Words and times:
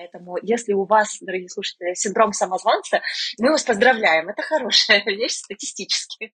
Поэтому, 0.00 0.38
если 0.40 0.72
у 0.72 0.84
вас, 0.84 1.18
дорогие 1.20 1.50
слушатели, 1.50 1.92
синдром 1.92 2.32
самозванца, 2.32 3.02
мы 3.38 3.50
вас 3.50 3.62
поздравляем. 3.64 4.30
Это 4.30 4.40
хорошая 4.40 5.02
вещь 5.06 5.34
статистически. 5.34 6.32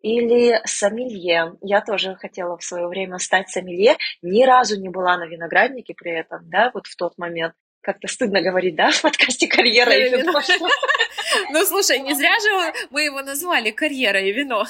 Или 0.00 0.60
сомелье. 0.64 1.56
Я 1.60 1.82
тоже 1.82 2.16
хотела 2.16 2.58
в 2.58 2.64
свое 2.64 2.88
время 2.88 3.18
стать 3.18 3.48
сомелье. 3.48 3.96
Ни 4.22 4.44
разу 4.44 4.80
не 4.80 4.88
была 4.88 5.16
на 5.18 5.26
винограднике 5.26 5.94
при 5.94 6.10
этом, 6.18 6.50
да, 6.50 6.72
вот 6.74 6.88
в 6.88 6.96
тот 6.96 7.16
момент. 7.16 7.54
Как-то 7.80 8.08
стыдно 8.08 8.42
говорить, 8.42 8.74
да, 8.74 8.90
в 8.90 9.02
подкасте 9.02 9.46
«Карьера 9.46 9.92
и 9.92 10.10
вино». 10.10 10.40
Ну, 11.50 11.64
слушай, 11.64 12.00
не 12.00 12.14
зря 12.14 12.34
же 12.40 12.72
мы 12.90 13.02
его 13.02 13.20
назвали 13.20 13.70
«Карьера 13.70 14.20
и 14.20 14.32
вино». 14.32 14.64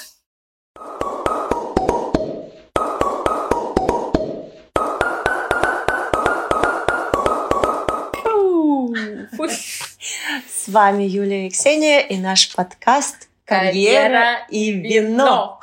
С 9.30 10.68
вами 10.68 11.04
Юлия 11.04 11.46
и 11.46 11.50
Ксения 11.50 12.00
и 12.00 12.16
наш 12.16 12.54
подкаст 12.54 13.28
«Карьера, 13.44 14.46
и 14.48 14.72
вино». 14.72 15.60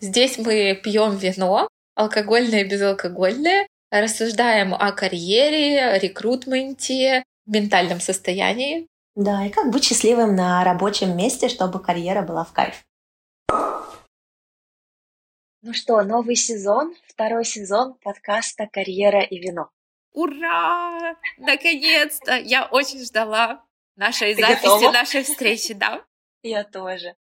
Здесь 0.00 0.38
мы 0.38 0.78
пьем 0.82 1.16
вино, 1.16 1.68
алкогольное 1.94 2.62
и 2.62 2.68
безалкогольное, 2.68 3.68
рассуждаем 3.90 4.74
о 4.74 4.92
карьере, 4.92 5.98
рекрутменте, 5.98 7.22
ментальном 7.46 8.00
состоянии. 8.00 8.86
Да, 9.14 9.46
и 9.46 9.50
как 9.50 9.70
быть 9.70 9.84
счастливым 9.84 10.34
на 10.34 10.64
рабочем 10.64 11.16
месте, 11.16 11.48
чтобы 11.48 11.80
карьера 11.80 12.22
была 12.22 12.44
в 12.44 12.52
кайф. 12.52 12.84
Ну 15.62 15.72
что, 15.72 16.02
новый 16.02 16.36
сезон, 16.36 16.94
второй 17.08 17.44
сезон 17.44 17.94
подкаста 18.02 18.68
«Карьера 18.70 19.22
и 19.22 19.38
вино». 19.38 19.70
Ура! 20.16 21.14
Наконец-то! 21.36 22.38
Я 22.38 22.64
очень 22.64 23.04
ждала 23.04 23.62
нашей 23.96 24.34
Ты 24.34 24.40
записи, 24.40 24.62
готова? 24.62 24.90
нашей 24.90 25.22
встречи, 25.24 25.74
да? 25.74 26.02
Я 26.42 26.64
тоже. 26.64 27.14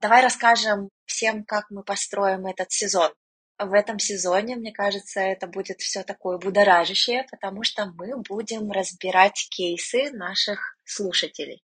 Давай 0.00 0.22
расскажем 0.22 0.88
всем, 1.04 1.44
как 1.44 1.66
мы 1.68 1.84
построим 1.84 2.46
этот 2.46 2.72
сезон. 2.72 3.12
В 3.58 3.74
этом 3.74 3.98
сезоне, 3.98 4.56
мне 4.56 4.72
кажется, 4.72 5.20
это 5.20 5.46
будет 5.46 5.80
все 5.80 6.02
такое 6.04 6.38
будоражащее, 6.38 7.26
потому 7.30 7.64
что 7.64 7.92
мы 7.96 8.16
будем 8.22 8.70
разбирать 8.70 9.46
кейсы 9.50 10.10
наших 10.12 10.78
слушателей. 10.84 11.62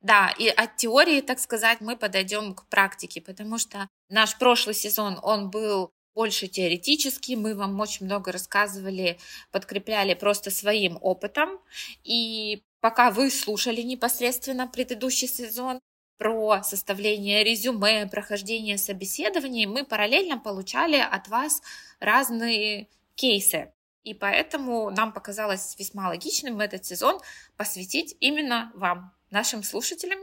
Да, 0.00 0.34
и 0.36 0.48
от 0.48 0.76
теории, 0.76 1.20
так 1.20 1.38
сказать, 1.38 1.80
мы 1.80 1.96
подойдем 1.96 2.54
к 2.56 2.68
практике, 2.68 3.20
потому 3.20 3.58
что 3.58 3.88
наш 4.08 4.36
прошлый 4.36 4.74
сезон, 4.74 5.20
он 5.22 5.50
был 5.50 5.92
больше 6.14 6.48
теоретически, 6.48 7.32
мы 7.32 7.54
вам 7.54 7.78
очень 7.80 8.06
много 8.06 8.32
рассказывали, 8.32 9.18
подкрепляли 9.50 10.14
просто 10.14 10.50
своим 10.50 10.98
опытом. 11.00 11.60
И 12.04 12.62
пока 12.80 13.10
вы 13.10 13.30
слушали 13.30 13.82
непосредственно 13.82 14.66
предыдущий 14.66 15.28
сезон 15.28 15.80
про 16.18 16.62
составление 16.62 17.42
резюме, 17.42 18.06
прохождение 18.06 18.78
собеседований, 18.78 19.66
мы 19.66 19.84
параллельно 19.84 20.38
получали 20.38 20.96
от 20.96 21.28
вас 21.28 21.60
разные 21.98 22.88
кейсы. 23.16 23.72
И 24.04 24.14
поэтому 24.14 24.90
нам 24.90 25.12
показалось 25.12 25.76
весьма 25.78 26.08
логичным 26.08 26.60
этот 26.60 26.84
сезон 26.84 27.20
посвятить 27.56 28.16
именно 28.20 28.70
вам, 28.74 29.12
нашим 29.30 29.62
слушателям, 29.62 30.20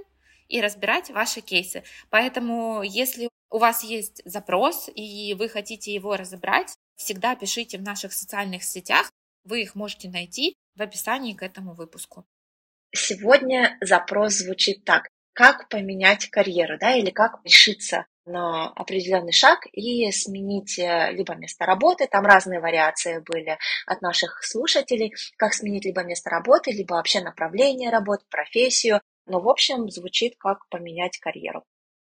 и 0.51 0.61
разбирать 0.61 1.09
ваши 1.09 1.41
кейсы. 1.41 1.83
Поэтому, 2.09 2.83
если 2.83 3.29
у 3.49 3.57
вас 3.57 3.83
есть 3.83 4.21
запрос, 4.25 4.89
и 4.93 5.33
вы 5.37 5.49
хотите 5.49 5.93
его 5.93 6.15
разобрать, 6.15 6.75
всегда 6.95 7.35
пишите 7.35 7.77
в 7.77 7.81
наших 7.81 8.13
социальных 8.13 8.63
сетях. 8.63 9.09
Вы 9.43 9.61
их 9.61 9.75
можете 9.75 10.09
найти 10.09 10.55
в 10.75 10.81
описании 10.81 11.33
к 11.33 11.43
этому 11.43 11.73
выпуску. 11.73 12.25
Сегодня 12.93 13.77
запрос 13.81 14.33
звучит 14.33 14.83
так. 14.85 15.07
Как 15.33 15.69
поменять 15.69 16.29
карьеру, 16.29 16.77
да, 16.77 16.93
или 16.93 17.09
как 17.09 17.39
решиться 17.45 18.05
на 18.25 18.67
определенный 18.69 19.31
шаг 19.31 19.65
и 19.71 20.11
сменить 20.11 20.77
э, 20.77 21.11
либо 21.13 21.35
место 21.35 21.65
работы, 21.65 22.07
там 22.07 22.25
разные 22.25 22.59
вариации 22.59 23.19
были 23.19 23.57
от 23.87 24.01
наших 24.01 24.43
слушателей, 24.43 25.13
как 25.37 25.53
сменить 25.53 25.85
либо 25.85 26.03
место 26.03 26.29
работы, 26.29 26.71
либо 26.71 26.93
вообще 26.95 27.21
направление 27.21 27.89
работы, 27.89 28.25
профессию, 28.29 29.01
но 29.25 29.39
в 29.39 29.49
общем 29.49 29.89
звучит 29.89 30.35
как 30.37 30.67
поменять 30.69 31.17
карьеру. 31.19 31.63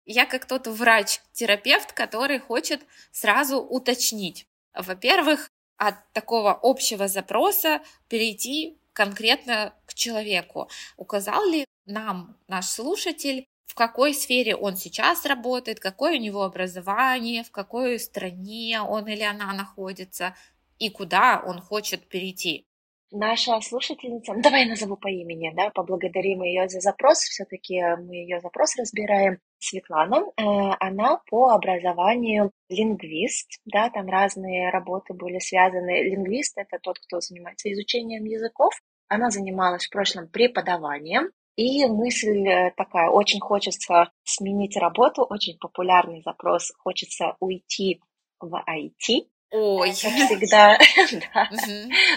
Я 0.06 0.26
как 0.26 0.46
тот 0.46 0.68
врач-терапевт, 0.68 1.92
который 1.92 2.40
хочет 2.40 2.82
сразу 3.12 3.58
уточнить. 3.60 4.48
Во-первых, 4.74 5.50
от 5.78 5.96
такого 6.14 6.58
общего 6.62 7.08
запроса 7.08 7.82
перейти 8.08 8.78
конкретно 8.94 9.74
к 9.86 9.94
человеку. 9.94 10.70
Указал 10.98 11.46
ли 11.50 11.66
нам 11.86 12.38
наш 12.48 12.66
слушатель, 12.66 13.46
в 13.66 13.76
какой 13.76 14.14
сфере 14.14 14.56
он 14.56 14.76
сейчас 14.76 15.26
работает, 15.26 15.80
какое 15.80 16.18
у 16.18 16.22
него 16.22 16.44
образование, 16.44 17.44
в 17.44 17.52
какой 17.52 18.00
стране 18.00 18.82
он 18.82 19.08
или 19.08 19.24
она 19.24 19.54
находится 19.54 20.36
и 20.80 20.90
куда 20.90 21.44
он 21.46 21.62
хочет 21.62 22.08
перейти. 22.08 22.67
Наша 23.12 23.62
слушательница, 23.62 24.34
ну, 24.34 24.42
давай 24.42 24.64
я 24.64 24.70
назову 24.70 24.98
по 24.98 25.08
имени, 25.08 25.54
да, 25.56 25.70
поблагодарим 25.70 26.44
ее 26.44 26.68
за 26.68 26.82
запрос, 26.82 27.20
все-таки 27.20 27.82
мы 28.00 28.16
ее 28.16 28.42
запрос 28.42 28.76
разбираем. 28.76 29.40
Светлана, 29.60 30.24
э, 30.36 30.44
она 30.80 31.22
по 31.30 31.50
образованию 31.50 32.52
лингвист, 32.70 33.60
да, 33.66 33.90
там 33.90 34.08
разные 34.08 34.70
работы 34.70 35.14
были 35.14 35.40
связаны. 35.40 36.04
Лингвист— 36.04 36.54
это 36.58 36.80
тот, 36.80 37.00
кто 37.00 37.22
занимается 37.22 37.72
изучением 37.72 38.26
языков. 38.26 38.74
Она 39.08 39.30
занималась 39.32 39.88
в 39.88 39.90
прошлом 39.90 40.28
преподаванием, 40.28 41.32
и 41.56 41.86
мысль 41.86 42.48
э, 42.48 42.72
такая, 42.76 43.10
очень 43.10 43.40
хочется 43.40 44.12
сменить 44.24 44.78
работу, 44.78 45.24
очень 45.24 45.58
популярный 45.58 46.22
запрос, 46.22 46.72
хочется 46.78 47.36
уйти 47.40 48.02
в 48.40 48.54
IT, 48.54 49.28
Ой. 49.52 49.90
Как 49.90 49.98
всегда, 49.98 50.78
да. 51.34 51.50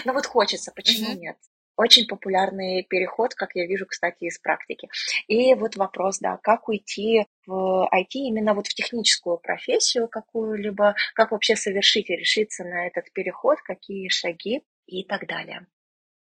Ну 0.05 0.13
вот 0.13 0.25
хочется, 0.25 0.71
почему 0.75 1.13
нет? 1.13 1.37
Очень 1.77 2.05
популярный 2.05 2.83
переход, 2.83 3.33
как 3.33 3.55
я 3.55 3.65
вижу, 3.65 3.85
кстати, 3.87 4.25
из 4.25 4.37
практики. 4.37 4.89
И 5.27 5.53
вот 5.55 5.77
вопрос, 5.77 6.19
да, 6.19 6.37
как 6.43 6.67
уйти 6.67 7.25
в 7.47 7.89
IT 7.91 8.09
именно 8.11 8.53
вот 8.53 8.67
в 8.67 8.73
техническую 8.73 9.37
профессию 9.37 10.07
какую-либо, 10.07 10.95
как 11.15 11.31
вообще 11.31 11.55
совершить 11.55 12.09
и 12.09 12.15
решиться 12.15 12.65
на 12.65 12.87
этот 12.87 13.11
переход, 13.13 13.59
какие 13.61 14.09
шаги 14.09 14.61
и 14.85 15.03
так 15.05 15.25
далее. 15.27 15.65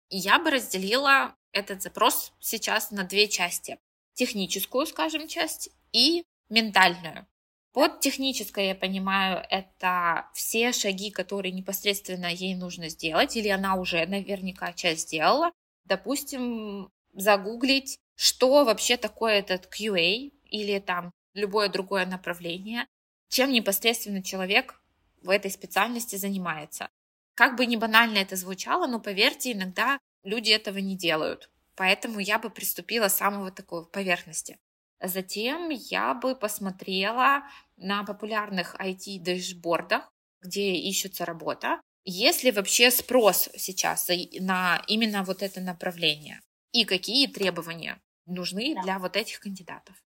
Я 0.08 0.38
бы 0.38 0.50
разделила 0.50 1.34
этот 1.52 1.82
запрос 1.82 2.32
сейчас 2.40 2.90
на 2.90 3.04
две 3.04 3.28
части. 3.28 3.78
Техническую, 4.14 4.86
скажем, 4.86 5.28
часть 5.28 5.70
и 5.92 6.24
ментальную. 6.48 7.26
Под 7.72 8.00
техническое, 8.00 8.68
я 8.68 8.74
понимаю, 8.74 9.44
это 9.48 10.28
все 10.34 10.72
шаги, 10.72 11.10
которые 11.10 11.52
непосредственно 11.52 12.26
ей 12.26 12.56
нужно 12.56 12.88
сделать, 12.88 13.36
или 13.36 13.48
она 13.48 13.76
уже 13.76 14.04
наверняка 14.06 14.72
часть 14.72 15.02
сделала. 15.08 15.52
Допустим, 15.84 16.90
загуглить, 17.12 17.98
что 18.16 18.64
вообще 18.64 18.96
такое 18.96 19.38
этот 19.38 19.66
QA 19.66 20.32
или 20.46 20.78
там 20.80 21.12
любое 21.34 21.68
другое 21.68 22.06
направление, 22.06 22.86
чем 23.28 23.52
непосредственно 23.52 24.22
человек 24.22 24.82
в 25.22 25.30
этой 25.30 25.50
специальности 25.50 26.16
занимается. 26.16 26.88
Как 27.34 27.56
бы 27.56 27.66
не 27.66 27.76
банально 27.76 28.18
это 28.18 28.34
звучало, 28.34 28.88
но 28.88 28.98
поверьте, 28.98 29.52
иногда 29.52 29.98
люди 30.24 30.50
этого 30.50 30.78
не 30.78 30.96
делают. 30.96 31.50
Поэтому 31.76 32.18
я 32.18 32.38
бы 32.38 32.50
приступила 32.50 33.08
с 33.08 33.16
самого 33.16 33.52
такого 33.52 33.84
поверхности. 33.84 34.58
Затем 35.02 35.70
я 35.70 36.14
бы 36.14 36.34
посмотрела 36.34 37.42
на 37.76 38.04
популярных 38.04 38.74
IT-дэшбордах, 38.78 40.10
где 40.42 40.74
ищется 40.74 41.24
работа, 41.24 41.80
есть 42.04 42.44
ли 42.44 42.50
вообще 42.50 42.90
спрос 42.90 43.48
сейчас 43.56 44.08
на 44.40 44.82
именно 44.86 45.22
вот 45.22 45.42
это 45.42 45.60
направление 45.60 46.40
и 46.72 46.84
какие 46.84 47.26
требования 47.26 48.00
нужны 48.26 48.74
да. 48.74 48.82
для 48.82 48.98
вот 48.98 49.16
этих 49.16 49.40
кандидатов. 49.40 49.96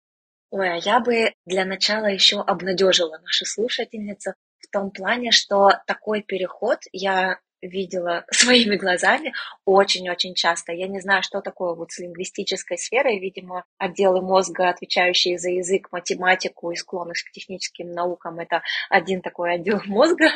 Ой, 0.50 0.72
а 0.72 0.76
я 0.76 1.00
бы 1.00 1.32
для 1.46 1.64
начала 1.64 2.06
еще 2.06 2.40
обнадежила 2.40 3.18
нашу 3.18 3.44
слушательницу 3.44 4.34
в 4.60 4.70
том 4.70 4.90
плане, 4.90 5.30
что 5.32 5.70
такой 5.86 6.22
переход 6.22 6.78
я 6.92 7.40
видела 7.66 8.24
своими 8.30 8.76
глазами 8.76 9.34
очень-очень 9.64 10.34
часто. 10.34 10.72
Я 10.72 10.88
не 10.88 11.00
знаю, 11.00 11.22
что 11.22 11.40
такое 11.40 11.74
вот 11.74 11.92
с 11.92 11.98
лингвистической 11.98 12.78
сферой. 12.78 13.18
Видимо, 13.18 13.64
отделы 13.78 14.22
мозга, 14.22 14.68
отвечающие 14.68 15.38
за 15.38 15.50
язык, 15.50 15.88
математику 15.92 16.70
и 16.70 16.76
склонность 16.76 17.24
к 17.24 17.32
техническим 17.32 17.90
наукам, 17.90 18.38
это 18.38 18.62
один 18.90 19.22
такой 19.22 19.54
отдел 19.54 19.80
мозга. 19.86 20.28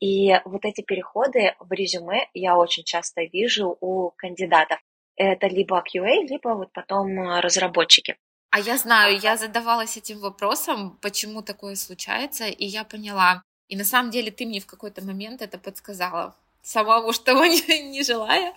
И 0.00 0.32
вот 0.44 0.64
эти 0.64 0.82
переходы 0.82 1.54
в 1.60 1.72
резюме 1.72 2.28
я 2.34 2.56
очень 2.56 2.84
часто 2.84 3.22
вижу 3.24 3.76
у 3.80 4.10
кандидатов. 4.16 4.80
Это 5.16 5.46
либо 5.46 5.82
QA, 5.82 6.26
либо 6.26 6.54
вот 6.54 6.72
потом 6.72 7.38
разработчики. 7.40 8.16
А 8.50 8.60
я 8.60 8.76
знаю, 8.76 9.18
я 9.18 9.38
задавалась 9.38 9.96
этим 9.96 10.20
вопросом, 10.20 10.98
почему 11.00 11.42
такое 11.42 11.74
случается, 11.74 12.44
и 12.44 12.66
я 12.66 12.84
поняла. 12.84 13.42
И 13.68 13.76
на 13.76 13.84
самом 13.84 14.10
деле 14.10 14.30
ты 14.30 14.44
мне 14.44 14.60
в 14.60 14.66
какой-то 14.66 15.02
момент 15.02 15.40
это 15.40 15.56
подсказала 15.56 16.36
самому, 16.62 17.12
того 17.12 17.44
не, 17.46 17.90
не 17.90 18.02
желая, 18.02 18.54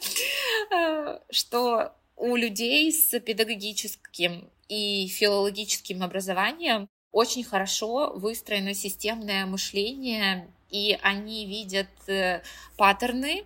э, 0.72 1.20
что 1.30 1.94
у 2.16 2.36
людей 2.36 2.92
с 2.92 3.20
педагогическим 3.20 4.50
и 4.68 5.08
филологическим 5.08 6.04
образованием 6.04 6.88
очень 7.12 7.44
хорошо 7.44 8.14
выстроено 8.16 8.74
системное 8.74 9.46
мышление, 9.46 10.52
и 10.70 10.98
они 11.02 11.46
видят 11.46 11.90
э, 12.08 12.42
паттерны 12.78 13.46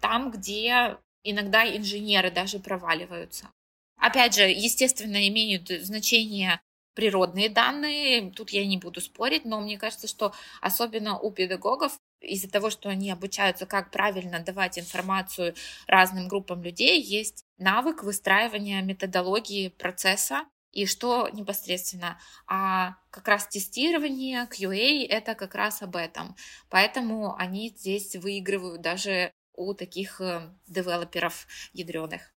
там, 0.00 0.30
где 0.30 0.96
иногда 1.24 1.64
инженеры 1.76 2.30
даже 2.30 2.58
проваливаются. 2.58 3.50
Опять 3.96 4.34
же, 4.34 4.42
естественно, 4.42 5.28
имеют 5.28 5.68
значение 5.68 6.60
природные 6.94 7.48
данные, 7.48 8.30
тут 8.30 8.50
я 8.50 8.64
не 8.66 8.78
буду 8.78 9.00
спорить, 9.00 9.44
но 9.44 9.60
мне 9.60 9.78
кажется, 9.78 10.08
что 10.08 10.32
особенно 10.60 11.18
у 11.18 11.30
педагогов 11.30 11.98
из-за 12.20 12.50
того, 12.50 12.70
что 12.70 12.88
они 12.88 13.10
обучаются, 13.10 13.66
как 13.66 13.90
правильно 13.90 14.40
давать 14.40 14.78
информацию 14.78 15.54
разным 15.86 16.28
группам 16.28 16.62
людей, 16.62 17.00
есть 17.00 17.44
навык 17.58 18.02
выстраивания 18.02 18.82
методологии 18.82 19.68
процесса, 19.68 20.44
и 20.72 20.86
что 20.86 21.28
непосредственно, 21.32 22.18
а 22.46 22.94
как 23.10 23.26
раз 23.26 23.48
тестирование, 23.48 24.46
QA, 24.46 25.06
это 25.08 25.34
как 25.34 25.54
раз 25.54 25.82
об 25.82 25.96
этом. 25.96 26.36
Поэтому 26.68 27.34
они 27.36 27.70
здесь 27.70 28.14
выигрывают 28.14 28.80
даже 28.80 29.32
у 29.54 29.74
таких 29.74 30.20
э, 30.20 30.42
девелоперов 30.68 31.46
ядреных. 31.72 32.32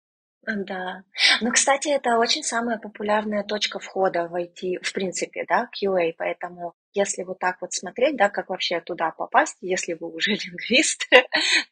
Да. 0.45 1.03
Ну, 1.41 1.51
кстати, 1.51 1.87
это 1.87 2.17
очень 2.17 2.43
самая 2.43 2.77
популярная 2.77 3.43
точка 3.43 3.79
входа 3.79 4.27
в 4.27 4.35
IT, 4.35 4.83
в 4.83 4.91
принципе, 4.93 5.45
да, 5.47 5.69
QA, 5.81 6.13
поэтому 6.17 6.73
если 6.93 7.23
вот 7.23 7.39
так 7.39 7.57
вот 7.61 7.73
смотреть, 7.73 8.15
да, 8.15 8.29
как 8.29 8.49
вообще 8.49 8.79
туда 8.81 9.11
попасть, 9.11 9.57
если 9.61 9.93
вы 9.93 10.09
уже 10.09 10.31
лингвист, 10.45 11.07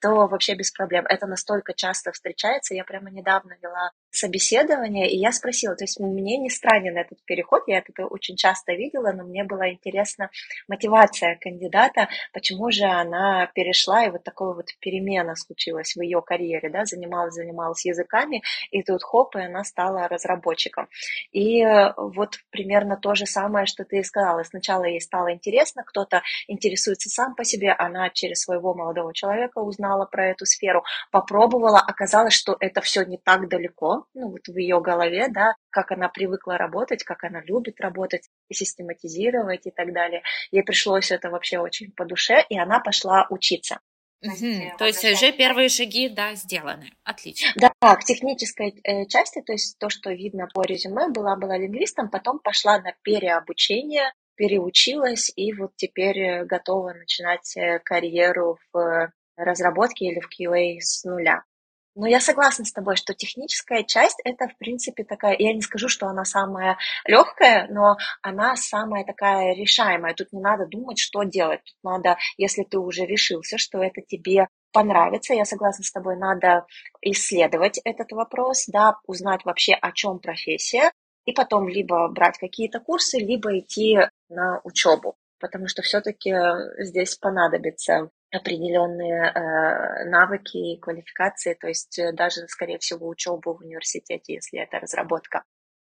то 0.01 0.27
вообще 0.27 0.55
без 0.55 0.71
проблем. 0.71 1.05
Это 1.07 1.27
настолько 1.27 1.73
часто 1.73 2.11
встречается. 2.11 2.73
Я 2.73 2.83
прямо 2.83 3.09
недавно 3.09 3.55
вела 3.61 3.91
собеседование, 4.11 5.09
и 5.09 5.17
я 5.17 5.31
спросила, 5.31 5.75
то 5.75 5.83
есть 5.83 5.99
мне 5.99 6.37
не 6.37 6.49
странен 6.49 6.97
этот 6.97 7.23
переход, 7.25 7.63
я 7.67 7.79
это 7.79 8.05
очень 8.05 8.35
часто 8.35 8.73
видела, 8.73 9.11
но 9.13 9.23
мне 9.23 9.43
была 9.43 9.71
интересна 9.71 10.29
мотивация 10.67 11.37
кандидата, 11.39 12.09
почему 12.33 12.71
же 12.71 12.83
она 12.83 13.47
перешла, 13.53 14.05
и 14.05 14.09
вот 14.09 14.23
такая 14.23 14.49
вот 14.49 14.67
перемена 14.79 15.35
случилась 15.35 15.95
в 15.95 16.01
ее 16.01 16.21
карьере, 16.21 16.69
да, 16.69 16.85
занималась, 16.85 17.33
занималась 17.33 17.85
языками, 17.85 18.43
и 18.71 18.83
тут 18.83 19.03
хоп, 19.03 19.35
и 19.35 19.41
она 19.41 19.63
стала 19.63 20.07
разработчиком. 20.07 20.87
И 21.31 21.61
э, 21.61 21.93
вот 21.97 22.37
примерно 22.49 22.97
то 22.97 23.15
же 23.15 23.25
самое, 23.25 23.65
что 23.65 23.85
ты 23.85 24.03
сказала. 24.03 24.43
Сначала 24.43 24.85
ей 24.85 25.01
стало 25.11 25.33
интересно, 25.33 25.83
кто-то 25.85 26.21
интересуется 26.47 27.09
сам 27.09 27.35
по 27.35 27.43
себе, 27.43 27.73
она 27.73 28.09
через 28.09 28.41
своего 28.41 28.73
молодого 28.73 29.13
человека 29.13 29.59
узнала 29.59 30.05
про 30.05 30.29
эту 30.29 30.45
сферу, 30.45 30.83
попробовала, 31.11 31.79
оказалось, 31.79 32.33
что 32.33 32.55
это 32.59 32.79
все 32.79 33.03
не 33.03 33.17
так 33.17 33.49
далеко, 33.49 34.05
ну, 34.13 34.29
вот 34.29 34.47
в 34.47 34.57
ее 34.57 34.79
голове, 34.79 35.27
да, 35.27 35.55
как 35.69 35.91
она 35.91 36.07
привыкла 36.07 36.57
работать, 36.57 37.03
как 37.03 37.25
она 37.25 37.41
любит 37.41 37.81
работать, 37.81 38.29
и 38.47 38.53
систематизировать 38.53 39.67
и 39.67 39.71
так 39.71 39.93
далее. 39.93 40.23
Ей 40.51 40.63
пришлось 40.63 41.11
это 41.11 41.29
вообще 41.29 41.59
очень 41.59 41.91
по 41.91 42.05
душе, 42.05 42.45
и 42.47 42.57
она 42.57 42.79
пошла 42.79 43.27
учиться. 43.29 43.79
Угу. 44.23 44.77
То 44.77 44.85
есть 44.85 45.03
уже 45.03 45.31
первые 45.31 45.67
шаги, 45.69 46.07
да, 46.07 46.35
сделаны. 46.35 46.91
Отлично. 47.03 47.51
Да, 47.55 47.95
к 47.95 48.03
технической 48.03 48.79
э, 48.83 49.07
части, 49.07 49.41
то 49.41 49.51
есть 49.51 49.79
то, 49.79 49.89
что 49.89 50.11
видно 50.11 50.47
по 50.53 50.61
резюме, 50.61 51.09
была 51.09 51.35
была 51.35 51.57
лингвистом, 51.57 52.09
потом 52.09 52.37
пошла 52.39 52.79
на 52.79 52.93
переобучение, 53.01 54.13
переучилась 54.41 55.31
и 55.35 55.53
вот 55.53 55.73
теперь 55.75 56.19
э, 56.19 56.45
готова 56.45 56.93
начинать 56.93 57.55
э, 57.55 57.77
карьеру 57.77 58.57
в 58.73 59.13
разработке 59.37 60.05
или 60.05 60.19
в 60.19 60.29
QA 60.29 60.79
с 60.79 61.03
нуля. 61.03 61.43
Но 61.93 62.07
я 62.07 62.19
согласна 62.19 62.65
с 62.65 62.71
тобой, 62.71 62.95
что 62.95 63.13
техническая 63.13 63.83
часть 63.83 64.19
это, 64.23 64.47
в 64.47 64.57
принципе, 64.57 65.03
такая, 65.03 65.35
я 65.37 65.53
не 65.53 65.61
скажу, 65.61 65.89
что 65.89 66.07
она 66.07 66.25
самая 66.25 66.79
легкая, 67.05 67.67
но 67.69 67.97
она 68.23 68.55
самая 68.55 69.05
такая 69.05 69.53
решаемая. 69.53 70.15
Тут 70.15 70.33
не 70.33 70.41
надо 70.41 70.65
думать, 70.65 70.97
что 70.97 71.21
делать. 71.21 71.59
Тут 71.63 71.75
надо, 71.83 72.17
если 72.37 72.63
ты 72.63 72.79
уже 72.79 73.05
решился, 73.05 73.59
что 73.59 73.83
это 73.83 74.01
тебе 74.01 74.47
понравится, 74.73 75.35
я 75.35 75.45
согласна 75.45 75.83
с 75.83 75.91
тобой, 75.91 76.17
надо 76.17 76.65
исследовать 77.01 77.79
этот 77.83 78.11
вопрос, 78.11 78.65
да, 78.65 78.95
узнать 79.05 79.45
вообще, 79.45 79.73
о 79.73 79.91
чем 79.91 80.17
профессия, 80.17 80.91
и 81.25 81.33
потом 81.33 81.67
либо 81.67 82.07
брать 82.09 82.37
какие-то 82.37 82.79
курсы, 82.79 83.17
либо 83.17 83.57
идти 83.57 83.99
на 84.29 84.59
учебу, 84.63 85.15
потому 85.39 85.67
что 85.67 85.81
все-таки 85.81 86.33
здесь 86.77 87.15
понадобится 87.15 88.09
определенные 88.31 89.25
э, 89.25 90.05
навыки 90.05 90.57
и 90.57 90.79
квалификации, 90.79 91.53
то 91.53 91.67
есть 91.67 91.99
э, 91.99 92.13
даже, 92.13 92.47
скорее 92.47 92.79
всего, 92.79 93.07
учебу 93.07 93.53
в 93.53 93.61
университете, 93.61 94.35
если 94.35 94.59
это 94.59 94.79
разработка. 94.79 95.43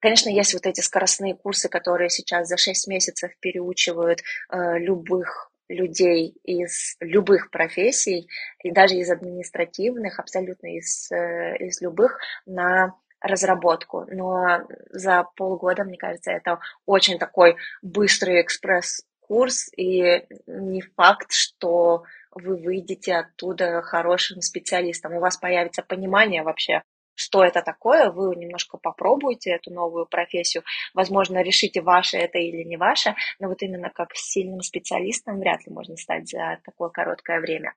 Конечно, 0.01 0.29
есть 0.29 0.53
вот 0.53 0.67
эти 0.67 0.83
скоростные 0.83 1.35
курсы, 1.35 1.69
которые 1.69 2.11
сейчас 2.11 2.49
за 2.49 2.59
6 2.59 2.89
месяцев 2.89 3.33
переучивают 3.41 4.21
э, 4.51 4.79
любых 4.79 5.51
людей 5.69 6.35
из 6.45 6.97
любых 7.01 7.51
профессий, 7.51 8.29
и 8.63 8.71
даже 8.71 8.95
из 8.97 9.11
административных, 9.11 10.21
абсолютно 10.21 10.77
из, 10.77 11.11
э, 11.11 11.57
из 11.59 11.81
любых, 11.81 12.19
на 12.45 12.95
разработку. 13.21 14.05
Но 14.09 14.61
за 14.91 15.25
полгода, 15.37 15.85
мне 15.85 15.97
кажется, 15.97 16.31
это 16.31 16.61
очень 16.85 17.19
такой 17.19 17.57
быстрый 17.83 18.43
экспресс-курс, 18.43 19.71
и 19.77 20.27
не 20.47 20.83
факт, 20.83 21.33
что 21.33 22.05
вы 22.31 22.57
выйдете 22.57 23.15
оттуда 23.15 23.81
хорошим 23.83 24.41
специалистом, 24.43 25.15
у 25.15 25.21
вас 25.21 25.37
появится 25.37 25.83
понимание 25.83 26.43
вообще, 26.43 26.83
что 27.15 27.43
это 27.43 27.63
такое, 27.63 28.11
вы 28.11 28.37
немножко 28.37 28.77
попробуете 28.77 29.51
эту 29.51 29.73
новую 29.73 30.07
профессию, 30.07 30.63
возможно, 30.93 31.43
решите, 31.43 31.81
ваше 31.81 32.19
это 32.19 32.39
или 32.39 32.63
не 32.63 32.77
ваше, 32.77 33.15
но 33.39 33.49
вот 33.49 33.63
именно 33.63 33.91
как 33.91 34.11
сильным 34.15 34.61
специалистом 34.61 35.41
вряд 35.41 35.67
ли 35.67 35.73
можно 35.73 35.97
стать 35.97 36.29
за 36.29 36.61
такое 36.65 36.91
короткое 36.91 37.41
время. 37.41 37.73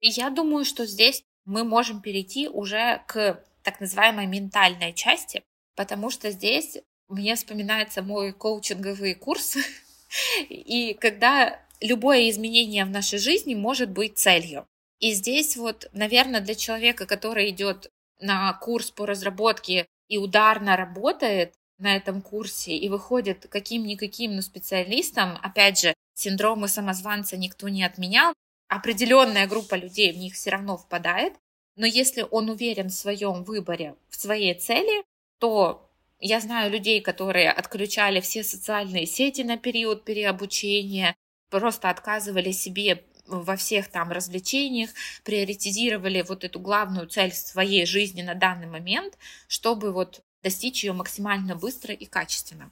Я 0.00 0.30
думаю, 0.30 0.64
что 0.64 0.86
здесь 0.86 1.22
мы 1.44 1.64
можем 1.64 2.00
перейти 2.00 2.48
уже 2.48 3.02
к 3.06 3.44
так 3.62 3.80
называемой 3.80 4.26
ментальной 4.26 4.92
части, 4.92 5.42
потому 5.76 6.10
что 6.10 6.30
здесь 6.30 6.78
мне 7.08 7.34
вспоминается 7.34 8.02
мой 8.02 8.32
коучинговый 8.32 9.14
курс, 9.14 9.56
и 10.48 10.94
когда 11.00 11.60
любое 11.80 12.30
изменение 12.30 12.84
в 12.84 12.90
нашей 12.90 13.18
жизни 13.18 13.54
может 13.54 13.90
быть 13.90 14.18
целью. 14.18 14.66
И 14.98 15.12
здесь 15.12 15.56
вот, 15.56 15.88
наверное, 15.92 16.40
для 16.40 16.54
человека, 16.54 17.06
который 17.06 17.48
идет 17.50 17.90
на 18.20 18.52
курс 18.54 18.90
по 18.90 19.06
разработке 19.06 19.86
и 20.08 20.18
ударно 20.18 20.76
работает 20.76 21.54
на 21.78 21.96
этом 21.96 22.20
курсе 22.20 22.76
и 22.76 22.88
выходит 22.90 23.46
каким-никаким, 23.48 24.36
но 24.36 24.42
специалистом, 24.42 25.38
опять 25.42 25.80
же, 25.80 25.94
синдромы 26.14 26.68
самозванца 26.68 27.38
никто 27.38 27.68
не 27.70 27.82
отменял, 27.82 28.34
определенная 28.68 29.46
группа 29.46 29.74
людей 29.74 30.12
в 30.12 30.18
них 30.18 30.34
все 30.34 30.50
равно 30.50 30.76
впадает, 30.76 31.34
но 31.76 31.86
если 31.86 32.26
он 32.30 32.50
уверен 32.50 32.88
в 32.88 32.94
своем 32.94 33.44
выборе, 33.44 33.94
в 34.08 34.16
своей 34.16 34.54
цели, 34.54 35.02
то 35.38 35.90
я 36.18 36.40
знаю 36.40 36.70
людей, 36.70 37.00
которые 37.00 37.50
отключали 37.50 38.20
все 38.20 38.44
социальные 38.44 39.06
сети 39.06 39.42
на 39.42 39.56
период 39.56 40.04
переобучения, 40.04 41.14
просто 41.48 41.88
отказывали 41.88 42.52
себе 42.52 43.04
во 43.26 43.56
всех 43.56 43.88
там 43.88 44.10
развлечениях, 44.10 44.90
приоритизировали 45.24 46.22
вот 46.22 46.44
эту 46.44 46.60
главную 46.60 47.06
цель 47.06 47.32
своей 47.32 47.86
жизни 47.86 48.22
на 48.22 48.34
данный 48.34 48.66
момент, 48.66 49.16
чтобы 49.48 49.92
вот 49.92 50.22
достичь 50.42 50.84
ее 50.84 50.92
максимально 50.92 51.54
быстро 51.56 51.94
и 51.94 52.06
качественно. 52.06 52.70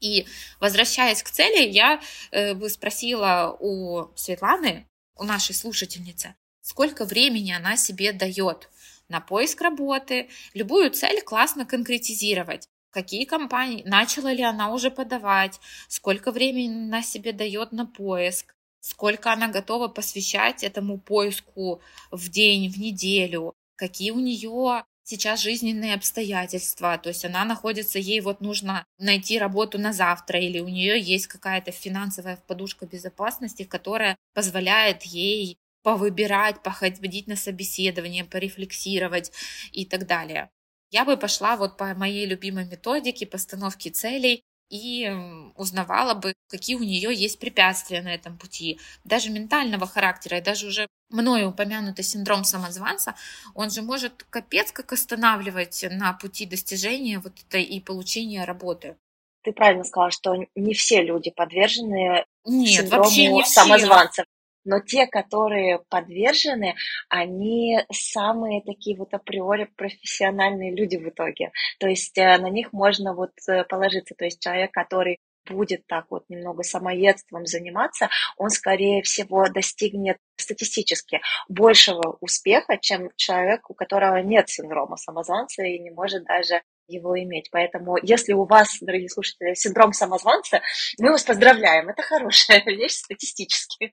И 0.00 0.26
возвращаясь 0.58 1.22
к 1.22 1.30
цели, 1.30 1.68
я 1.68 2.00
э, 2.30 2.54
бы 2.54 2.68
спросила 2.70 3.56
у 3.60 4.08
Светланы, 4.16 4.86
у 5.16 5.24
нашей 5.24 5.54
слушательницы, 5.54 6.34
сколько 6.62 7.04
времени 7.04 7.52
она 7.52 7.76
себе 7.76 8.12
дает 8.12 8.68
на 9.08 9.20
поиск 9.20 9.60
работы, 9.60 10.28
любую 10.54 10.90
цель 10.90 11.20
классно 11.22 11.66
конкретизировать. 11.66 12.68
Какие 12.90 13.24
компании, 13.24 13.82
начала 13.86 14.32
ли 14.32 14.42
она 14.42 14.72
уже 14.72 14.90
подавать, 14.90 15.60
сколько 15.88 16.32
времени 16.32 16.88
она 16.88 17.02
себе 17.02 17.32
дает 17.32 17.72
на 17.72 17.86
поиск, 17.86 18.54
сколько 18.80 19.32
она 19.32 19.48
готова 19.48 19.88
посвящать 19.88 20.64
этому 20.64 20.98
поиску 20.98 21.80
в 22.10 22.28
день, 22.28 22.70
в 22.70 22.78
неделю, 22.78 23.54
какие 23.76 24.10
у 24.10 24.18
нее 24.18 24.84
сейчас 25.04 25.40
жизненные 25.40 25.94
обстоятельства, 25.94 26.96
то 26.98 27.08
есть 27.08 27.24
она 27.24 27.44
находится, 27.44 27.98
ей 27.98 28.20
вот 28.20 28.40
нужно 28.40 28.84
найти 28.98 29.38
работу 29.38 29.78
на 29.78 29.92
завтра, 29.92 30.38
или 30.38 30.60
у 30.60 30.68
нее 30.68 31.00
есть 31.00 31.26
какая-то 31.26 31.72
финансовая 31.72 32.38
подушка 32.46 32.86
безопасности, 32.86 33.64
которая 33.64 34.16
позволяет 34.34 35.02
ей 35.02 35.58
повыбирать, 35.82 36.62
походить 36.62 37.26
на 37.26 37.36
собеседование, 37.36 38.24
порефлексировать 38.24 39.32
и 39.72 39.84
так 39.84 40.06
далее. 40.06 40.50
Я 40.90 41.04
бы 41.04 41.16
пошла 41.16 41.56
вот 41.56 41.76
по 41.76 41.94
моей 41.94 42.26
любимой 42.26 42.64
методике 42.66 43.26
постановки 43.26 43.88
целей. 43.90 44.42
и 44.70 45.10
узнавала 45.56 46.14
бы, 46.14 46.32
какие 46.48 46.76
у 46.76 46.80
нее 46.84 47.12
есть 47.12 47.38
препятствия 47.40 48.02
на 48.02 48.14
этом 48.14 48.38
пути, 48.38 48.78
даже 49.04 49.30
ментального 49.30 49.86
характера, 49.86 50.38
и 50.38 50.42
даже 50.42 50.66
уже 50.68 50.86
мною 51.10 51.48
упомянутый 51.48 52.04
синдром 52.04 52.44
самозванца, 52.44 53.16
он 53.54 53.70
же 53.70 53.82
может 53.82 54.24
капец 54.30 54.70
как 54.72 54.92
останавливать 54.92 55.84
на 55.90 56.12
пути 56.12 56.46
достижения 56.46 57.18
вот 57.18 57.32
этой 57.48 57.64
и 57.64 57.80
получения 57.80 58.44
работы. 58.44 58.96
Ты 59.42 59.52
правильно 59.52 59.84
сказала, 59.84 60.10
что 60.10 60.36
не 60.54 60.74
все 60.74 61.02
люди 61.02 61.30
подвержены 61.30 62.24
Нет, 62.44 62.88
синдрому 62.88 63.04
вообще 63.04 63.26
не 63.28 63.42
все. 63.42 63.52
самозванца 63.52 64.24
но 64.64 64.80
те, 64.80 65.06
которые 65.06 65.80
подвержены, 65.88 66.74
они 67.08 67.78
самые 67.92 68.62
такие 68.62 68.96
вот 68.96 69.14
априори 69.14 69.68
профессиональные 69.76 70.74
люди 70.74 70.96
в 70.96 71.08
итоге. 71.08 71.52
То 71.78 71.88
есть 71.88 72.16
э, 72.18 72.38
на 72.38 72.50
них 72.50 72.72
можно 72.72 73.14
вот 73.14 73.32
э, 73.48 73.64
положиться. 73.64 74.14
То 74.16 74.24
есть 74.24 74.40
человек, 74.40 74.72
который 74.72 75.18
будет 75.48 75.86
так 75.86 76.06
вот 76.10 76.24
немного 76.28 76.62
самоедством 76.62 77.46
заниматься, 77.46 78.08
он, 78.36 78.50
скорее 78.50 79.02
всего, 79.02 79.48
достигнет 79.48 80.18
статистически 80.36 81.20
большего 81.48 82.16
успеха, 82.20 82.78
чем 82.80 83.10
человек, 83.16 83.68
у 83.70 83.74
которого 83.74 84.16
нет 84.16 84.48
синдрома 84.48 84.96
самозванца 84.96 85.62
и 85.62 85.78
не 85.78 85.90
может 85.90 86.24
даже 86.24 86.62
его 86.86 87.18
иметь. 87.20 87.50
Поэтому, 87.50 87.96
если 88.02 88.32
у 88.32 88.44
вас, 88.44 88.78
дорогие 88.80 89.08
слушатели, 89.08 89.54
синдром 89.54 89.92
самозванца, 89.92 90.60
мы 90.98 91.10
вас 91.10 91.24
поздравляем. 91.24 91.88
Это 91.88 92.02
хорошая 92.02 92.62
вещь 92.66 92.94
статистически. 92.94 93.92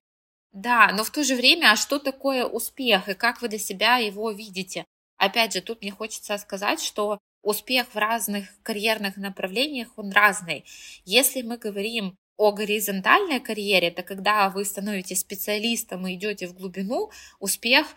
Да, 0.54 0.92
но 0.94 1.04
в 1.04 1.12
то 1.12 1.24
же 1.24 1.36
время, 1.36 1.72
а 1.72 1.76
что 1.76 2.00
такое 2.00 2.46
успех 2.46 3.10
и 3.10 3.14
как 3.14 3.42
вы 3.42 3.48
для 3.50 3.60
себя 3.60 3.98
его 3.98 4.32
видите? 4.32 4.86
Опять 5.18 5.54
же, 5.54 5.62
тут 5.62 5.82
мне 5.82 5.92
хочется 5.92 6.38
сказать, 6.38 6.82
что 6.82 7.20
успех 7.44 7.88
в 7.94 7.98
разных 7.98 8.48
карьерных 8.64 9.18
направлениях, 9.18 9.90
он 9.98 10.12
разный. 10.12 10.66
Если 11.06 11.42
мы 11.42 11.58
говорим 11.58 12.18
о 12.38 12.52
горизонтальной 12.52 13.40
карьере, 13.40 13.88
это 13.88 14.04
когда 14.04 14.50
вы 14.50 14.66
становитесь 14.66 15.20
специалистом 15.22 16.08
и 16.08 16.16
идете 16.16 16.48
в 16.48 16.54
глубину, 16.54 17.12
успех 17.40 17.88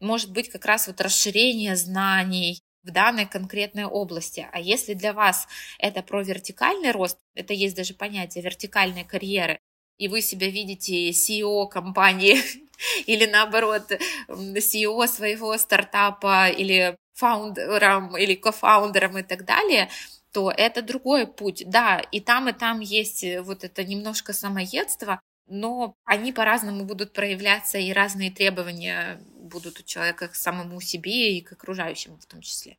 может 0.00 0.32
быть 0.32 0.50
как 0.50 0.64
раз 0.66 0.86
вот 0.86 1.00
расширение 1.00 1.76
знаний 1.76 2.60
в 2.84 2.90
данной 2.92 3.26
конкретной 3.26 3.84
области. 3.86 4.48
А 4.52 4.60
если 4.60 4.94
для 4.94 5.12
вас 5.12 5.48
это 5.78 6.02
про 6.02 6.22
вертикальный 6.22 6.92
рост, 6.92 7.18
это 7.34 7.54
есть 7.54 7.76
даже 7.76 7.94
понятие 7.94 8.44
вертикальной 8.44 9.04
карьеры, 9.04 9.58
и 9.98 10.08
вы 10.08 10.22
себя 10.22 10.48
видите 10.48 11.10
CEO 11.10 11.68
компании 11.68 12.38
или 13.06 13.26
наоборот 13.26 13.90
CEO 14.28 15.06
своего 15.06 15.56
стартапа 15.58 16.48
или 16.48 16.96
фаундером 17.14 18.16
или 18.16 18.34
кофаундером 18.34 19.18
и 19.18 19.22
так 19.22 19.44
далее, 19.44 19.90
то 20.32 20.50
это 20.50 20.82
другой 20.82 21.26
путь. 21.26 21.64
Да, 21.66 22.00
и 22.12 22.20
там, 22.20 22.48
и 22.48 22.52
там 22.52 22.80
есть 22.80 23.24
вот 23.42 23.64
это 23.64 23.82
немножко 23.84 24.32
самоедство, 24.32 25.20
но 25.48 25.94
они 26.04 26.32
по-разному 26.32 26.84
будут 26.84 27.12
проявляться, 27.12 27.78
и 27.78 27.92
разные 27.92 28.30
требования 28.30 29.20
будут 29.36 29.80
у 29.80 29.82
человека 29.82 30.28
к 30.28 30.34
самому 30.34 30.80
себе 30.80 31.38
и 31.38 31.40
к 31.40 31.52
окружающему 31.52 32.18
в 32.18 32.26
том 32.26 32.40
числе. 32.42 32.76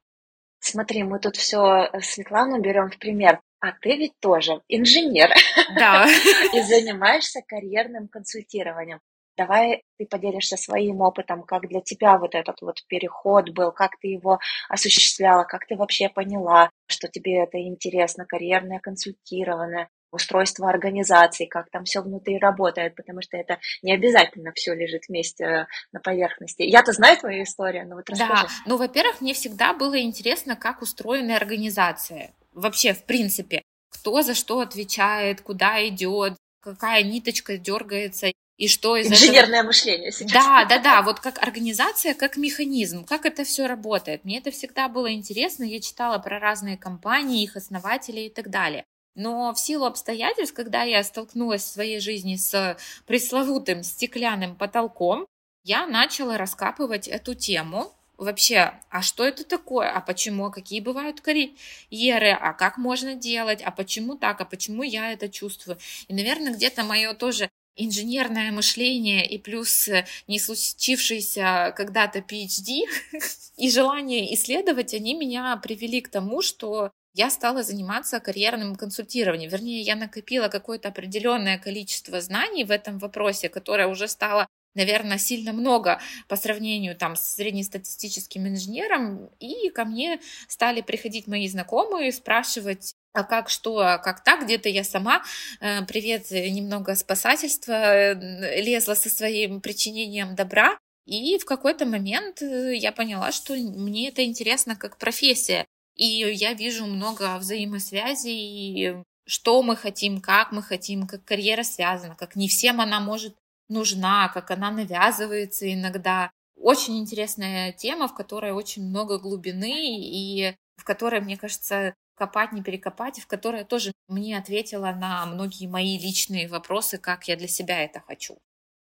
Смотри, 0.60 1.04
мы 1.04 1.20
тут 1.20 1.36
все 1.36 1.90
Светлану 2.02 2.62
берем 2.62 2.90
в 2.90 2.98
пример. 2.98 3.40
А 3.62 3.74
ты 3.74 3.98
ведь 3.98 4.20
тоже 4.20 4.62
инженер. 4.68 5.32
Да. 5.76 6.08
И 6.54 6.62
занимаешься 6.62 7.42
карьерным 7.46 8.08
консультированием. 8.08 9.02
Давай 9.38 9.84
ты 9.98 10.06
поделишься 10.06 10.58
своим 10.58 11.00
опытом, 11.00 11.44
как 11.44 11.68
для 11.70 11.80
тебя 11.80 12.18
вот 12.18 12.36
этот 12.36 12.62
вот 12.62 12.76
переход 12.88 13.50
был, 13.52 13.72
как 13.72 13.92
ты 14.02 14.10
его 14.10 14.40
осуществляла, 14.68 15.46
как 15.46 15.66
ты 15.66 15.78
вообще 15.78 16.10
поняла, 16.10 16.70
что 16.88 17.08
тебе 17.08 17.44
это 17.44 17.58
интересно, 17.58 18.26
карьерное 18.26 18.80
консультирование, 18.80 19.88
устройство 20.12 20.70
организации, 20.70 21.46
как 21.46 21.70
там 21.70 21.86
все 21.86 22.02
внутри 22.02 22.38
работает, 22.38 22.96
потому 22.96 23.22
что 23.22 23.38
это 23.38 23.60
не 23.82 23.94
обязательно 23.94 24.52
все 24.54 24.74
лежит 24.74 25.04
вместе 25.08 25.44
э, 25.46 25.66
на 25.94 26.02
поверхности. 26.02 26.64
Я-то 26.64 26.92
знаю 26.92 27.18
твою 27.18 27.44
историю, 27.44 27.88
но 27.88 27.96
вот 27.96 28.10
расскажи. 28.10 28.44
Да, 28.44 28.50
ну, 28.66 28.78
во-первых, 28.78 29.22
мне 29.22 29.34
всегда 29.34 29.74
было 29.74 30.02
интересно, 30.02 30.58
как 30.58 30.82
устроены 30.82 31.32
организации 31.32 32.34
вообще, 32.52 32.94
в 32.94 33.04
принципе, 33.04 33.64
кто 33.90 34.22
за 34.22 34.34
что 34.34 34.60
отвечает, 34.60 35.42
куда 35.42 35.88
идет, 35.88 36.36
какая 36.62 37.04
ниточка 37.04 37.58
дергается 37.58 38.32
и 38.58 38.68
что 38.68 38.98
из 38.98 39.08
Инженерное 39.08 39.60
этого... 39.60 39.68
мышление 39.68 40.12
сейчас. 40.12 40.32
Да, 40.32 40.66
да, 40.66 40.80
да, 40.80 41.02
вот 41.02 41.22
как 41.22 41.42
организация, 41.42 42.14
как 42.14 42.36
механизм, 42.36 43.06
как 43.06 43.26
это 43.26 43.46
все 43.46 43.68
работает. 43.68 44.26
Мне 44.26 44.40
это 44.40 44.52
всегда 44.52 44.90
было 44.90 45.12
интересно, 45.14 45.64
я 45.64 45.80
читала 45.80 46.20
про 46.20 46.40
разные 46.40 46.78
компании, 46.78 47.44
их 47.44 47.56
основатели 47.56 48.22
и 48.22 48.30
так 48.30 48.50
далее. 48.50 48.84
Но 49.16 49.54
в 49.54 49.60
силу 49.60 49.86
обстоятельств, 49.86 50.54
когда 50.54 50.84
я 50.84 51.04
столкнулась 51.04 51.64
в 51.64 51.72
своей 51.72 52.00
жизни 52.00 52.36
с 52.36 52.78
пресловутым 53.06 53.84
стеклянным 53.84 54.56
потолком, 54.56 55.26
я 55.64 55.88
начала 55.88 56.38
раскапывать 56.38 57.08
эту 57.08 57.36
тему, 57.36 57.94
вообще, 58.20 58.74
а 58.90 59.02
что 59.02 59.26
это 59.26 59.44
такое, 59.44 59.90
а 59.90 60.02
почему, 60.02 60.46
а 60.46 60.52
какие 60.52 60.82
бывают 60.82 61.22
карьеры, 61.22 62.32
а 62.32 62.54
как 62.54 62.78
можно 62.78 63.16
делать, 63.16 63.62
а 63.62 63.72
почему 63.72 64.16
так, 64.18 64.42
а 64.42 64.46
почему 64.46 64.84
я 64.84 65.12
это 65.14 65.30
чувствую. 65.30 65.78
И, 66.08 66.14
наверное, 66.14 66.54
где-то 66.54 66.84
мое 66.84 67.14
тоже 67.14 67.50
инженерное 67.76 68.52
мышление 68.52 69.26
и 69.26 69.38
плюс 69.38 69.88
э, 69.88 70.06
не 70.28 70.38
случившийся 70.38 71.74
когда-то 71.76 72.20
PhD 72.20 72.82
и 73.58 73.72
желание 73.72 74.34
исследовать, 74.36 74.94
они 74.94 75.14
меня 75.14 75.56
привели 75.58 76.02
к 76.02 76.10
тому, 76.10 76.42
что 76.42 76.92
я 77.14 77.30
стала 77.30 77.64
заниматься 77.64 78.20
карьерным 78.20 78.76
консультированием. 78.76 79.50
Вернее, 79.50 79.82
я 79.82 79.96
накопила 79.96 80.48
какое-то 80.48 80.90
определенное 80.90 81.58
количество 81.58 82.22
знаний 82.22 82.64
в 82.64 82.72
этом 82.72 83.00
вопросе, 83.00 83.50
которое 83.50 83.88
уже 83.88 84.08
стало 84.08 84.48
наверное, 84.76 85.18
сильно 85.18 85.54
много 85.54 86.00
по 86.28 86.36
сравнению 86.36 86.96
там 86.96 87.16
с 87.16 87.36
среднестатистическим 87.36 88.48
инженером, 88.48 89.30
и 89.40 89.70
ко 89.70 89.86
мне 89.86 90.20
стали 90.48 90.82
приходить 90.82 91.28
мои 91.28 91.48
знакомые, 91.48 92.12
спрашивать, 92.12 92.94
а 93.14 93.24
как 93.24 93.50
что, 93.50 93.80
а 93.80 93.98
как 93.98 94.24
так, 94.24 94.46
где-то 94.46 94.70
я 94.70 94.84
сама, 94.84 95.24
э, 95.62 95.84
привет, 95.86 96.30
немного 96.32 96.96
спасательства, 96.96 98.14
э, 98.14 98.62
лезла 98.62 98.94
со 98.94 99.10
своим 99.10 99.62
причинением 99.62 100.36
добра, 100.36 100.78
и 101.06 101.38
в 101.40 101.46
какой-то 101.46 101.86
момент 101.86 102.42
э, 102.42 102.76
я 102.76 102.92
поняла, 102.92 103.32
что 103.32 103.54
мне 103.56 104.10
это 104.10 104.24
интересно 104.24 104.76
как 104.76 104.98
профессия, 104.98 105.66
и 105.96 106.06
я 106.06 106.54
вижу 106.54 106.86
много 106.86 107.38
взаимосвязей, 107.38 109.04
что 109.26 109.62
мы 109.64 109.76
хотим, 109.76 110.22
как 110.22 110.52
мы 110.52 110.64
хотим, 110.64 111.08
как 111.08 111.24
карьера 111.26 111.64
связана, 111.64 112.16
как 112.16 112.36
не 112.36 112.48
всем 112.48 112.80
она 112.80 113.00
может 113.00 113.36
нужна, 113.70 114.30
как 114.30 114.52
она 114.52 114.72
навязывается 114.72 115.72
иногда. 115.72 116.32
Очень 116.56 117.00
интересная 117.00 117.72
тема, 117.72 118.08
в 118.08 118.14
которой 118.14 118.52
очень 118.52 118.84
много 118.84 119.18
глубины 119.18 119.98
и 119.98 120.56
в 120.76 120.84
которой, 120.84 121.22
мне 121.22 121.38
кажется, 121.38 121.94
копать, 122.16 122.52
не 122.52 122.62
перекопать, 122.62 123.18
и 123.18 123.22
в 123.22 123.28
которой 123.28 123.64
тоже 123.64 123.94
мне 124.08 124.38
ответила 124.38 124.92
на 124.92 125.26
многие 125.26 125.68
мои 125.68 125.98
личные 125.98 126.48
вопросы, 126.48 126.98
как 126.98 127.28
я 127.28 127.38
для 127.38 127.48
себя 127.48 127.84
это 127.84 128.02
хочу. 128.02 128.38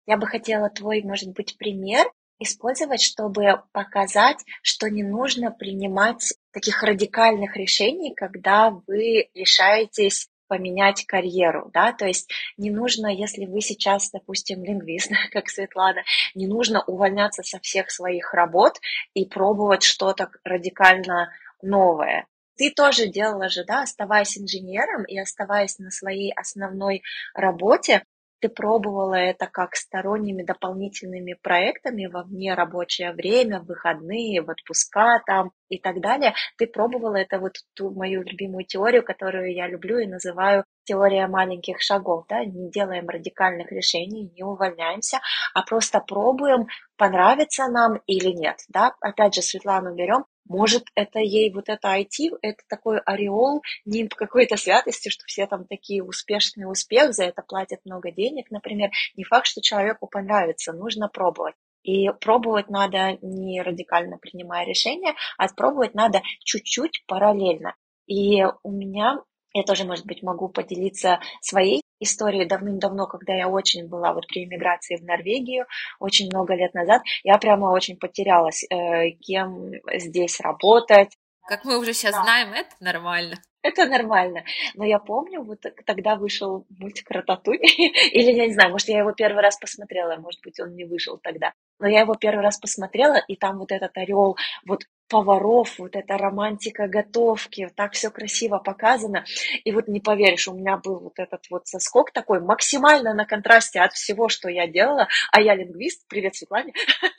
Я 0.06 0.16
бы 0.16 0.26
хотела 0.26 0.70
твой, 0.70 1.02
может 1.02 1.30
быть, 1.32 1.56
пример 1.58 2.06
использовать, 2.38 3.00
чтобы 3.00 3.62
показать, 3.72 4.38
что 4.62 4.88
не 4.88 5.02
нужно 5.02 5.50
принимать 5.50 6.34
таких 6.52 6.82
радикальных 6.82 7.56
решений, 7.56 8.14
когда 8.14 8.70
вы 8.86 9.30
решаетесь 9.34 10.28
поменять 10.54 11.04
карьеру, 11.06 11.68
да, 11.74 11.92
то 11.92 12.06
есть 12.06 12.30
не 12.56 12.70
нужно, 12.70 13.08
если 13.08 13.44
вы 13.44 13.60
сейчас, 13.60 14.10
допустим, 14.12 14.62
лингвист, 14.62 15.10
как 15.32 15.48
Светлана, 15.48 16.04
не 16.36 16.46
нужно 16.46 16.84
увольняться 16.86 17.42
со 17.42 17.58
всех 17.58 17.90
своих 17.90 18.32
работ 18.32 18.78
и 19.14 19.26
пробовать 19.26 19.82
что-то 19.82 20.30
радикально 20.44 21.32
новое. 21.60 22.28
Ты 22.56 22.70
тоже 22.70 23.08
делала 23.08 23.48
же, 23.48 23.64
да, 23.64 23.82
оставаясь 23.82 24.38
инженером 24.38 25.02
и 25.02 25.18
оставаясь 25.18 25.80
на 25.80 25.90
своей 25.90 26.32
основной 26.32 27.02
работе, 27.34 28.04
ты 28.40 28.48
пробовала 28.48 29.14
это 29.14 29.46
как 29.46 29.74
сторонними 29.74 30.42
дополнительными 30.42 31.34
проектами 31.42 32.06
во 32.06 32.22
вне 32.22 32.54
рабочее 32.54 33.12
время, 33.12 33.60
в 33.60 33.66
выходные, 33.66 34.42
в 34.42 34.50
отпуска 34.50 35.22
там 35.26 35.52
и 35.68 35.78
так 35.78 36.00
далее. 36.00 36.34
Ты 36.58 36.66
пробовала 36.66 37.16
это 37.16 37.38
вот 37.38 37.54
ту 37.74 37.90
мою 37.90 38.22
любимую 38.22 38.64
теорию, 38.64 39.02
которую 39.02 39.52
я 39.54 39.66
люблю 39.66 39.98
и 39.98 40.06
называю 40.06 40.64
теория 40.84 41.26
маленьких 41.26 41.80
шагов, 41.80 42.26
да, 42.28 42.44
не 42.44 42.70
делаем 42.70 43.08
радикальных 43.08 43.72
решений, 43.72 44.30
не 44.34 44.42
увольняемся, 44.42 45.20
а 45.54 45.62
просто 45.62 46.00
пробуем, 46.00 46.66
понравится 46.96 47.66
нам 47.68 48.00
или 48.06 48.30
нет, 48.30 48.58
да. 48.68 48.94
Опять 49.00 49.34
же, 49.34 49.42
Светлану 49.42 49.94
берем, 49.94 50.24
может, 50.46 50.84
это 50.94 51.18
ей 51.18 51.52
вот 51.52 51.68
это 51.68 51.88
IT, 51.88 52.38
это 52.42 52.62
такой 52.68 52.98
ореол, 53.00 53.62
не 53.84 54.08
какой-то 54.08 54.56
святости, 54.56 55.08
что 55.08 55.24
все 55.26 55.46
там 55.46 55.66
такие 55.66 56.02
успешный 56.02 56.70
успех, 56.70 57.14
за 57.14 57.24
это 57.24 57.42
платят 57.42 57.80
много 57.84 58.10
денег, 58.10 58.50
например. 58.50 58.90
Не 59.16 59.24
факт, 59.24 59.46
что 59.46 59.62
человеку 59.62 60.06
понравится, 60.06 60.72
нужно 60.72 61.08
пробовать. 61.08 61.54
И 61.82 62.08
пробовать 62.20 62.70
надо 62.70 63.18
не 63.20 63.60
радикально 63.62 64.16
принимая 64.18 64.66
решения, 64.66 65.14
а 65.36 65.48
пробовать 65.48 65.94
надо 65.94 66.22
чуть-чуть 66.44 67.04
параллельно. 67.06 67.74
И 68.06 68.42
у 68.62 68.70
меня 68.70 69.20
Я 69.56 69.62
тоже, 69.62 69.84
может 69.84 70.04
быть, 70.04 70.22
могу 70.22 70.48
поделиться 70.48 71.20
своей 71.40 71.80
историей 72.04 72.46
давным-давно, 72.46 73.06
когда 73.06 73.34
я 73.34 73.48
очень 73.48 73.88
была 73.88 74.12
вот 74.12 74.26
при 74.28 74.44
иммиграции 74.44 74.96
в 74.96 75.04
Норвегию, 75.04 75.66
очень 75.98 76.26
много 76.26 76.54
лет 76.54 76.74
назад, 76.74 77.02
я 77.24 77.36
прямо 77.38 77.66
очень 77.66 77.96
потерялась, 77.96 78.64
э, 78.70 79.10
кем 79.20 79.72
здесь 79.94 80.40
работать. 80.40 81.16
Как 81.46 81.64
мы 81.64 81.78
уже 81.78 81.92
сейчас 81.92 82.12
да. 82.14 82.22
знаем, 82.22 82.52
это 82.52 82.74
нормально. 82.80 83.36
Это 83.64 83.86
нормально. 83.86 84.44
Но 84.74 84.84
я 84.84 84.98
помню, 84.98 85.42
вот 85.42 85.64
тогда 85.86 86.16
вышел 86.16 86.66
мультик 86.68 87.10
Рататуй, 87.10 87.56
или 88.12 88.30
я 88.30 88.46
не 88.46 88.52
знаю, 88.52 88.70
может, 88.70 88.88
я 88.88 88.98
его 88.98 89.12
первый 89.12 89.42
раз 89.42 89.58
посмотрела, 89.58 90.16
может 90.16 90.40
быть, 90.42 90.60
он 90.60 90.74
не 90.74 90.84
вышел 90.84 91.18
тогда. 91.18 91.54
Но 91.78 91.88
я 91.88 92.00
его 92.00 92.14
первый 92.14 92.42
раз 92.42 92.58
посмотрела, 92.58 93.16
и 93.28 93.36
там 93.36 93.58
вот 93.58 93.72
этот 93.72 93.96
орел, 93.96 94.36
вот 94.66 94.84
поваров, 95.08 95.78
вот 95.78 95.96
эта 95.96 96.16
романтика 96.16 96.88
готовки, 96.88 97.70
так 97.76 97.92
все 97.92 98.10
красиво 98.10 98.58
показано. 98.58 99.24
И 99.64 99.72
вот 99.72 99.86
не 99.88 100.00
поверишь, 100.00 100.48
у 100.48 100.54
меня 100.54 100.76
был 100.76 100.98
вот 100.98 101.18
этот 101.18 101.44
вот 101.50 101.66
соскок 101.66 102.12
такой 102.12 102.40
максимально 102.40 103.14
на 103.14 103.26
контрасте 103.26 103.80
от 103.80 103.92
всего, 103.92 104.28
что 104.28 104.48
я 104.48 104.66
делала, 104.66 105.08
а 105.30 105.40
я 105.40 105.54
лингвист, 105.54 106.06
привет, 106.08 106.34
Светлане. 106.34 106.72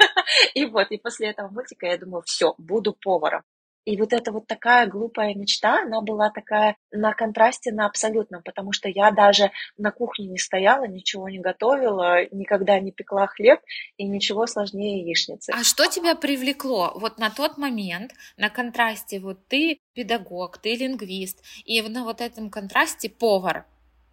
И 0.56 0.66
вот, 0.66 0.92
и 0.92 0.98
после 0.98 1.30
этого 1.30 1.50
мультика 1.50 1.86
я 1.86 1.98
думаю, 1.98 2.24
все, 2.26 2.56
буду 2.58 2.94
поваром. 2.94 3.44
И 3.86 3.98
вот 3.98 4.14
эта 4.14 4.32
вот 4.32 4.48
такая 4.48 4.88
глупая 4.88 5.36
мечта, 5.36 5.84
она 5.84 6.02
была 6.02 6.32
такая 6.32 6.76
на 6.92 7.14
контрасте 7.14 7.72
на 7.72 7.86
абсолютном, 7.86 8.42
потому 8.44 8.72
что 8.72 8.90
я 8.90 9.12
даже 9.12 9.52
на 9.78 9.92
кухне 9.92 10.28
не 10.28 10.40
стояла, 10.40 10.86
ничего 10.86 11.30
не 11.30 11.40
готовила, 11.40 12.26
никогда 12.32 12.80
не 12.80 12.92
пекла 12.92 13.28
хлеб 13.28 13.60
и 13.98 14.06
ничего 14.06 14.48
сложнее 14.48 15.06
яичницы. 15.06 15.52
А 15.52 15.64
что 15.64 15.86
тебя 15.88 16.16
привлекло 16.16 16.94
вот 16.96 17.20
на 17.20 17.30
тот 17.30 17.58
момент, 17.58 18.12
на 18.38 18.50
контрасте, 18.50 19.20
вот 19.20 19.48
ты 19.48 19.80
педагог, 19.94 20.58
ты 20.58 20.76
лингвист, 20.76 21.44
и 21.64 21.82
на 21.84 22.04
вот 22.04 22.22
этом 22.22 22.50
контрасте 22.50 23.10
повар, 23.10 23.66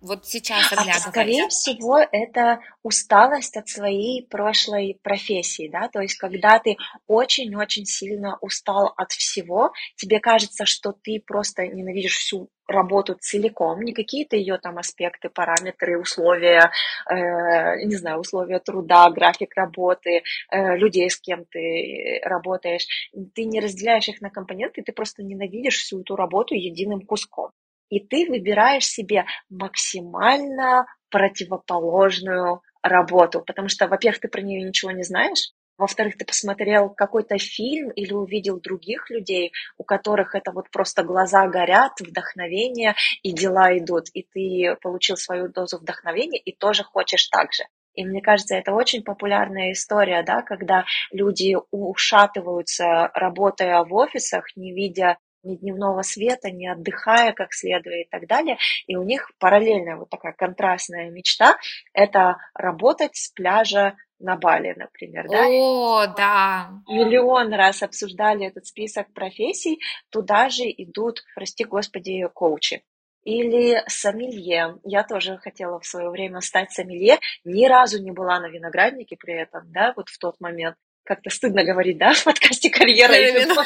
вот 0.02 0.26
сейчас 0.26 0.72
оглядываясь? 0.72 1.02
Скорее 1.02 1.48
всего, 1.48 1.98
это 1.98 2.60
усталость 2.82 3.56
от 3.56 3.68
своей 3.68 4.26
прошлой 4.26 4.98
профессии, 5.02 5.68
да, 5.72 5.88
то 5.88 6.00
есть 6.00 6.16
когда 6.16 6.58
ты 6.58 6.76
очень-очень 7.06 7.86
сильно 7.86 8.36
устал 8.40 8.92
от 8.96 9.12
всего, 9.12 9.72
тебе 9.96 10.18
кажется, 10.18 10.66
что 10.66 10.92
ты 10.92 11.22
просто 11.24 11.66
ненавидишь 11.68 12.16
всю 12.16 12.50
работу 12.66 13.16
целиком, 13.20 13.82
не 13.82 13.92
какие-то 13.92 14.36
ее 14.36 14.58
там 14.58 14.78
аспекты, 14.78 15.28
параметры, 15.28 16.00
условия, 16.00 16.70
э, 17.08 17.84
не 17.84 17.96
знаю, 17.96 18.18
условия 18.18 18.58
труда, 18.58 19.08
график 19.10 19.54
работы, 19.54 20.22
э, 20.50 20.76
людей, 20.76 21.08
с 21.10 21.20
кем 21.20 21.44
ты 21.44 22.20
работаешь, 22.24 22.86
ты 23.34 23.44
не 23.44 23.60
разделяешь 23.60 24.08
их 24.08 24.20
на 24.20 24.30
компоненты, 24.30 24.82
ты 24.82 24.92
просто 24.92 25.22
ненавидишь 25.22 25.78
всю 25.78 26.00
эту 26.00 26.16
работу 26.16 26.54
единым 26.54 27.02
куском 27.02 27.52
и 27.92 28.00
ты 28.00 28.26
выбираешь 28.26 28.86
себе 28.86 29.26
максимально 29.50 30.86
противоположную 31.10 32.62
работу, 32.82 33.42
потому 33.42 33.68
что, 33.68 33.86
во-первых, 33.86 34.20
ты 34.20 34.28
про 34.28 34.40
нее 34.40 34.66
ничего 34.66 34.92
не 34.92 35.02
знаешь, 35.02 35.52
во-вторых, 35.76 36.16
ты 36.16 36.24
посмотрел 36.24 36.88
какой-то 36.88 37.36
фильм 37.36 37.90
или 37.90 38.14
увидел 38.14 38.60
других 38.60 39.10
людей, 39.10 39.52
у 39.76 39.84
которых 39.84 40.34
это 40.34 40.52
вот 40.52 40.70
просто 40.70 41.02
глаза 41.02 41.46
горят, 41.48 41.92
вдохновение, 42.00 42.94
и 43.22 43.32
дела 43.32 43.76
идут, 43.76 44.06
и 44.14 44.22
ты 44.32 44.76
получил 44.80 45.18
свою 45.18 45.48
дозу 45.48 45.78
вдохновения 45.78 46.38
и 46.38 46.56
тоже 46.56 46.84
хочешь 46.84 47.28
так 47.28 47.52
же. 47.52 47.64
И 47.94 48.06
мне 48.06 48.22
кажется, 48.22 48.54
это 48.54 48.72
очень 48.72 49.02
популярная 49.02 49.72
история, 49.72 50.22
да, 50.22 50.40
когда 50.40 50.86
люди 51.10 51.56
ушатываются, 51.70 53.10
работая 53.12 53.84
в 53.84 53.92
офисах, 53.92 54.46
не 54.56 54.72
видя 54.72 55.18
ни 55.42 55.56
дневного 55.56 56.02
света, 56.02 56.50
не 56.50 56.68
отдыхая 56.68 57.32
как 57.32 57.52
следует 57.52 58.06
и 58.06 58.10
так 58.10 58.26
далее. 58.26 58.58
И 58.86 58.96
у 58.96 59.02
них 59.02 59.30
параллельная 59.38 59.96
вот 59.96 60.10
такая 60.10 60.32
контрастная 60.32 61.10
мечта– 61.10 61.56
это 61.92 62.36
работать 62.54 63.16
с 63.16 63.30
пляжа 63.30 63.96
на 64.22 64.36
Бали, 64.36 64.74
например, 64.76 65.28
да? 65.28 65.46
О, 65.46 66.06
да. 66.06 66.70
Миллион 66.88 67.52
раз 67.52 67.82
обсуждали 67.82 68.46
этот 68.46 68.66
список 68.66 69.12
профессий, 69.12 69.80
туда 70.10 70.48
же 70.48 70.64
идут, 70.64 71.22
прости 71.34 71.64
господи, 71.64 72.26
коучи. 72.32 72.82
Или 73.24 73.82
сомелье. 73.86 74.78
Я 74.84 75.04
тоже 75.04 75.38
хотела 75.38 75.78
в 75.78 75.86
свое 75.86 76.10
время 76.10 76.40
стать 76.40 76.72
сомелье. 76.72 77.18
Ни 77.44 77.66
разу 77.66 78.02
не 78.02 78.10
была 78.10 78.40
на 78.40 78.48
винограднике 78.48 79.16
при 79.16 79.34
этом, 79.34 79.70
да, 79.70 79.92
вот 79.96 80.08
в 80.08 80.18
тот 80.18 80.40
момент. 80.40 80.76
Как-то 81.04 81.30
стыдно 81.30 81.64
говорить, 81.64 81.98
да, 81.98 82.12
в 82.14 82.24
подкасте 82.24 82.70
«Карьера» 82.70 83.14
и 83.14 83.32
вино. 83.32 83.54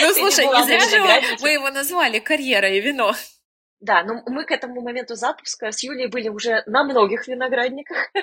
Ну, 0.00 0.12
слушай, 0.12 0.44
не 0.44 0.64
зря 0.64 0.80
же 0.80 1.36
мы 1.40 1.50
его 1.50 1.70
назвали 1.70 2.18
«Карьера 2.18 2.68
и 2.68 2.80
вино». 2.80 3.14
Да, 3.80 4.02
но 4.02 4.22
мы 4.26 4.44
к 4.44 4.50
этому 4.50 4.80
моменту 4.80 5.14
запуска 5.14 5.70
с 5.70 5.84
Юлей 5.84 6.08
были 6.08 6.28
уже 6.28 6.64
на 6.66 6.82
многих 6.84 7.28
виноградниках. 7.28 8.10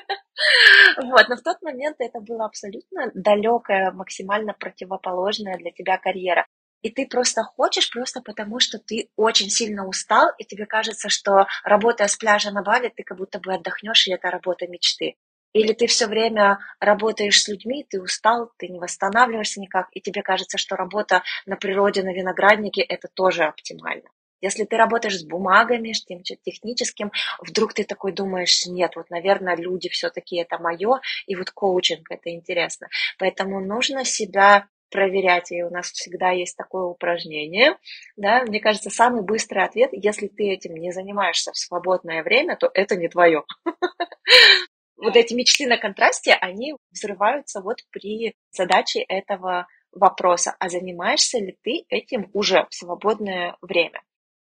Вот, 0.97 1.29
но 1.29 1.37
в 1.37 1.41
тот 1.41 1.61
момент 1.61 1.95
это 1.99 2.19
была 2.19 2.45
абсолютно 2.45 3.09
далекая, 3.13 3.91
максимально 3.91 4.53
противоположная 4.53 5.57
для 5.57 5.71
тебя 5.71 5.97
карьера. 5.97 6.45
И 6.81 6.89
ты 6.89 7.07
просто 7.07 7.43
хочешь 7.43 7.89
просто 7.89 8.21
потому, 8.21 8.59
что 8.59 8.77
ты 8.77 9.09
очень 9.15 9.49
сильно 9.49 9.87
устал, 9.87 10.29
и 10.37 10.43
тебе 10.43 10.65
кажется, 10.65 11.07
что 11.07 11.47
работая 11.63 12.09
с 12.09 12.17
пляжа 12.17 12.51
на 12.51 12.63
Бали, 12.63 12.91
ты 12.95 13.03
как 13.03 13.17
будто 13.17 13.39
бы 13.39 13.53
отдохнешь, 13.53 14.07
и 14.07 14.11
это 14.11 14.29
работа 14.29 14.67
мечты. 14.67 15.15
Или 15.55 15.71
ты 15.71 15.87
все 15.87 16.07
время 16.07 16.59
работаешь 16.81 17.41
с 17.41 17.47
людьми, 17.47 17.85
ты 17.89 18.01
устал, 18.01 18.51
ты 18.57 18.67
не 18.67 18.77
восстанавливаешься 18.77 19.61
никак, 19.61 19.87
и 19.93 20.01
тебе 20.01 20.21
кажется, 20.21 20.57
что 20.57 20.75
работа 20.75 21.23
на 21.45 21.55
природе, 21.55 22.03
на 22.03 22.13
винограднике– 22.13 22.81
это 22.89 23.07
тоже 23.07 23.45
оптимально. 23.45 24.09
Если 24.41 24.65
ты 24.65 24.75
работаешь 24.75 25.17
с 25.17 25.23
бумагами, 25.23 25.93
с 25.93 26.03
тем 26.03 26.23
техническим, 26.23 27.09
вдруг 27.39 27.73
ты 27.73 27.85
такой 27.85 28.11
думаешь, 28.11 28.65
нет, 28.65 28.97
вот, 28.97 29.09
наверное, 29.09 29.55
люди 29.55 29.87
все-таки 29.87 30.35
это 30.35 30.59
мое, 30.59 30.99
и 31.25 31.37
вот 31.37 31.51
коучинг 31.51 32.11
это 32.11 32.31
интересно. 32.31 32.89
Поэтому 33.17 33.61
нужно 33.61 34.03
себя 34.03 34.67
проверять, 34.91 35.53
и 35.53 35.63
у 35.63 35.69
нас 35.69 35.89
всегда 35.89 36.31
есть 36.31 36.57
такое 36.57 36.83
упражнение, 36.83 37.77
да, 38.17 38.43
мне 38.43 38.59
кажется, 38.59 38.89
самый 38.89 39.23
быстрый 39.23 39.63
ответ, 39.63 39.91
если 39.93 40.27
ты 40.27 40.49
этим 40.49 40.75
не 40.75 40.91
занимаешься 40.91 41.53
в 41.53 41.57
свободное 41.57 42.23
время, 42.23 42.57
то 42.57 42.69
это 42.73 42.97
не 42.97 43.07
твое. 43.07 43.45
вот 44.97 45.15
эти 45.15 45.33
мечты 45.33 45.67
на 45.67 45.77
контрасте, 45.77 46.33
они 46.33 46.75
взрываются 46.91 47.61
вот 47.61 47.79
при 47.91 48.35
задаче 48.51 49.01
этого 49.01 49.67
вопроса, 49.91 50.55
а 50.59 50.69
занимаешься 50.69 51.39
ли 51.39 51.57
ты 51.63 51.85
этим 51.89 52.29
уже 52.33 52.67
в 52.69 52.75
свободное 52.75 53.57
время? 53.61 54.01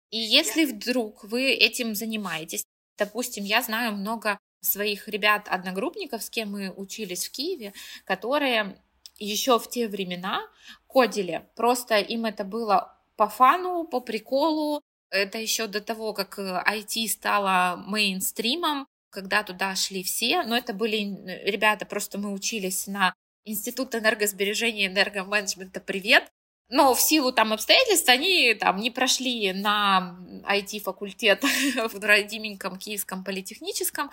И 0.10 0.18
если 0.18 0.66
вдруг 0.66 1.24
вы 1.24 1.52
этим 1.52 1.96
занимаетесь, 1.96 2.66
допустим, 2.98 3.44
я 3.44 3.62
знаю 3.62 3.94
много 3.94 4.38
своих 4.62 5.08
ребят-одногруппников, 5.08 6.22
с 6.22 6.30
кем 6.30 6.52
мы 6.52 6.72
учились 6.72 7.28
в 7.28 7.32
Киеве, 7.32 7.74
которые 8.06 8.78
еще 9.18 9.60
в 9.60 9.70
те 9.70 9.88
времена 9.88 10.42
кодили. 10.88 11.48
Просто 11.56 11.98
им 11.98 12.26
это 12.26 12.44
было 12.44 12.98
по 13.16 13.28
фану, 13.28 13.86
по 13.86 14.02
приколу. 14.02 14.82
Это 15.10 15.38
еще 15.38 15.68
до 15.68 15.82
того, 15.82 16.14
как 16.14 16.38
IT 16.40 17.08
стало 17.08 17.84
мейнстримом 17.88 18.88
когда 19.12 19.44
туда 19.44 19.76
шли 19.76 20.02
все, 20.02 20.42
но 20.44 20.58
это 20.58 20.74
были 20.74 20.98
ребята, 21.46 21.86
просто 21.86 22.18
мы 22.18 22.34
учились 22.34 22.88
на 22.88 23.14
Институт 23.44 23.96
энергосбережения 23.96 24.86
и 24.86 24.88
энергоменеджмента 24.88 25.80
«Привет», 25.80 26.32
но 26.70 26.94
в 26.94 27.02
силу 27.02 27.34
там 27.34 27.52
обстоятельств 27.52 28.08
они 28.08 28.54
там 28.54 28.78
не 28.78 28.92
прошли 28.92 29.52
на 29.52 30.16
IT-факультет 30.50 31.44
в 31.94 32.00
родименьком 32.04 32.78
Киевском 32.78 33.24
политехническом, 33.24 34.10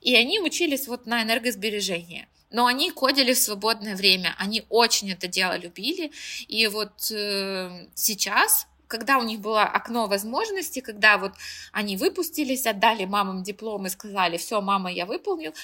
и 0.00 0.16
они 0.16 0.40
учились 0.40 0.88
вот 0.88 1.06
на 1.06 1.22
энергосбережение. 1.22 2.28
Но 2.50 2.66
они 2.66 2.90
кодили 2.90 3.32
в 3.32 3.38
свободное 3.38 3.94
время, 3.94 4.34
они 4.38 4.64
очень 4.70 5.12
это 5.12 5.28
дело 5.28 5.56
любили, 5.56 6.10
и 6.48 6.66
вот 6.66 7.12
э, 7.12 7.86
сейчас 7.94 8.66
когда 8.90 9.18
у 9.18 9.22
них 9.22 9.40
было 9.40 9.62
окно 9.62 10.08
возможностей, 10.08 10.80
когда 10.80 11.16
вот 11.16 11.32
они 11.72 11.96
выпустились, 11.96 12.66
отдали 12.66 13.04
мамам 13.04 13.44
диплом 13.44 13.86
и 13.86 13.90
сказали, 13.90 14.36
все, 14.36 14.60
мама, 14.60 14.92
я 14.92 15.06
выполнил, 15.06 15.54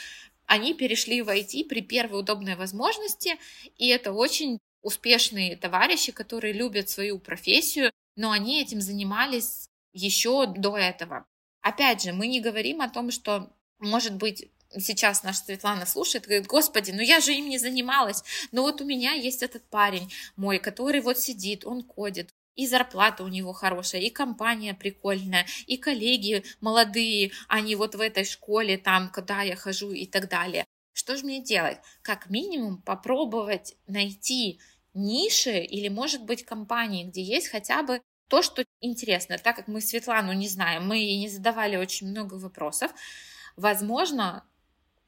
они 0.46 0.74
перешли 0.74 1.22
в 1.22 1.28
IT 1.28 1.64
при 1.64 1.80
первой 1.82 2.20
удобной 2.20 2.54
возможности, 2.54 3.36
и 3.76 3.88
это 3.88 4.12
очень 4.12 4.58
успешные 4.80 5.56
товарищи, 5.56 6.12
которые 6.12 6.52
любят 6.52 6.88
свою 6.88 7.18
профессию, 7.18 7.90
но 8.14 8.30
они 8.30 8.62
этим 8.62 8.80
занимались 8.80 9.68
еще 9.92 10.46
до 10.46 10.76
этого. 10.76 11.26
Опять 11.62 12.04
же, 12.04 12.12
мы 12.12 12.28
не 12.28 12.40
говорим 12.40 12.80
о 12.80 12.88
том, 12.88 13.10
что, 13.10 13.50
может 13.80 14.14
быть, 14.14 14.48
сейчас 14.78 15.24
наша 15.24 15.40
Светлана 15.40 15.84
слушает, 15.84 16.26
говорит, 16.26 16.46
господи, 16.46 16.92
ну 16.92 17.00
я 17.00 17.20
же 17.20 17.34
им 17.34 17.48
не 17.48 17.58
занималась, 17.58 18.22
но 18.52 18.62
вот 18.62 18.80
у 18.80 18.84
меня 18.84 19.14
есть 19.14 19.42
этот 19.42 19.64
парень 19.68 20.12
мой, 20.36 20.58
который 20.58 21.00
вот 21.00 21.18
сидит, 21.18 21.66
он 21.66 21.82
кодит, 21.82 22.30
и 22.56 22.66
зарплата 22.66 23.22
у 23.22 23.28
него 23.28 23.52
хорошая, 23.52 24.00
и 24.00 24.10
компания 24.10 24.74
прикольная, 24.74 25.46
и 25.66 25.76
коллеги 25.76 26.44
молодые, 26.60 27.30
они 27.48 27.76
вот 27.76 27.94
в 27.94 28.00
этой 28.00 28.24
школе, 28.24 28.78
там, 28.78 29.10
куда 29.12 29.42
я 29.42 29.56
хожу 29.56 29.92
и 29.92 30.06
так 30.06 30.28
далее. 30.28 30.64
Что 30.92 31.16
же 31.16 31.24
мне 31.24 31.42
делать? 31.42 31.78
Как 32.02 32.30
минимум 32.30 32.80
попробовать 32.82 33.76
найти 33.86 34.60
ниши 34.94 35.58
или, 35.58 35.88
может 35.88 36.24
быть, 36.24 36.44
компании, 36.44 37.04
где 37.04 37.22
есть 37.22 37.48
хотя 37.48 37.82
бы 37.82 38.00
то, 38.28 38.42
что 38.42 38.64
интересно. 38.80 39.38
Так 39.38 39.56
как 39.56 39.68
мы 39.68 39.80
Светлану 39.80 40.32
не 40.32 40.48
знаем, 40.48 40.86
мы 40.86 40.96
ей 40.96 41.18
не 41.18 41.28
задавали 41.28 41.76
очень 41.76 42.08
много 42.08 42.34
вопросов, 42.34 42.92
возможно, 43.56 44.44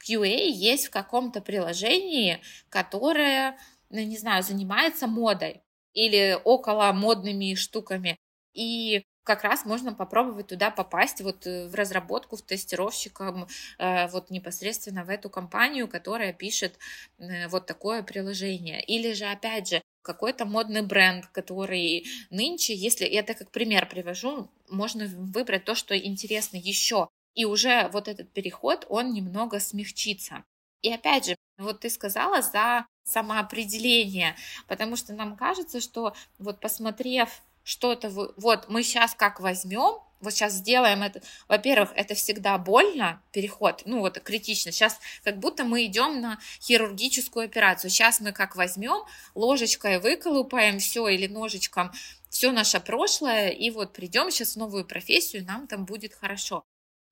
QA 0.06 0.48
есть 0.50 0.86
в 0.86 0.90
каком-то 0.90 1.40
приложении, 1.40 2.40
которое, 2.68 3.58
ну, 3.90 3.98
не 4.00 4.16
знаю, 4.16 4.42
занимается 4.42 5.06
модой 5.06 5.62
или 5.98 6.38
около 6.44 6.92
модными 6.92 7.54
штуками. 7.54 8.18
И 8.54 9.02
как 9.24 9.42
раз 9.42 9.64
можно 9.64 9.92
попробовать 9.92 10.46
туда 10.46 10.70
попасть, 10.70 11.20
вот 11.20 11.46
э, 11.46 11.68
в 11.68 11.74
разработку, 11.74 12.36
в 12.36 12.42
тестировщиком, 12.42 13.48
э, 13.78 14.08
вот 14.08 14.30
непосредственно 14.30 15.04
в 15.04 15.10
эту 15.10 15.28
компанию, 15.28 15.88
которая 15.88 16.32
пишет 16.32 16.78
э, 17.18 17.48
вот 17.48 17.66
такое 17.66 18.02
приложение. 18.02 18.80
Или 18.82 19.12
же, 19.12 19.26
опять 19.26 19.68
же, 19.68 19.82
какой-то 20.02 20.46
модный 20.46 20.82
бренд, 20.82 21.26
который 21.26 22.06
нынче, 22.30 22.74
если 22.74 23.04
я 23.04 23.20
это 23.20 23.34
как 23.34 23.50
пример 23.50 23.88
привожу, 23.88 24.48
можно 24.70 25.06
выбрать 25.06 25.64
то, 25.64 25.74
что 25.74 25.98
интересно 25.98 26.56
еще. 26.56 27.08
И 27.34 27.44
уже 27.44 27.88
вот 27.92 28.08
этот 28.08 28.32
переход, 28.32 28.86
он 28.88 29.12
немного 29.12 29.60
смягчится. 29.60 30.44
И 30.82 30.92
опять 30.92 31.26
же, 31.26 31.36
вот 31.58 31.80
ты 31.80 31.90
сказала 31.90 32.42
за 32.42 32.86
самоопределение, 33.04 34.36
потому 34.66 34.96
что 34.96 35.12
нам 35.12 35.36
кажется, 35.36 35.80
что 35.80 36.14
вот 36.38 36.60
посмотрев 36.60 37.28
что-то, 37.64 38.10
вот 38.10 38.68
мы 38.68 38.82
сейчас 38.82 39.14
как 39.14 39.40
возьмем, 39.40 40.00
вот 40.20 40.32
сейчас 40.32 40.54
сделаем 40.54 41.02
это. 41.02 41.22
Во-первых, 41.48 41.90
это 41.94 42.14
всегда 42.14 42.58
больно, 42.58 43.22
переход, 43.32 43.82
ну 43.84 44.00
вот 44.00 44.18
критично. 44.20 44.72
Сейчас 44.72 44.98
как 45.22 45.38
будто 45.38 45.64
мы 45.64 45.84
идем 45.84 46.20
на 46.20 46.38
хирургическую 46.60 47.44
операцию. 47.44 47.90
Сейчас 47.90 48.20
мы 48.20 48.32
как 48.32 48.56
возьмем, 48.56 49.04
ложечкой 49.34 50.00
выколупаем 50.00 50.78
все 50.80 51.08
или 51.08 51.26
ножичком 51.26 51.92
все 52.30 52.52
наше 52.52 52.80
прошлое, 52.80 53.50
и 53.50 53.70
вот 53.70 53.92
придем 53.92 54.30
сейчас 54.30 54.54
в 54.54 54.56
новую 54.56 54.84
профессию, 54.84 55.44
нам 55.44 55.66
там 55.66 55.84
будет 55.84 56.14
хорошо. 56.14 56.64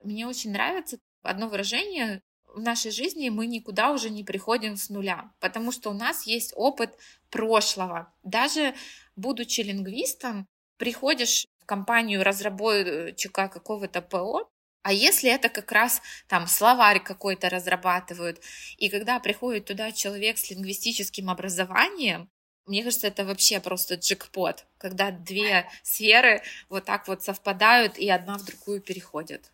Мне 0.02 0.26
очень 0.26 0.52
нравится 0.52 0.98
одно 1.22 1.48
выражение, 1.48 2.20
в 2.56 2.62
нашей 2.62 2.90
жизни 2.90 3.28
мы 3.28 3.46
никуда 3.46 3.92
уже 3.92 4.08
не 4.08 4.24
приходим 4.24 4.76
с 4.76 4.88
нуля, 4.88 5.30
потому 5.40 5.72
что 5.72 5.90
у 5.90 5.92
нас 5.92 6.26
есть 6.26 6.54
опыт 6.56 6.96
прошлого. 7.30 8.12
Даже 8.22 8.74
будучи 9.14 9.60
лингвистом, 9.60 10.46
приходишь 10.78 11.46
в 11.60 11.66
компанию 11.66 12.24
разработчика 12.24 13.48
какого-то 13.48 14.00
ПО, 14.00 14.48
а 14.82 14.92
если 14.92 15.30
это 15.30 15.50
как 15.50 15.70
раз 15.70 16.00
там 16.28 16.46
словарь 16.46 17.02
какой-то 17.02 17.50
разрабатывают, 17.50 18.40
и 18.78 18.88
когда 18.88 19.20
приходит 19.20 19.66
туда 19.66 19.92
человек 19.92 20.38
с 20.38 20.48
лингвистическим 20.50 21.28
образованием, 21.28 22.30
мне 22.64 22.82
кажется, 22.82 23.08
это 23.08 23.24
вообще 23.24 23.60
просто 23.60 23.96
джекпот, 23.96 24.64
когда 24.78 25.10
две 25.10 25.68
сферы 25.82 26.42
вот 26.70 26.86
так 26.86 27.06
вот 27.06 27.22
совпадают 27.22 27.98
и 27.98 28.08
одна 28.08 28.38
в 28.38 28.44
другую 28.44 28.80
переходят. 28.80 29.52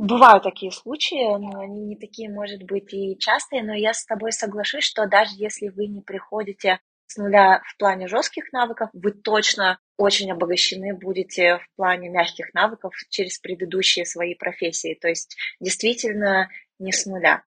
Бывают 0.00 0.44
такие 0.44 0.72
случаи, 0.72 1.36
но 1.36 1.60
они 1.60 1.82
не 1.82 1.94
такие, 1.94 2.30
может 2.30 2.62
быть, 2.62 2.94
и 2.94 3.18
частые, 3.18 3.62
но 3.62 3.74
я 3.74 3.92
с 3.92 4.06
тобой 4.06 4.32
соглашусь, 4.32 4.84
что 4.84 5.06
даже 5.06 5.32
если 5.34 5.68
вы 5.68 5.88
не 5.88 6.00
приходите 6.00 6.80
с 7.06 7.18
нуля 7.18 7.60
в 7.66 7.76
плане 7.76 8.08
жестких 8.08 8.50
навыков, 8.50 8.88
вы 8.94 9.12
точно 9.12 9.78
очень 9.98 10.32
обогащены 10.32 10.94
будете 10.94 11.58
в 11.58 11.66
плане 11.76 12.08
мягких 12.08 12.54
навыков 12.54 12.94
через 13.10 13.38
предыдущие 13.40 14.06
свои 14.06 14.34
профессии. 14.34 14.96
То 14.98 15.08
есть 15.08 15.36
действительно 15.60 16.48
не 16.78 16.92
с 16.92 17.04
нуля. 17.04 17.44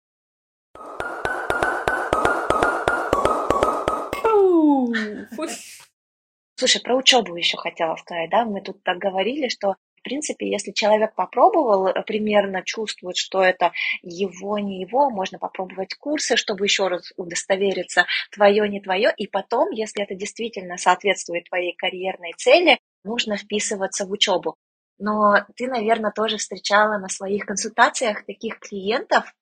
Слушай, 6.55 6.81
про 6.81 6.95
учебу 6.95 7.35
еще 7.35 7.57
хотела 7.57 7.95
сказать, 7.95 8.31
да, 8.31 8.43
мы 8.43 8.61
тут 8.61 8.81
так 8.83 8.97
говорили, 8.97 9.49
что 9.49 9.75
в 9.99 10.01
принципе, 10.01 10.49
если 10.49 10.71
человек 10.71 11.13
попробовал, 11.15 11.87
э, 11.87 12.03
примерно 12.03 12.63
чувствует, 12.63 13.17
что 13.17 13.41
это 13.43 13.71
его, 14.01 14.57
не 14.59 14.81
его, 14.81 15.09
можно 15.09 15.37
попробовать 15.37 15.95
курсы, 15.95 16.35
чтобы 16.35 16.65
еще 16.65 16.87
раз 16.87 17.11
удостовериться, 17.17 18.05
твое, 18.31 18.67
не 18.69 18.81
твое, 18.81 19.13
и 19.15 19.27
потом, 19.27 19.71
если 19.71 20.03
это 20.03 20.15
действительно 20.15 20.77
соответствует 20.77 21.45
твоей 21.49 21.75
карьерной 21.75 22.33
цели, 22.37 22.79
нужно 23.03 23.37
вписываться 23.37 24.05
в 24.05 24.11
учебу. 24.11 24.55
Но 24.97 25.45
ты, 25.55 25.67
наверное, 25.67 26.11
тоже 26.11 26.37
встречала 26.37 26.97
на 26.97 27.07
своих 27.07 27.45
консультациях 27.45 28.25
таких 28.25 28.59
клиентов, 28.59 29.33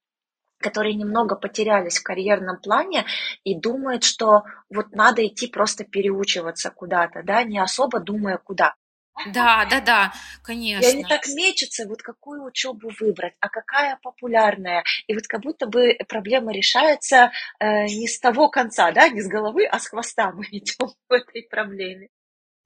которые 0.60 0.96
немного 0.96 1.36
потерялись 1.36 2.00
в 2.00 2.04
карьерном 2.04 2.60
плане 2.60 3.06
и 3.44 3.60
думают, 3.60 4.04
что 4.04 4.44
вот 4.70 4.92
надо 4.92 5.26
идти 5.26 5.48
просто 5.48 5.84
переучиваться 5.84 6.72
куда-то, 6.72 7.24
да, 7.24 7.44
не 7.44 7.60
особо 7.60 8.00
думая 8.00 8.38
куда. 8.38 8.76
Да, 9.26 9.66
да, 9.66 9.82
да, 9.82 10.14
конечно. 10.44 10.88
И 10.88 10.92
они 10.92 11.04
так 11.04 11.26
мечутся, 11.28 11.88
вот 11.88 12.02
какую 12.02 12.44
учебу 12.44 12.92
выбрать, 13.00 13.34
а 13.40 13.50
какая 13.50 13.98
популярная. 14.02 14.84
И 15.08 15.14
вот 15.14 15.28
как 15.28 15.42
будто 15.42 15.68
бы 15.68 15.98
проблема 16.08 16.54
решается 16.54 17.32
э, 17.60 17.86
не 17.86 18.08
с 18.08 18.20
того 18.20 18.50
конца, 18.50 18.92
да, 18.92 19.10
не 19.10 19.22
с 19.22 19.28
головы, 19.28 19.66
а 19.66 19.80
с 19.80 19.88
хвоста 19.88 20.32
мы 20.32 20.46
идем 20.52 20.90
в 21.10 21.12
этой 21.12 21.44
проблеме. 21.44 22.10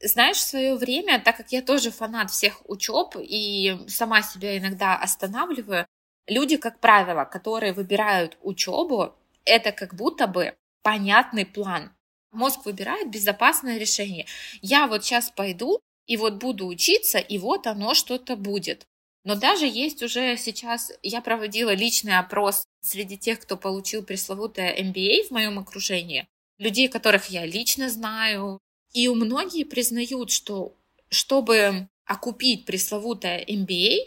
Знаешь, 0.03 0.37
в 0.37 0.47
свое 0.47 0.75
время, 0.75 1.21
так 1.21 1.37
как 1.37 1.51
я 1.51 1.61
тоже 1.61 1.91
фанат 1.91 2.31
всех 2.31 2.67
учеб 2.67 3.15
и 3.19 3.77
сама 3.87 4.21
себя 4.23 4.57
иногда 4.57 4.97
останавливаю, 4.97 5.85
люди, 6.27 6.57
как 6.57 6.79
правило, 6.79 7.23
которые 7.23 7.73
выбирают 7.73 8.37
учебу, 8.41 9.15
это 9.45 9.71
как 9.71 9.93
будто 9.93 10.27
бы 10.27 10.55
понятный 10.81 11.45
план. 11.45 11.91
Мозг 12.31 12.65
выбирает 12.65 13.11
безопасное 13.11 13.77
решение. 13.77 14.25
Я 14.61 14.87
вот 14.87 15.03
сейчас 15.03 15.29
пойду 15.29 15.81
и 16.07 16.17
вот 16.17 16.35
буду 16.35 16.67
учиться, 16.67 17.17
и 17.17 17.37
вот 17.37 17.67
оно 17.67 17.93
что-то 17.93 18.35
будет. 18.35 18.85
Но 19.23 19.35
даже 19.35 19.67
есть 19.67 20.01
уже 20.01 20.35
сейчас, 20.37 20.91
я 21.03 21.21
проводила 21.21 21.73
личный 21.73 22.17
опрос 22.17 22.65
среди 22.81 23.17
тех, 23.17 23.39
кто 23.39 23.55
получил 23.55 24.03
пресловутое 24.03 24.75
MBA 24.81 25.27
в 25.27 25.31
моем 25.31 25.59
окружении, 25.59 26.27
людей, 26.57 26.87
которых 26.87 27.27
я 27.27 27.45
лично 27.45 27.89
знаю, 27.89 28.59
и 28.93 29.07
у 29.07 29.15
многие 29.15 29.63
признают, 29.63 30.31
что 30.31 30.75
чтобы 31.09 31.87
окупить 32.05 32.65
пресловутое 32.65 33.45
MBA, 33.45 33.97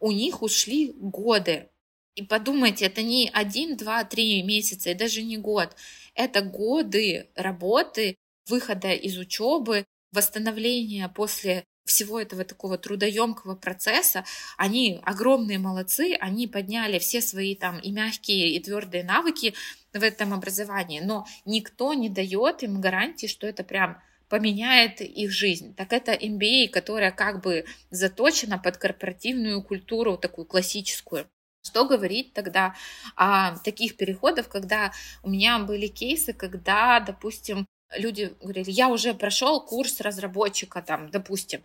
у 0.00 0.12
них 0.12 0.42
ушли 0.42 0.92
годы. 0.96 1.68
И 2.16 2.22
подумайте, 2.22 2.86
это 2.86 3.02
не 3.02 3.30
один, 3.32 3.76
два, 3.76 4.04
три 4.04 4.42
месяца, 4.42 4.90
и 4.90 4.94
даже 4.94 5.22
не 5.22 5.36
год. 5.36 5.76
Это 6.14 6.42
годы 6.42 7.28
работы, 7.34 8.16
выхода 8.46 8.92
из 8.92 9.16
учебы, 9.16 9.84
восстановления 10.12 11.08
после 11.08 11.64
всего 11.84 12.20
этого 12.20 12.44
такого 12.44 12.78
трудоемкого 12.78 13.56
процесса, 13.56 14.24
они 14.56 15.00
огромные 15.02 15.58
молодцы, 15.58 16.16
они 16.20 16.46
подняли 16.46 16.98
все 16.98 17.20
свои 17.20 17.54
там 17.54 17.78
и 17.80 17.90
мягкие, 17.90 18.54
и 18.54 18.62
твердые 18.62 19.04
навыки 19.04 19.54
в 19.92 20.02
этом 20.02 20.32
образовании, 20.32 21.00
но 21.00 21.26
никто 21.44 21.92
не 21.94 22.08
дает 22.08 22.62
им 22.62 22.80
гарантии, 22.80 23.26
что 23.26 23.46
это 23.46 23.64
прям 23.64 24.00
поменяет 24.28 25.00
их 25.00 25.32
жизнь. 25.32 25.74
Так 25.74 25.92
это 25.92 26.12
MBA, 26.12 26.68
которая 26.68 27.10
как 27.10 27.42
бы 27.42 27.64
заточена 27.90 28.58
под 28.58 28.76
корпоративную 28.76 29.60
культуру, 29.62 30.16
такую 30.16 30.46
классическую. 30.46 31.28
Что 31.62 31.84
говорить 31.84 32.32
тогда 32.32 32.74
о 33.16 33.58
таких 33.58 33.96
переходах, 33.96 34.48
когда 34.48 34.92
у 35.22 35.28
меня 35.28 35.58
были 35.58 35.88
кейсы, 35.88 36.32
когда, 36.32 37.00
допустим, 37.00 37.66
люди 37.96 38.34
говорили, 38.40 38.70
я 38.70 38.88
уже 38.88 39.14
прошел 39.14 39.60
курс 39.60 40.00
разработчика, 40.00 40.82
там, 40.82 41.10
допустим, 41.10 41.62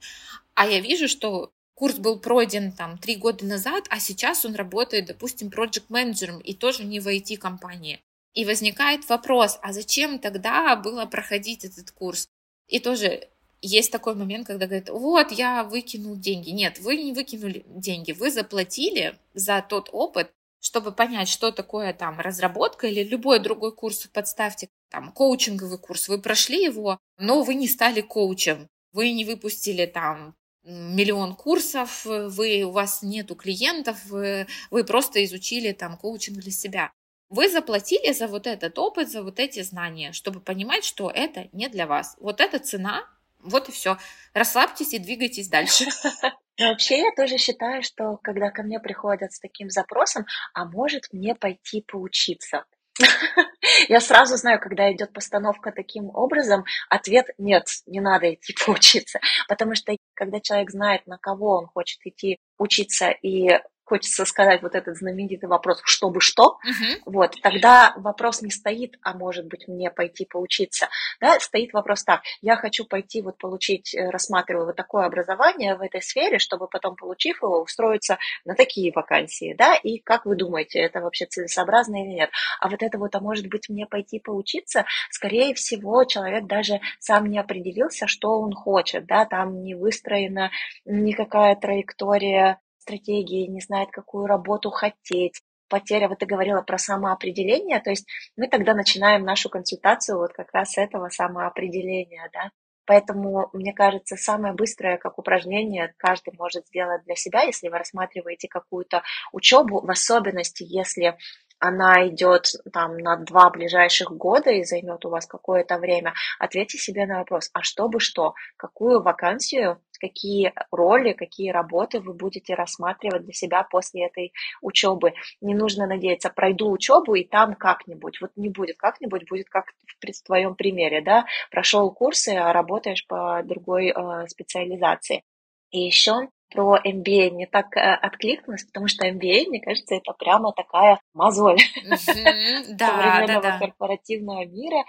а 0.54 0.68
я 0.68 0.80
вижу, 0.80 1.08
что 1.08 1.52
курс 1.76 1.96
был 1.96 2.20
пройден 2.20 2.72
там 2.72 2.98
три 2.98 3.16
года 3.16 3.46
назад, 3.46 3.86
а 3.90 4.00
сейчас 4.00 4.46
он 4.46 4.56
работает, 4.56 5.06
допустим, 5.06 5.52
проект 5.52 5.90
менеджером 5.90 6.40
и 6.40 6.54
тоже 6.54 6.84
не 6.84 7.00
в 7.00 7.08
IT-компании. 7.08 8.02
И 8.34 8.46
возникает 8.46 9.08
вопрос, 9.08 9.60
а 9.62 9.72
зачем 9.72 10.20
тогда 10.20 10.76
было 10.76 11.06
проходить 11.06 11.64
этот 11.64 11.92
курс? 11.92 12.28
И 12.68 12.80
тоже 12.80 13.30
есть 13.62 13.92
такой 13.92 14.16
момент, 14.16 14.48
когда 14.48 14.68
говорят, 14.68 14.90
вот, 14.90 15.32
я 15.32 15.64
выкинул 15.64 16.16
деньги. 16.16 16.50
Нет, 16.50 16.80
вы 16.80 16.98
не 16.98 17.14
выкинули 17.14 17.64
деньги, 17.68 18.12
вы 18.12 18.32
заплатили 18.32 19.18
за 19.34 19.66
тот 19.68 19.90
опыт, 19.92 20.32
чтобы 20.60 20.92
понять, 20.92 21.30
что 21.30 21.52
такое 21.52 21.94
там 21.94 22.20
разработка 22.20 22.88
или 22.88 23.04
любой 23.04 23.40
другой 23.40 23.74
курс, 23.74 24.08
подставьте 24.08 24.68
там 24.96 25.12
коучинговый 25.12 25.78
курс, 25.78 26.08
вы 26.08 26.22
прошли 26.22 26.64
его, 26.64 27.00
но 27.18 27.44
вы 27.44 27.56
не 27.56 27.68
стали 27.68 28.00
коучем, 28.00 28.70
вы 28.94 29.12
не 29.12 29.26
выпустили 29.26 29.86
там 29.86 30.36
миллион 30.64 31.36
курсов, 31.36 32.06
вы, 32.06 32.64
у 32.64 32.72
вас 32.72 33.02
нету 33.02 33.36
клиентов, 33.36 34.06
вы, 34.06 34.48
вы 34.72 34.86
просто 34.86 35.22
изучили 35.26 35.74
там 35.74 35.98
коучинг 35.98 36.38
для 36.38 36.52
себя. 36.52 36.92
Вы 37.28 37.50
заплатили 37.50 38.14
за 38.14 38.30
вот 38.30 38.48
этот 38.48 38.80
опыт, 38.80 39.12
за 39.12 39.22
вот 39.22 39.38
эти 39.42 39.62
знания, 39.64 40.14
чтобы 40.14 40.40
понимать, 40.40 40.86
что 40.86 41.12
это 41.14 41.50
не 41.52 41.68
для 41.68 41.88
вас. 41.88 42.16
Вот 42.22 42.40
эта 42.40 42.60
цена, 42.60 43.06
вот 43.40 43.68
и 43.68 43.74
все. 43.74 43.98
Расслабьтесь 44.34 44.94
и 44.94 45.00
двигайтесь 45.00 45.50
дальше. 45.50 45.88
Вообще 46.58 47.00
я 47.00 47.12
тоже 47.18 47.38
считаю, 47.38 47.84
что 47.84 48.18
когда 48.24 48.50
ко 48.50 48.64
мне 48.64 48.80
приходят 48.80 49.34
с 49.34 49.42
таким 49.42 49.70
запросом, 49.70 50.26
а 50.54 50.64
может 50.64 51.12
мне 51.12 51.36
пойти 51.36 51.82
поучиться, 51.82 52.64
Я 53.90 54.00
сразу 54.00 54.38
знаю, 54.38 54.60
когда 54.60 54.92
идет 54.92 55.14
постановка 55.14 55.72
таким 55.72 56.10
образом, 56.14 56.66
ответ 56.90 57.28
нет, 57.38 57.68
не 57.86 58.00
надо 58.00 58.34
идти 58.34 58.56
поучиться. 58.66 59.20
Потому 59.48 59.76
что 59.76 59.96
когда 60.14 60.40
человек 60.40 60.72
знает, 60.72 61.06
на 61.08 61.18
кого 61.18 61.58
он 61.58 61.68
хочет 61.68 62.00
идти 62.06 62.40
учиться 62.58 63.10
и 63.10 63.60
хочется 63.86 64.26
сказать 64.26 64.62
вот 64.62 64.76
этот 64.76 64.98
знаменитый 64.98 65.48
вопрос 65.48 65.82
«чтобы 65.86 66.20
что?», 66.20 66.58
uh-huh. 66.66 67.02
вот, 67.06 67.36
тогда 67.42 67.94
вопрос 67.98 68.42
не 68.42 68.52
стоит, 68.52 68.98
а 69.02 69.14
может 69.14 69.48
быть 69.48 69.68
мне 69.68 69.92
пойти 69.92 70.26
поучиться, 70.26 70.90
да, 71.22 71.40
стоит 71.40 71.74
вопрос 71.74 72.04
так, 72.04 72.22
я 72.42 72.56
хочу 72.56 72.86
пойти 72.86 73.22
вот 73.22 73.38
получить, 73.38 73.94
э, 73.94 74.10
рассматриваю 74.10 74.68
вот 74.68 74.76
такое 74.76 75.06
образование 75.06 75.76
в 75.76 75.82
этой 75.82 76.02
сфере, 76.02 76.40
чтобы 76.40 76.68
потом, 76.68 76.96
получив 76.96 77.42
его, 77.42 77.62
устроиться 77.62 78.18
на 78.44 78.56
такие 78.56 78.92
вакансии, 78.94 79.56
да, 79.58 79.76
и 79.76 80.00
как 80.00 80.26
вы 80.26 80.36
думаете, 80.36 80.80
это 80.80 81.02
вообще 81.02 81.26
целесообразно 81.26 82.04
или 82.04 82.16
нет? 82.16 82.30
А 82.60 82.70
вот 82.70 82.82
это 82.82 82.98
вот, 82.98 83.16
а 83.16 83.20
может 83.20 83.48
быть 83.48 83.70
мне 83.70 83.86
пойти 83.86 84.20
поучиться, 84.20 84.86
скорее 85.12 85.54
всего, 85.54 86.04
человек 86.06 86.46
даже 86.48 86.82
сам 87.00 87.28
не 87.28 87.40
определился, 87.40 88.08
что 88.08 88.40
он 88.40 88.54
хочет, 88.54 89.06
да, 89.06 89.26
там 89.26 89.62
не 89.62 89.76
выстроена 89.76 90.52
никакая 90.86 91.56
траектория 91.56 92.60
стратегии, 92.86 93.48
не 93.48 93.62
знает, 93.62 93.90
какую 93.92 94.28
работу 94.28 94.70
хотеть, 94.70 95.42
потеря, 95.68 96.08
вот 96.08 96.20
ты 96.20 96.28
говорила 96.28 96.62
про 96.62 96.78
самоопределение, 96.78 97.80
то 97.80 97.90
есть 97.90 98.06
мы 98.38 98.48
тогда 98.48 98.76
начинаем 98.76 99.24
нашу 99.24 99.50
консультацию 99.50 100.20
вот 100.20 100.32
как 100.34 100.54
раз 100.54 100.74
с 100.74 100.78
этого 100.78 101.10
самоопределения, 101.10 102.30
да. 102.32 102.52
Поэтому, 102.88 103.50
мне 103.54 103.74
кажется, 103.74 104.16
самое 104.16 104.54
быстрое, 104.54 104.98
как 104.98 105.18
упражнение, 105.18 105.96
каждый 105.98 106.36
может 106.38 106.68
сделать 106.68 107.04
для 107.06 107.16
себя, 107.16 107.42
если 107.42 107.68
вы 107.68 107.80
рассматриваете 107.80 108.48
какую-то 108.48 109.02
учебу, 109.32 109.82
в 109.82 109.90
особенности, 109.90 110.64
если 110.64 111.18
она 111.60 112.08
идет 112.08 112.48
там 112.72 112.98
на 112.98 113.18
два 113.18 113.50
ближайших 113.50 114.12
года 114.12 114.52
и 114.52 114.64
займет 114.64 115.06
у 115.06 115.10
вас 115.10 115.26
какое-то 115.26 115.78
время, 115.78 116.14
ответьте 116.40 116.78
себе 116.78 117.06
на 117.06 117.20
вопрос, 117.20 117.50
а 117.54 117.64
что 117.64 117.88
бы 117.88 118.00
что, 118.00 118.34
какую 118.58 119.02
вакансию, 119.02 119.82
какие 120.00 120.54
роли, 120.72 121.14
какие 121.14 121.52
работы 121.52 122.00
вы 122.00 122.14
будете 122.14 122.54
рассматривать 122.54 123.24
для 123.24 123.34
себя 123.34 123.64
после 123.64 124.06
этой 124.06 124.34
учебы. 124.62 125.14
Не 125.42 125.56
нужно 125.56 125.88
надеяться, 125.88 126.30
пройду 126.30 126.70
учебу 126.72 127.16
и 127.16 127.24
там 127.24 127.56
как-нибудь. 127.56 128.20
Вот 128.22 128.32
не 128.36 128.50
будет 128.50 128.78
как-нибудь, 128.78 129.28
будет 129.30 129.50
как 129.50 129.66
в 129.86 130.24
твоем 130.24 130.56
примере, 130.56 131.02
да, 131.02 131.26
прошел 131.52 131.92
курсы, 131.92 132.30
а 132.30 132.54
работаешь 132.54 133.06
по 133.08 133.42
другой 133.44 133.90
э, 133.90 134.28
специализации. 134.28 135.24
И 135.72 135.80
еще 135.80 136.30
про 136.52 136.78
MBA 136.78 137.32
мне 137.32 137.48
так 137.48 137.76
э, 137.76 137.82
откликнулось, 137.82 138.64
потому 138.66 138.88
что 138.88 139.08
MBA, 139.08 139.48
мне 139.48 139.62
кажется, 139.62 139.96
это 139.96 140.14
прямо 140.14 140.54
такая 140.54 141.00
мозоль 141.14 141.58
современного 141.98 143.60
корпоративного 143.60 144.46
мира. 144.46 144.84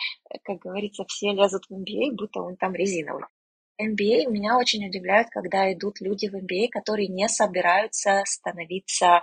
Как 0.45 0.59
говорится, 0.59 1.05
все 1.07 1.33
лезут 1.33 1.65
в 1.69 1.75
MBA, 1.75 2.13
будто 2.13 2.41
он 2.41 2.57
там 2.57 2.75
резиновый. 2.75 3.25
MBA 3.81 4.31
меня 4.31 4.57
очень 4.57 4.87
удивляют, 4.87 5.29
когда 5.31 5.71
идут 5.73 6.01
люди 6.01 6.29
в 6.29 6.35
MBA, 6.35 6.69
которые 6.71 7.09
не 7.09 7.29
собираются 7.29 8.23
становиться 8.25 9.23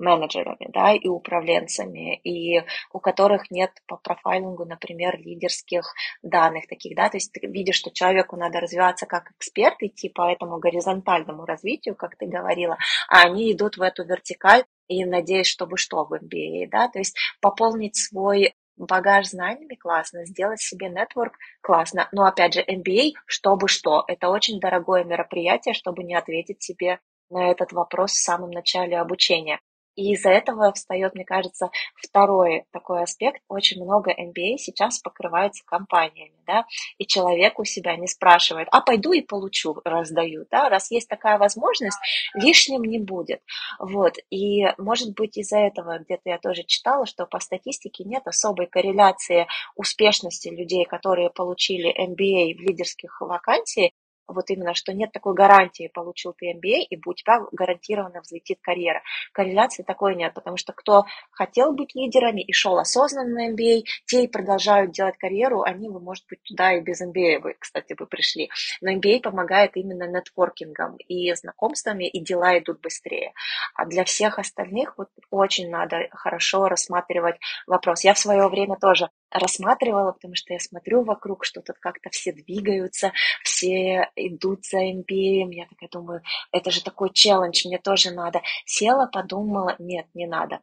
менеджерами, 0.00 0.68
да, 0.72 0.92
и 0.92 1.08
управленцами, 1.08 2.16
и 2.16 2.64
у 2.92 2.98
которых 2.98 3.50
нет 3.50 3.70
по 3.86 3.96
профайлингу, 3.96 4.64
например, 4.64 5.18
лидерских 5.18 5.94
данных 6.22 6.66
таких, 6.66 6.96
да, 6.96 7.08
то 7.08 7.16
есть 7.16 7.32
ты 7.32 7.46
видишь, 7.46 7.76
что 7.76 7.90
человеку 7.92 8.36
надо 8.36 8.60
развиваться 8.60 9.06
как 9.06 9.30
эксперт, 9.32 9.76
идти 9.80 10.08
по 10.08 10.30
этому 10.30 10.58
горизонтальному 10.58 11.44
развитию, 11.44 11.94
как 11.94 12.16
ты 12.16 12.26
говорила, 12.26 12.76
а 13.08 13.22
они 13.22 13.52
идут 13.52 13.76
в 13.76 13.82
эту 13.82 14.04
вертикаль 14.04 14.64
и 14.88 15.04
надеюсь, 15.04 15.46
чтобы 15.46 15.76
что 15.76 16.04
в 16.04 16.12
MBA, 16.12 16.68
да, 16.70 16.88
то 16.88 16.98
есть 16.98 17.16
пополнить 17.40 17.96
свой 17.96 18.54
багаж 18.76 19.28
знаниями 19.28 19.74
классно, 19.74 20.24
сделать 20.24 20.60
себе 20.60 20.88
нетворк 20.88 21.34
классно, 21.60 22.08
но 22.12 22.24
опять 22.24 22.54
же 22.54 22.62
MBA, 22.62 23.12
чтобы 23.26 23.68
что, 23.68 24.04
это 24.08 24.28
очень 24.28 24.58
дорогое 24.58 25.04
мероприятие, 25.04 25.74
чтобы 25.74 26.02
не 26.02 26.14
ответить 26.14 26.62
себе 26.62 26.98
на 27.28 27.50
этот 27.50 27.72
вопрос 27.72 28.12
в 28.12 28.22
самом 28.22 28.50
начале 28.50 28.98
обучения. 28.98 29.60
И 30.00 30.14
из-за 30.14 30.30
этого 30.30 30.72
встает, 30.72 31.14
мне 31.14 31.26
кажется, 31.26 31.70
второй 31.94 32.64
такой 32.72 33.02
аспект. 33.02 33.42
Очень 33.48 33.84
много 33.84 34.10
MBA 34.10 34.56
сейчас 34.56 34.98
покрывается 34.98 35.62
компаниями, 35.66 36.32
да, 36.46 36.64
и 36.96 37.06
человек 37.06 37.58
у 37.58 37.64
себя 37.64 37.96
не 37.96 38.06
спрашивает, 38.06 38.68
а 38.72 38.80
пойду 38.80 39.12
и 39.12 39.20
получу, 39.20 39.78
раздаю, 39.84 40.46
да, 40.50 40.70
раз 40.70 40.90
есть 40.90 41.06
такая 41.06 41.36
возможность, 41.36 41.98
лишним 42.32 42.84
не 42.84 42.98
будет. 42.98 43.42
Вот, 43.78 44.14
и 44.30 44.72
может 44.78 45.12
быть 45.12 45.36
из-за 45.36 45.58
этого 45.58 45.98
где-то 45.98 46.30
я 46.30 46.38
тоже 46.38 46.62
читала, 46.62 47.04
что 47.04 47.26
по 47.26 47.38
статистике 47.38 48.04
нет 48.04 48.26
особой 48.26 48.68
корреляции 48.68 49.46
успешности 49.76 50.48
людей, 50.48 50.86
которые 50.86 51.28
получили 51.28 51.90
MBA 51.90 52.56
в 52.56 52.60
лидерских 52.60 53.20
вакансиях, 53.20 53.90
вот 54.32 54.50
именно, 54.50 54.74
что 54.74 54.92
нет 54.92 55.12
такой 55.12 55.34
гарантии, 55.34 55.90
получил 55.92 56.32
ты 56.32 56.52
MBA, 56.52 56.86
и 56.90 57.00
у 57.04 57.14
тебя 57.14 57.40
гарантированно 57.52 58.20
взлетит 58.20 58.58
карьера. 58.62 59.02
Корреляции 59.32 59.82
такой 59.82 60.14
нет, 60.14 60.34
потому 60.34 60.56
что 60.56 60.72
кто 60.72 61.04
хотел 61.30 61.72
быть 61.72 61.94
лидерами 61.94 62.42
и 62.42 62.52
шел 62.52 62.78
осознанно 62.78 63.34
на 63.34 63.52
MBA, 63.52 63.82
те 64.06 64.24
и 64.24 64.28
продолжают 64.28 64.92
делать 64.92 65.16
карьеру, 65.18 65.62
они, 65.62 65.88
вы, 65.88 66.00
может 66.00 66.24
быть, 66.28 66.42
туда 66.42 66.72
и 66.72 66.80
без 66.80 67.00
MBA 67.02 67.40
вы, 67.40 67.56
кстати, 67.58 67.94
бы 67.94 68.06
пришли. 68.06 68.50
Но 68.80 68.92
MBA 68.92 69.20
помогает 69.20 69.76
именно 69.76 70.04
нетворкингом 70.04 70.96
и 70.96 71.32
знакомствами, 71.34 72.08
и 72.08 72.20
дела 72.20 72.58
идут 72.58 72.80
быстрее. 72.80 73.32
А 73.74 73.86
для 73.86 74.04
всех 74.04 74.38
остальных 74.38 74.96
вот 74.96 75.08
очень 75.30 75.70
надо 75.70 76.08
хорошо 76.12 76.68
рассматривать 76.68 77.36
вопрос. 77.66 78.04
Я 78.04 78.14
в 78.14 78.18
свое 78.18 78.48
время 78.48 78.76
тоже 78.76 79.10
рассматривала, 79.30 80.12
потому 80.12 80.34
что 80.34 80.52
я 80.52 80.60
смотрю 80.60 81.02
вокруг, 81.04 81.44
что 81.44 81.60
тут 81.60 81.76
как-то 81.78 82.10
все 82.10 82.32
двигаются, 82.32 83.12
все 83.42 84.10
идут 84.16 84.64
за 84.66 84.78
MBA. 84.78 85.52
Я 85.52 85.66
такая 85.66 85.88
думаю, 85.90 86.22
это 86.52 86.70
же 86.70 86.82
такой 86.82 87.10
челлендж, 87.12 87.66
мне 87.66 87.78
тоже 87.78 88.10
надо. 88.10 88.42
Села, 88.64 89.06
подумала, 89.06 89.76
нет, 89.78 90.06
не 90.14 90.26
надо. 90.26 90.60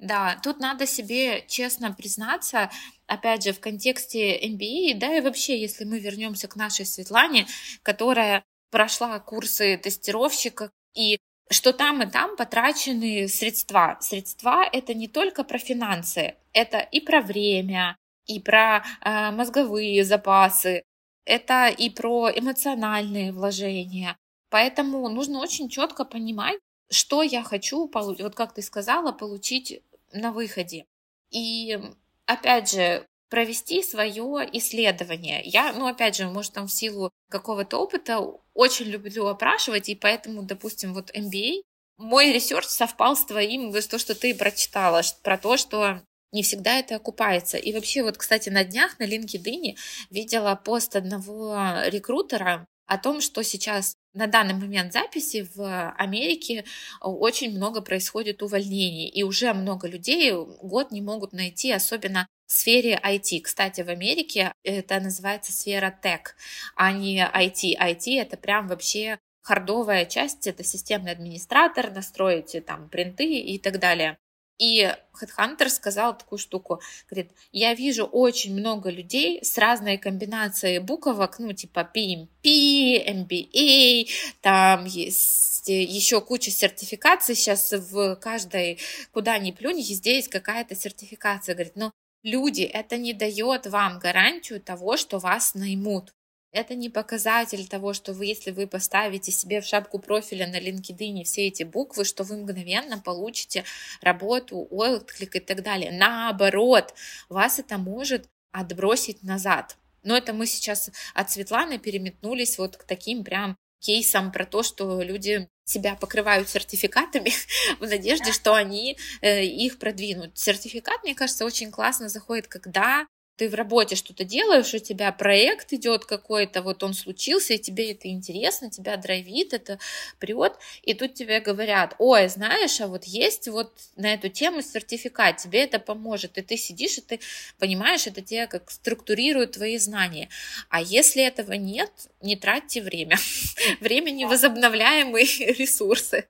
Да, 0.00 0.38
тут 0.42 0.60
надо 0.60 0.86
себе 0.86 1.44
честно 1.46 1.92
признаться, 1.92 2.70
опять 3.06 3.44
же, 3.44 3.52
в 3.52 3.60
контексте 3.60 4.38
MBA, 4.38 4.94
да 4.94 5.14
и 5.14 5.20
вообще, 5.20 5.60
если 5.60 5.84
мы 5.84 5.98
вернемся 5.98 6.48
к 6.48 6.56
нашей 6.56 6.86
Светлане, 6.86 7.46
которая 7.82 8.42
прошла 8.70 9.18
курсы 9.18 9.76
тестировщика, 9.76 10.70
и 10.94 11.18
что 11.50 11.72
там 11.72 12.02
и 12.02 12.10
там 12.10 12.36
потрачены 12.36 13.28
средства. 13.28 13.98
Средства— 14.00 14.64
это 14.72 14.94
не 14.94 15.08
только 15.08 15.44
про 15.44 15.58
финансы, 15.58 16.36
это 16.52 16.78
и 16.78 17.00
про 17.00 17.20
время, 17.20 17.96
и 18.30 18.40
про 18.40 18.84
э, 19.00 19.30
мозговые 19.32 20.04
запасы, 20.04 20.82
это 21.24 21.68
и 21.68 21.90
про 21.90 22.30
эмоциональные 22.30 23.32
вложения. 23.32 24.16
Поэтому 24.50 25.08
нужно 25.08 25.40
очень 25.40 25.68
четко 25.68 26.04
понимать, 26.04 26.58
что 26.90 27.22
я 27.22 27.42
хочу, 27.42 27.90
вот 27.92 28.34
как 28.34 28.54
ты 28.54 28.62
сказала, 28.62 29.12
получить 29.12 29.82
на 30.12 30.32
выходе. 30.32 30.86
И 31.30 31.78
опять 32.26 32.70
же, 32.72 33.06
провести 33.28 33.82
свое 33.82 34.48
исследование. 34.52 35.42
Я, 35.44 35.72
ну, 35.72 35.86
опять 35.86 36.16
же, 36.16 36.28
может, 36.28 36.52
там 36.52 36.66
в 36.66 36.72
силу 36.72 37.10
какого-то 37.30 37.78
опыта 37.78 38.18
очень 38.54 38.86
люблю 38.86 39.26
опрашивать, 39.26 39.88
и 39.88 39.94
поэтому, 39.94 40.42
допустим, 40.42 40.92
вот 40.94 41.14
MBA, 41.14 41.62
мой 41.96 42.32
research 42.32 42.66
совпал 42.66 43.14
с 43.14 43.24
твоим, 43.24 43.72
то, 43.72 43.98
что 43.98 44.14
ты 44.14 44.34
прочитала, 44.34 45.02
про 45.22 45.38
то, 45.38 45.56
что 45.56 46.02
не 46.32 46.42
всегда 46.42 46.78
это 46.78 46.96
окупается. 46.96 47.56
И 47.56 47.72
вообще, 47.72 48.02
вот, 48.02 48.16
кстати, 48.16 48.48
на 48.48 48.64
днях 48.64 48.98
на 48.98 49.04
LinkedIn 49.04 49.76
видела 50.10 50.54
пост 50.54 50.96
одного 50.96 51.82
рекрутера 51.86 52.66
о 52.86 52.98
том, 52.98 53.20
что 53.20 53.42
сейчас 53.44 53.94
на 54.14 54.26
данный 54.26 54.54
момент 54.54 54.92
записи 54.92 55.48
в 55.54 55.90
Америке 55.96 56.64
очень 57.00 57.52
много 57.52 57.82
происходит 57.82 58.42
увольнений, 58.42 59.08
и 59.08 59.22
уже 59.22 59.52
много 59.52 59.86
людей 59.86 60.32
год 60.32 60.90
не 60.90 61.00
могут 61.00 61.32
найти, 61.32 61.70
особенно 61.70 62.26
в 62.46 62.52
сфере 62.52 63.00
IT. 63.00 63.42
Кстати, 63.42 63.82
в 63.82 63.88
Америке 63.88 64.52
это 64.64 64.98
называется 64.98 65.52
сфера 65.52 65.96
tech, 66.02 66.34
а 66.74 66.90
не 66.90 67.20
IT. 67.20 67.76
IT 67.78 68.20
это 68.20 68.36
прям 68.36 68.66
вообще 68.66 69.18
хардовая 69.42 70.04
часть, 70.04 70.48
это 70.48 70.64
системный 70.64 71.12
администратор, 71.12 71.92
настроите 71.92 72.60
там 72.60 72.88
принты 72.88 73.38
и 73.38 73.58
так 73.60 73.78
далее. 73.78 74.18
И 74.60 74.94
HeadHunter 75.18 75.70
сказал 75.70 76.16
такую 76.16 76.38
штуку, 76.38 76.82
говорит, 77.08 77.32
я 77.50 77.72
вижу 77.72 78.04
очень 78.04 78.52
много 78.52 78.90
людей 78.90 79.42
с 79.42 79.56
разной 79.56 79.96
комбинацией 79.96 80.80
буквок, 80.80 81.38
ну, 81.38 81.54
типа 81.54 81.90
PMP, 81.94 83.02
MBA, 83.08 84.06
там 84.42 84.84
есть 84.84 85.66
еще 85.66 86.20
куча 86.20 86.50
сертификаций, 86.50 87.34
сейчас 87.34 87.72
в 87.72 88.16
каждой, 88.16 88.78
куда 89.12 89.38
ни 89.38 89.50
плюнь, 89.50 89.78
везде 89.78 90.16
есть 90.16 90.28
какая-то 90.28 90.76
сертификация, 90.76 91.54
говорит, 91.54 91.76
но 91.76 91.90
люди, 92.22 92.62
это 92.62 92.98
не 92.98 93.14
дает 93.14 93.66
вам 93.66 93.98
гарантию 93.98 94.60
того, 94.60 94.98
что 94.98 95.18
вас 95.18 95.54
наймут. 95.54 96.12
Это 96.52 96.74
не 96.74 96.88
показатель 96.88 97.68
того, 97.68 97.92
что 97.92 98.12
вы, 98.12 98.26
если 98.26 98.50
вы 98.50 98.66
поставите 98.66 99.30
себе 99.30 99.60
в 99.60 99.64
шапку 99.64 100.00
профиля 100.00 100.48
на 100.48 100.58
LinkedIn 100.60 101.22
все 101.22 101.46
эти 101.46 101.62
буквы, 101.62 102.04
что 102.04 102.24
вы 102.24 102.38
мгновенно 102.38 102.98
получите 102.98 103.64
работу, 104.00 104.66
отклик 104.70 105.36
и 105.36 105.40
так 105.40 105.62
далее. 105.62 105.92
Наоборот, 105.92 106.92
вас 107.28 107.60
это 107.60 107.78
может 107.78 108.28
отбросить 108.50 109.22
назад. 109.22 109.76
Но 110.02 110.16
это 110.16 110.32
мы 110.32 110.46
сейчас 110.46 110.90
от 111.14 111.30
Светланы 111.30 111.78
переметнулись 111.78 112.58
вот 112.58 112.76
к 112.76 112.82
таким 112.82 113.22
прям 113.22 113.56
кейсам 113.78 114.32
про 114.32 114.44
то, 114.44 114.62
что 114.62 115.02
люди 115.02 115.48
себя 115.64 115.94
покрывают 115.94 116.48
сертификатами 116.48 117.32
в 117.80 117.86
надежде, 117.86 118.32
что 118.32 118.54
они 118.54 118.98
э, 119.20 119.44
их 119.44 119.78
продвинут. 119.78 120.36
Сертификат, 120.36 121.04
мне 121.04 121.14
кажется, 121.14 121.44
очень 121.44 121.70
классно 121.70 122.08
заходит, 122.08 122.48
когда 122.48 123.06
ты 123.40 123.48
в 123.48 123.54
работе 123.54 123.96
что-то 123.96 124.24
делаешь, 124.24 124.74
у 124.74 124.78
тебя 124.78 125.10
проект 125.12 125.72
идет 125.72 126.04
какой-то, 126.04 126.60
вот 126.60 126.82
он 126.82 126.92
случился, 126.92 127.54
и 127.54 127.58
тебе 127.58 127.92
это 127.92 128.08
интересно, 128.08 128.70
тебя 128.70 128.98
драйвит, 128.98 129.54
это 129.54 129.78
прет, 130.18 130.52
и 130.82 130.92
тут 130.92 131.14
тебе 131.14 131.40
говорят, 131.40 131.94
ой, 131.96 132.28
знаешь, 132.28 132.82
а 132.82 132.86
вот 132.86 133.04
есть 133.04 133.48
вот 133.48 133.72
на 133.96 134.12
эту 134.12 134.28
тему 134.28 134.60
сертификат, 134.60 135.38
тебе 135.38 135.64
это 135.64 135.78
поможет, 135.78 136.36
и 136.36 136.42
ты 136.42 136.58
сидишь, 136.58 136.98
и 136.98 137.00
ты 137.00 137.20
понимаешь, 137.58 138.06
это 138.06 138.20
тебе 138.20 138.46
как 138.46 138.70
структурирует 138.70 139.52
твои 139.52 139.78
знания. 139.78 140.28
А 140.68 140.82
если 140.82 141.24
этого 141.24 141.54
нет, 141.54 141.90
не 142.20 142.36
тратьте 142.36 142.82
время. 142.82 143.16
Время 143.80 144.10
невозобновляемые 144.10 145.54
ресурсы. 145.54 146.26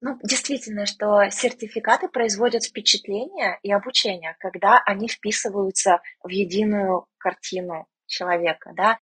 Ну, 0.00 0.16
действительно, 0.22 0.86
что 0.86 1.28
сертификаты 1.30 2.08
производят 2.08 2.64
впечатление 2.64 3.58
и 3.62 3.72
обучение, 3.72 4.36
когда 4.38 4.80
они 4.86 5.08
вписываются 5.08 6.00
в 6.22 6.28
единую 6.28 7.06
картину 7.18 7.86
человека, 8.06 8.72
да. 8.76 8.98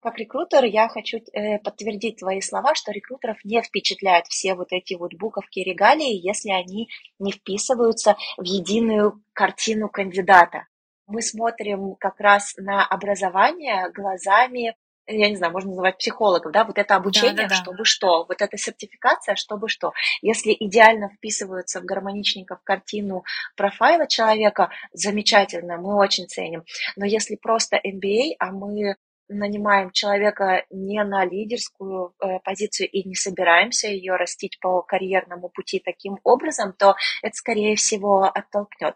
Как 0.00 0.18
рекрутер 0.18 0.64
я 0.64 0.88
хочу 0.88 1.18
э, 1.18 1.60
подтвердить 1.60 2.18
твои 2.18 2.40
слова, 2.40 2.74
что 2.74 2.90
рекрутеров 2.90 3.36
не 3.44 3.62
впечатляют 3.62 4.26
все 4.26 4.54
вот 4.54 4.72
эти 4.72 4.94
вот 4.94 5.14
буковки 5.14 5.60
регалии, 5.60 6.26
если 6.26 6.50
они 6.50 6.88
не 7.20 7.30
вписываются 7.30 8.16
в 8.36 8.42
единую 8.42 9.22
картину 9.32 9.88
кандидата. 9.88 10.66
Мы 11.06 11.22
смотрим 11.22 11.94
как 12.00 12.18
раз 12.18 12.54
на 12.56 12.84
образование 12.84 13.92
глазами 13.92 14.74
я 15.06 15.28
не 15.28 15.36
знаю, 15.36 15.52
можно 15.52 15.70
называть 15.70 15.98
психологов, 15.98 16.52
да, 16.52 16.64
вот 16.64 16.78
это 16.78 16.94
обучение, 16.94 17.34
да, 17.34 17.42
да, 17.44 17.48
да. 17.50 17.54
чтобы 17.54 17.84
что, 17.84 18.24
вот 18.28 18.40
эта 18.40 18.56
сертификация, 18.56 19.34
чтобы 19.34 19.68
что. 19.68 19.92
Если 20.20 20.56
идеально 20.58 21.08
вписываются 21.08 21.80
в 21.80 21.84
гармоничненько 21.84 22.56
в 22.56 22.62
картину 22.62 23.24
профайла 23.56 24.06
человека, 24.06 24.70
замечательно, 24.92 25.76
мы 25.76 25.96
очень 25.96 26.26
ценим. 26.28 26.64
Но 26.96 27.04
если 27.04 27.36
просто 27.36 27.76
MBA, 27.76 28.34
а 28.38 28.52
мы 28.52 28.96
нанимаем 29.28 29.90
человека 29.90 30.64
не 30.70 31.02
на 31.04 31.24
лидерскую 31.24 32.14
э, 32.20 32.38
позицию 32.44 32.88
и 32.90 33.08
не 33.08 33.14
собираемся 33.14 33.88
ее 33.88 34.16
растить 34.16 34.58
по 34.60 34.82
карьерному 34.82 35.48
пути 35.48 35.80
таким 35.84 36.18
образом, 36.22 36.74
то 36.78 36.96
это, 37.22 37.34
скорее 37.34 37.76
всего, 37.76 38.24
оттолкнет. 38.24 38.94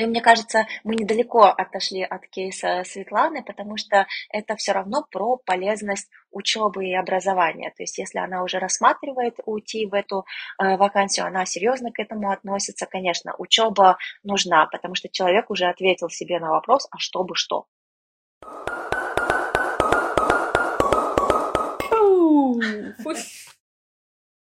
И 0.00 0.06
мне 0.06 0.22
кажется, 0.22 0.66
мы 0.82 0.94
недалеко 0.94 1.42
отошли 1.42 2.02
от 2.02 2.26
кейса 2.28 2.84
Светланы, 2.86 3.44
потому 3.44 3.76
что 3.76 4.06
это 4.30 4.56
все 4.56 4.72
равно 4.72 5.06
про 5.10 5.36
полезность 5.36 6.08
учебы 6.30 6.86
и 6.86 6.94
образования. 6.94 7.70
То 7.76 7.82
есть 7.82 7.98
если 7.98 8.18
она 8.18 8.42
уже 8.42 8.58
рассматривает 8.58 9.34
уйти 9.44 9.84
в 9.84 9.92
эту 9.92 10.24
э, 10.58 10.78
вакансию, 10.78 11.26
она 11.26 11.44
серьезно 11.44 11.92
к 11.92 11.98
этому 11.98 12.30
относится, 12.30 12.86
конечно, 12.86 13.34
учеба 13.36 13.98
нужна, 14.22 14.64
потому 14.72 14.94
что 14.94 15.10
человек 15.10 15.50
уже 15.50 15.66
ответил 15.66 16.08
себе 16.08 16.40
на 16.40 16.48
вопрос, 16.48 16.88
а 16.90 16.96
что 16.96 17.22
бы 17.22 17.34
что. 17.34 17.66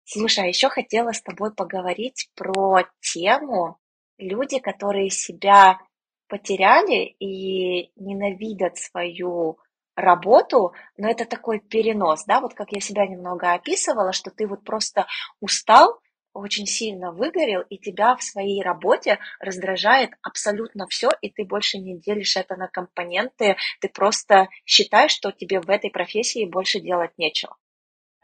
Слушай, 0.06 0.44
а 0.44 0.48
еще 0.48 0.70
хотела 0.70 1.12
с 1.12 1.24
тобой 1.24 1.52
поговорить 1.52 2.30
про 2.36 2.84
тему 3.02 3.80
люди, 4.20 4.60
которые 4.60 5.10
себя 5.10 5.80
потеряли 6.28 7.16
и 7.20 7.92
ненавидят 7.96 8.78
свою 8.78 9.58
работу, 9.96 10.74
но 10.98 11.10
это 11.10 11.26
такой 11.26 11.60
перенос, 11.60 12.26
да, 12.26 12.40
вот 12.40 12.54
как 12.54 12.72
я 12.72 12.80
себя 12.80 13.06
немного 13.08 13.52
описывала, 13.54 14.14
что 14.14 14.32
ты 14.32 14.48
вот 14.48 14.64
просто 14.64 15.08
устал, 15.42 16.00
очень 16.34 16.68
сильно 16.68 17.12
выгорел, 17.12 17.62
и 17.70 17.78
тебя 17.78 18.16
в 18.16 18.24
своей 18.24 18.62
работе 18.62 19.20
раздражает 19.40 20.12
абсолютно 20.22 20.88
все, 20.88 21.10
и 21.22 21.30
ты 21.30 21.44
больше 21.44 21.80
не 21.80 22.00
делишь 22.00 22.38
это 22.38 22.56
на 22.56 22.68
компоненты, 22.68 23.58
ты 23.82 23.90
просто 23.90 24.48
считаешь, 24.66 25.12
что 25.12 25.32
тебе 25.32 25.60
в 25.60 25.70
этой 25.70 25.90
профессии 25.90 26.46
больше 26.46 26.80
делать 26.80 27.12
нечего. 27.18 27.58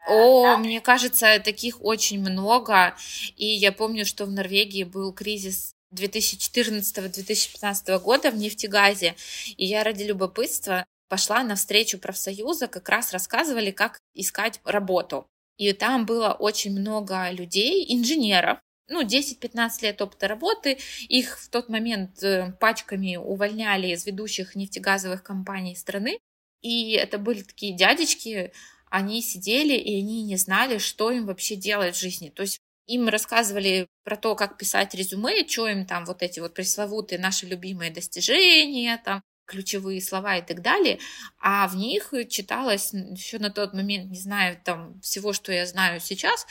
О, 0.08 0.44
да. 0.44 0.58
мне 0.58 0.80
кажется, 0.80 1.40
таких 1.40 1.82
очень 1.82 2.20
много. 2.20 2.96
И 3.36 3.44
я 3.44 3.72
помню, 3.72 4.06
что 4.06 4.24
в 4.24 4.30
Норвегии 4.30 4.84
был 4.84 5.12
кризис 5.12 5.75
2014-2015 5.94 7.98
года 8.00 8.30
в 8.30 8.36
нефтегазе, 8.36 9.14
и 9.56 9.66
я 9.66 9.84
ради 9.84 10.04
любопытства 10.04 10.86
пошла 11.08 11.42
на 11.42 11.54
встречу 11.54 11.98
профсоюза, 11.98 12.66
как 12.66 12.88
раз 12.88 13.12
рассказывали, 13.12 13.70
как 13.70 14.00
искать 14.14 14.60
работу. 14.64 15.26
И 15.56 15.72
там 15.72 16.04
было 16.04 16.32
очень 16.32 16.78
много 16.78 17.30
людей, 17.30 17.86
инженеров, 17.88 18.58
ну, 18.88 19.02
10-15 19.02 19.82
лет 19.82 20.00
опыта 20.00 20.28
работы, 20.28 20.78
их 21.08 21.40
в 21.40 21.50
тот 21.50 21.68
момент 21.68 22.22
э, 22.22 22.52
пачками 22.60 23.16
увольняли 23.16 23.88
из 23.88 24.06
ведущих 24.06 24.54
нефтегазовых 24.54 25.22
компаний 25.22 25.74
страны, 25.74 26.20
и 26.62 26.92
это 26.92 27.18
были 27.18 27.42
такие 27.42 27.76
дядечки, 27.76 28.52
они 28.90 29.22
сидели, 29.22 29.74
и 29.74 29.98
они 29.98 30.22
не 30.22 30.36
знали, 30.36 30.78
что 30.78 31.10
им 31.10 31.26
вообще 31.26 31.56
делать 31.56 31.96
в 31.96 32.00
жизни. 32.00 32.30
То 32.30 32.42
есть 32.42 32.60
им 32.86 33.08
рассказывали 33.08 33.88
про 34.04 34.16
то, 34.16 34.34
как 34.34 34.58
писать 34.58 34.94
резюме, 34.94 35.46
что 35.46 35.68
им 35.68 35.86
там 35.86 36.04
вот 36.04 36.22
эти 36.22 36.40
вот 36.40 36.54
пресловутые 36.54 37.18
наши 37.18 37.46
любимые 37.46 37.90
достижения, 37.90 39.00
там 39.04 39.22
ключевые 39.46 40.00
слова 40.02 40.36
и 40.36 40.42
так 40.42 40.60
далее, 40.60 40.98
а 41.38 41.68
в 41.68 41.76
них 41.76 42.12
читалось 42.28 42.92
еще 42.92 43.38
на 43.38 43.50
тот 43.50 43.74
момент, 43.74 44.10
не 44.10 44.18
знаю, 44.18 44.60
там 44.64 45.00
всего, 45.00 45.32
что 45.32 45.52
я 45.52 45.66
знаю 45.66 46.00
сейчас, 46.00 46.46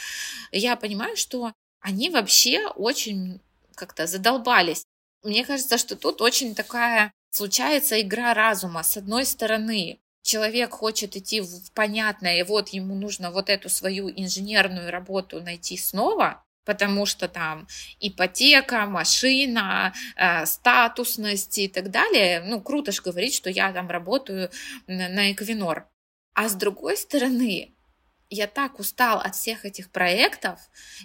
я 0.51 0.75
понимаю, 0.75 1.17
что 1.17 1.51
они 1.81 2.09
вообще 2.09 2.67
очень 2.67 3.41
как-то 3.75 4.07
задолбались. 4.07 4.85
Мне 5.23 5.45
кажется, 5.45 5.77
что 5.77 5.95
тут 5.95 6.21
очень 6.21 6.55
такая 6.55 7.11
случается 7.31 7.99
игра 8.01 8.33
разума. 8.33 8.81
С 8.83 8.95
одной 8.97 9.25
стороны, 9.25 9.99
человек 10.25 10.71
хочет 10.71 11.15
идти 11.15 11.39
в 11.39 11.71
понятное, 11.73 12.39
и 12.39 12.43
вот 12.43 12.69
ему 12.69 12.95
нужно 12.95 13.31
вот 13.31 13.49
эту 13.49 13.69
свою 13.69 14.09
инженерную 14.09 14.91
работу 14.91 15.39
найти 15.39 15.77
снова, 15.77 16.43
потому 16.65 17.05
что 17.05 17.27
там 17.27 17.67
ипотека, 17.99 18.88
машина, 18.88 19.93
э, 20.15 20.45
статусность 20.47 21.59
и 21.59 21.67
так 21.67 21.91
далее. 21.91 22.41
Ну, 22.43 22.59
круто 22.59 22.91
же 22.91 23.03
говорить, 23.03 23.35
что 23.35 23.51
я 23.51 23.71
там 23.71 23.88
работаю 23.88 24.49
на 24.88 25.31
Эквинор. 25.31 25.88
А 26.33 26.49
с 26.49 26.55
другой 26.55 26.97
стороны, 26.97 27.74
я 28.29 28.47
так 28.47 28.79
устал 28.79 29.19
от 29.19 29.35
всех 29.35 29.65
этих 29.65 29.91
проектов, 29.91 30.59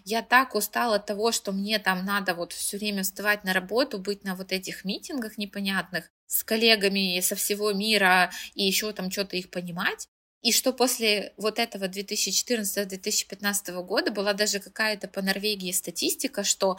я 0.04 0.22
так 0.22 0.54
устал 0.54 0.94
от 0.94 1.06
того, 1.06 1.32
что 1.32 1.52
мне 1.52 1.78
там 1.78 2.04
надо 2.04 2.34
вот 2.34 2.52
все 2.52 2.78
время 2.78 3.02
вставать 3.02 3.44
на 3.44 3.52
работу, 3.52 3.98
быть 3.98 4.24
на 4.24 4.34
вот 4.34 4.52
этих 4.52 4.84
митингах 4.84 5.38
непонятных 5.38 6.10
с 6.26 6.44
коллегами 6.44 7.20
со 7.20 7.34
всего 7.34 7.72
мира 7.72 8.30
и 8.54 8.64
еще 8.64 8.92
там 8.92 9.10
что-то 9.10 9.36
их 9.36 9.50
понимать. 9.50 10.08
И 10.42 10.52
что 10.52 10.72
после 10.72 11.34
вот 11.36 11.58
этого 11.58 11.84
2014-2015 11.84 13.82
года 13.82 14.10
была 14.10 14.32
даже 14.32 14.58
какая-то 14.58 15.06
по 15.06 15.20
Норвегии 15.20 15.70
статистика, 15.70 16.44
что 16.44 16.78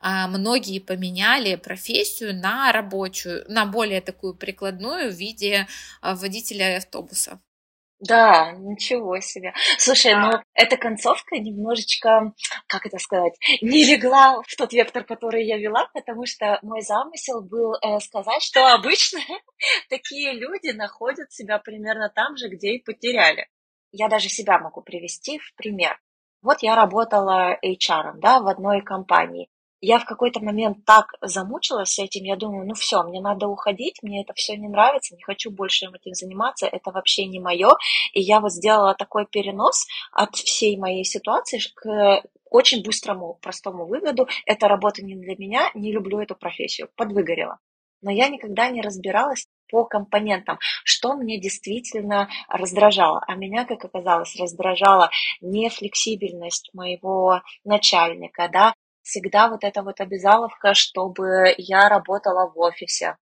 а, 0.00 0.26
многие 0.26 0.80
поменяли 0.80 1.54
профессию 1.54 2.34
на 2.34 2.72
рабочую, 2.72 3.44
на 3.48 3.64
более 3.64 4.00
такую 4.00 4.34
прикладную 4.34 5.12
в 5.12 5.14
виде 5.14 5.68
а, 6.00 6.16
водителя 6.16 6.78
автобуса. 6.78 7.40
Да, 7.98 8.52
ничего 8.52 9.20
себе. 9.20 9.54
Слушай, 9.78 10.14
ну 10.16 10.30
эта 10.52 10.76
концовка 10.76 11.38
немножечко, 11.38 12.34
как 12.66 12.84
это 12.84 12.98
сказать, 12.98 13.32
не 13.62 13.84
легла 13.84 14.42
в 14.46 14.54
тот 14.56 14.74
вектор, 14.74 15.02
который 15.04 15.46
я 15.46 15.56
вела, 15.56 15.88
потому 15.94 16.26
что 16.26 16.58
мой 16.60 16.82
замысел 16.82 17.42
был 17.42 17.74
э, 17.74 17.98
сказать, 18.00 18.42
что 18.42 18.74
обычно 18.74 19.20
такие 19.88 20.34
люди 20.34 20.76
находят 20.76 21.32
себя 21.32 21.58
примерно 21.58 22.10
там 22.14 22.36
же, 22.36 22.48
где 22.48 22.72
и 22.74 22.82
потеряли. 22.82 23.48
Я 23.92 24.08
даже 24.08 24.28
себя 24.28 24.58
могу 24.58 24.82
привести 24.82 25.38
в 25.38 25.54
пример. 25.54 25.98
Вот 26.42 26.58
я 26.60 26.76
работала 26.76 27.58
HR, 27.64 28.18
да, 28.18 28.40
в 28.40 28.46
одной 28.46 28.82
компании 28.82 29.48
я 29.80 29.98
в 29.98 30.04
какой-то 30.04 30.40
момент 30.40 30.84
так 30.84 31.12
замучилась 31.20 31.98
этим, 31.98 32.24
я 32.24 32.36
думаю, 32.36 32.66
ну 32.66 32.74
все, 32.74 33.02
мне 33.02 33.20
надо 33.20 33.46
уходить, 33.46 34.02
мне 34.02 34.22
это 34.22 34.32
все 34.34 34.56
не 34.56 34.68
нравится, 34.68 35.14
не 35.14 35.22
хочу 35.22 35.50
больше 35.50 35.86
этим 35.86 36.14
заниматься, 36.14 36.66
это 36.66 36.90
вообще 36.90 37.26
не 37.26 37.40
мое. 37.40 37.70
И 38.12 38.20
я 38.20 38.40
вот 38.40 38.52
сделала 38.52 38.94
такой 38.94 39.26
перенос 39.26 39.86
от 40.12 40.34
всей 40.34 40.76
моей 40.78 41.04
ситуации 41.04 41.60
к 41.74 42.22
очень 42.50 42.82
быстрому, 42.82 43.38
простому 43.42 43.86
выводу. 43.86 44.28
Эта 44.46 44.68
работа 44.68 45.04
не 45.04 45.14
для 45.14 45.36
меня, 45.36 45.70
не 45.74 45.92
люблю 45.92 46.20
эту 46.20 46.34
профессию, 46.34 46.88
подвыгорела. 46.96 47.58
но 48.02 48.10
я 48.10 48.28
никогда 48.28 48.68
не 48.70 48.82
разбиралась 48.82 49.46
по 49.68 49.84
компонентам, 49.84 50.58
что 50.84 51.14
мне 51.14 51.40
действительно 51.40 52.28
раздражало. 52.48 53.22
А 53.26 53.34
меня, 53.34 53.64
как 53.64 53.84
оказалось, 53.84 54.36
раздражала 54.38 55.10
нефлексибельность 55.40 56.70
моего 56.72 57.42
начальника, 57.64 58.48
да, 58.52 58.74
всегда 59.06 59.48
вот 59.48 59.62
эта 59.62 59.82
вот 59.82 60.00
обязаловка, 60.00 60.74
чтобы 60.74 61.54
я 61.56 61.88
работала 61.88 62.50
в 62.50 62.58
офисе, 62.58 63.16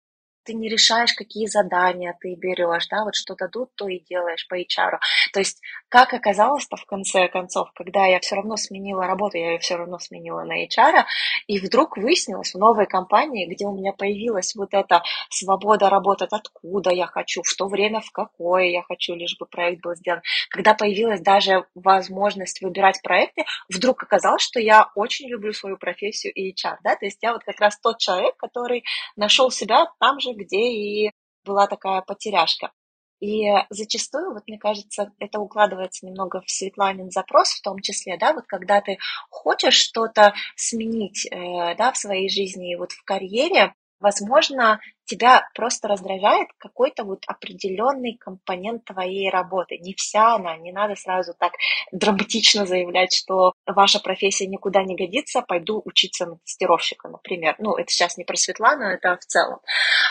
ты 0.44 0.54
не 0.54 0.68
решаешь, 0.68 1.12
какие 1.12 1.46
задания 1.46 2.16
ты 2.20 2.34
берешь, 2.34 2.88
да, 2.88 3.04
вот 3.04 3.14
что 3.14 3.34
дадут, 3.34 3.70
то 3.74 3.88
и 3.88 4.00
делаешь 4.00 4.46
по 4.48 4.58
HR. 4.58 4.98
То 5.32 5.40
есть, 5.40 5.60
как 5.88 6.14
оказалось-то 6.14 6.76
в 6.76 6.84
конце 6.86 7.28
концов, 7.28 7.70
когда 7.74 8.06
я 8.06 8.20
все 8.20 8.36
равно 8.36 8.56
сменила 8.56 9.06
работу, 9.06 9.36
я 9.36 9.52
ее 9.52 9.58
все 9.58 9.76
равно 9.76 9.98
сменила 9.98 10.42
на 10.42 10.64
HR, 10.64 11.04
и 11.46 11.58
вдруг 11.58 11.96
выяснилось 11.96 12.54
в 12.54 12.58
новой 12.58 12.86
компании, 12.86 13.52
где 13.52 13.66
у 13.66 13.72
меня 13.76 13.92
появилась 13.92 14.54
вот 14.54 14.72
эта 14.72 15.02
свобода 15.30 15.88
работать, 15.90 16.32
откуда 16.32 16.90
я 16.90 17.06
хочу, 17.06 17.42
в 17.42 17.56
то 17.56 17.66
время 17.68 18.00
в 18.00 18.10
какое 18.10 18.64
я 18.64 18.82
хочу, 18.82 19.14
лишь 19.14 19.36
бы 19.38 19.46
проект 19.46 19.82
был 19.82 19.94
сделан. 19.94 20.22
Когда 20.48 20.74
появилась 20.74 21.20
даже 21.20 21.64
возможность 21.74 22.60
выбирать 22.62 23.00
проекты, 23.02 23.44
вдруг 23.68 24.02
оказалось, 24.02 24.42
что 24.42 24.60
я 24.60 24.88
очень 24.94 25.28
люблю 25.28 25.52
свою 25.52 25.76
профессию 25.76 26.32
и 26.32 26.52
HR, 26.52 26.76
да, 26.82 26.96
то 26.96 27.04
есть 27.04 27.18
я 27.22 27.32
вот 27.32 27.44
как 27.44 27.60
раз 27.60 27.78
тот 27.78 27.98
человек, 27.98 28.36
который 28.36 28.84
нашел 29.16 29.50
себя 29.50 29.86
там 29.98 30.18
же, 30.20 30.30
где 30.40 30.72
и 30.72 31.12
была 31.44 31.66
такая 31.66 32.02
потеряшка. 32.02 32.72
И 33.20 33.50
зачастую, 33.68 34.32
вот 34.32 34.44
мне 34.46 34.58
кажется, 34.58 35.12
это 35.18 35.40
укладывается 35.40 36.06
немного 36.06 36.40
в 36.40 36.50
Светланин 36.50 37.10
запрос 37.10 37.50
в 37.50 37.60
том 37.60 37.78
числе, 37.80 38.16
да, 38.16 38.32
вот 38.32 38.46
когда 38.46 38.80
ты 38.80 38.98
хочешь 39.28 39.74
что-то 39.74 40.32
сменить, 40.56 41.26
э, 41.26 41.76
да, 41.76 41.92
в 41.92 41.98
своей 41.98 42.30
жизни 42.30 42.72
и 42.72 42.76
вот 42.76 42.92
в 42.92 43.04
карьере, 43.04 43.74
возможно, 44.00 44.80
тебя 45.10 45.48
просто 45.54 45.88
раздражает 45.88 46.48
какой-то 46.58 47.04
вот 47.04 47.24
определенный 47.26 48.16
компонент 48.16 48.84
твоей 48.84 49.28
работы. 49.28 49.78
Не 49.78 49.94
вся 49.94 50.36
она, 50.36 50.56
не 50.56 50.72
надо 50.72 50.94
сразу 50.94 51.34
так 51.38 51.52
драматично 51.90 52.64
заявлять, 52.64 53.12
что 53.12 53.52
ваша 53.66 53.98
профессия 53.98 54.46
никуда 54.46 54.84
не 54.84 54.94
годится, 54.94 55.42
пойду 55.42 55.82
учиться 55.84 56.26
на 56.26 56.36
тестировщика, 56.44 57.08
например. 57.08 57.56
Ну, 57.58 57.74
это 57.74 57.90
сейчас 57.90 58.16
не 58.16 58.24
про 58.24 58.36
Светлану, 58.36 58.84
это 58.84 59.16
в 59.16 59.26
целом. 59.26 59.58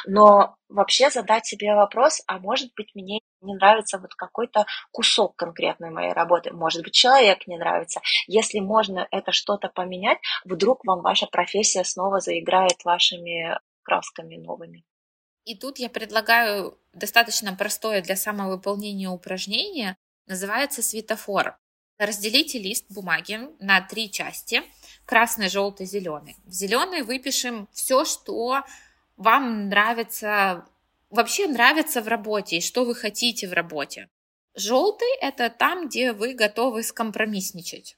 Но 0.05 0.55
вообще 0.67 1.09
задать 1.09 1.45
себе 1.45 1.73
вопрос, 1.75 2.21
а 2.27 2.39
может 2.39 2.73
быть 2.75 2.91
мне 2.93 3.21
не 3.41 3.55
нравится 3.55 3.99
вот 3.99 4.13
какой-то 4.15 4.65
кусок 4.91 5.35
конкретной 5.37 5.91
моей 5.91 6.11
работы, 6.11 6.51
может 6.51 6.83
быть 6.83 6.93
человек 6.93 7.47
не 7.47 7.57
нравится. 7.57 8.01
Если 8.27 8.59
можно 8.59 9.07
это 9.11 9.31
что-то 9.31 9.69
поменять, 9.69 10.19
вдруг 10.43 10.85
вам 10.85 11.01
ваша 11.01 11.27
профессия 11.27 11.85
снова 11.85 12.19
заиграет 12.19 12.83
вашими 12.83 13.57
красками 13.83 14.35
новыми. 14.35 14.83
И 15.49 15.55
тут 15.55 15.79
я 15.79 15.89
предлагаю 15.89 16.77
достаточно 16.93 17.55
простое 17.55 18.03
для 18.03 18.15
самовыполнения 18.15 19.09
упражнение, 19.09 19.97
называется 20.27 20.83
светофор. 20.83 21.57
Разделите 21.97 22.59
лист 22.59 22.85
бумаги 22.89 23.39
на 23.59 23.81
три 23.81 24.11
части, 24.11 24.61
красный, 25.05 25.49
желтый, 25.49 25.87
зеленый. 25.87 26.35
В 26.45 26.51
зеленый 26.51 27.01
выпишем 27.01 27.67
все, 27.71 28.05
что 28.05 28.61
вам 29.17 29.69
нравится, 29.69 30.67
вообще 31.09 31.47
нравится 31.47 32.03
в 32.03 32.07
работе 32.07 32.57
и 32.57 32.61
что 32.61 32.85
вы 32.85 32.93
хотите 32.93 33.47
в 33.47 33.53
работе. 33.53 34.07
Желтый– 34.53 35.09
это 35.19 35.49
там, 35.49 35.87
где 35.87 36.13
вы 36.13 36.35
готовы 36.35 36.83
скомпромиссничать, 36.83 37.97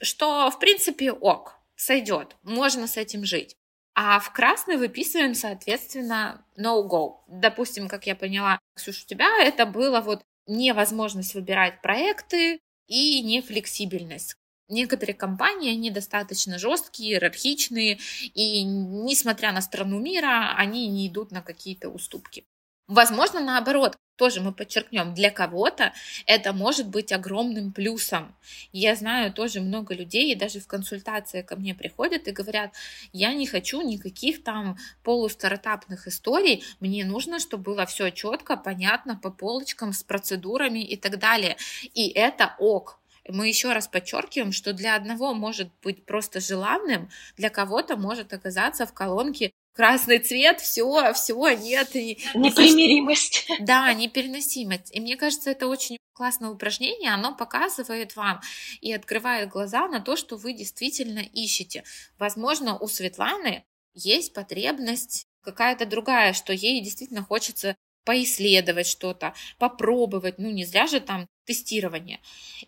что, 0.00 0.48
в 0.52 0.60
принципе, 0.60 1.10
ок, 1.10 1.58
сойдет, 1.74 2.36
можно 2.44 2.86
с 2.86 2.96
этим 2.96 3.24
жить. 3.24 3.56
А 3.94 4.20
в 4.20 4.32
красный 4.32 4.76
выписываем, 4.78 5.34
соответственно, 5.34 6.44
no-go. 6.56 7.16
Допустим, 7.28 7.88
как 7.88 8.06
я 8.06 8.14
поняла, 8.14 8.58
Ксюша, 8.74 9.02
у 9.04 9.06
тебя 9.06 9.28
это 9.42 9.66
было 9.66 10.00
вот 10.00 10.22
невозможность 10.46 11.34
выбирать 11.34 11.82
проекты 11.82 12.60
и 12.86 13.22
нефлексибельность. 13.22 14.36
Некоторые 14.68 15.14
компании, 15.14 15.72
они 15.72 15.90
достаточно 15.90 16.58
жесткие, 16.58 17.12
иерархичные, 17.12 17.98
и 18.32 18.62
несмотря 18.62 19.52
на 19.52 19.60
страну 19.60 20.00
мира, 20.00 20.54
они 20.56 20.88
не 20.88 21.08
идут 21.08 21.30
на 21.30 21.42
какие-то 21.42 21.90
уступки. 21.90 22.46
Возможно, 22.88 23.40
наоборот, 23.40 23.96
тоже 24.22 24.40
мы 24.40 24.52
подчеркнем, 24.52 25.14
для 25.14 25.32
кого-то 25.32 25.92
это 26.26 26.52
может 26.52 26.86
быть 26.86 27.10
огромным 27.10 27.72
плюсом. 27.72 28.32
Я 28.72 28.94
знаю 28.94 29.32
тоже 29.32 29.60
много 29.60 29.94
людей, 29.94 30.30
и 30.30 30.36
даже 30.36 30.60
в 30.60 30.68
консультации 30.68 31.42
ко 31.42 31.56
мне 31.56 31.74
приходят 31.74 32.28
и 32.28 32.30
говорят, 32.30 32.70
я 33.12 33.34
не 33.34 33.48
хочу 33.48 33.80
никаких 33.82 34.44
там 34.44 34.76
полустартапных 35.02 36.06
историй, 36.06 36.62
мне 36.78 37.04
нужно, 37.04 37.40
чтобы 37.40 37.64
было 37.64 37.84
все 37.84 38.10
четко, 38.10 38.56
понятно, 38.56 39.16
по 39.16 39.32
полочкам, 39.32 39.92
с 39.92 40.04
процедурами 40.04 40.84
и 40.84 40.96
так 40.96 41.18
далее. 41.18 41.56
И 41.92 42.08
это 42.08 42.54
ок, 42.60 43.00
мы 43.28 43.48
еще 43.48 43.72
раз 43.72 43.88
подчеркиваем, 43.88 44.52
что 44.52 44.72
для 44.72 44.94
одного 44.94 45.34
может 45.34 45.68
быть 45.82 46.06
просто 46.06 46.38
желанным, 46.38 47.10
для 47.36 47.50
кого-то 47.50 47.96
может 47.96 48.32
оказаться 48.32 48.86
в 48.86 48.92
колонке 48.92 49.52
красный 49.74 50.18
цвет, 50.18 50.60
все, 50.60 51.12
все, 51.14 51.50
нет. 51.56 51.94
И, 51.96 52.18
Непримиримость. 52.34 53.46
Да, 53.60 53.92
непереносимость. 53.92 54.94
И 54.94 55.00
мне 55.00 55.16
кажется, 55.16 55.50
это 55.50 55.66
очень 55.66 55.98
классное 56.12 56.50
упражнение, 56.50 57.12
оно 57.12 57.34
показывает 57.34 58.16
вам 58.16 58.40
и 58.80 58.92
открывает 58.92 59.48
глаза 59.48 59.88
на 59.88 60.00
то, 60.00 60.16
что 60.16 60.36
вы 60.36 60.52
действительно 60.52 61.20
ищете. 61.20 61.84
Возможно, 62.18 62.78
у 62.78 62.86
Светланы 62.86 63.64
есть 63.94 64.32
потребность 64.32 65.26
какая-то 65.42 65.86
другая, 65.86 66.32
что 66.32 66.52
ей 66.52 66.80
действительно 66.80 67.22
хочется 67.22 67.76
поисследовать 68.04 68.86
что-то, 68.86 69.34
попробовать, 69.58 70.38
ну 70.38 70.50
не 70.50 70.64
зря 70.64 70.86
же 70.86 71.00
там 71.00 71.26
тестирование. 71.44 72.20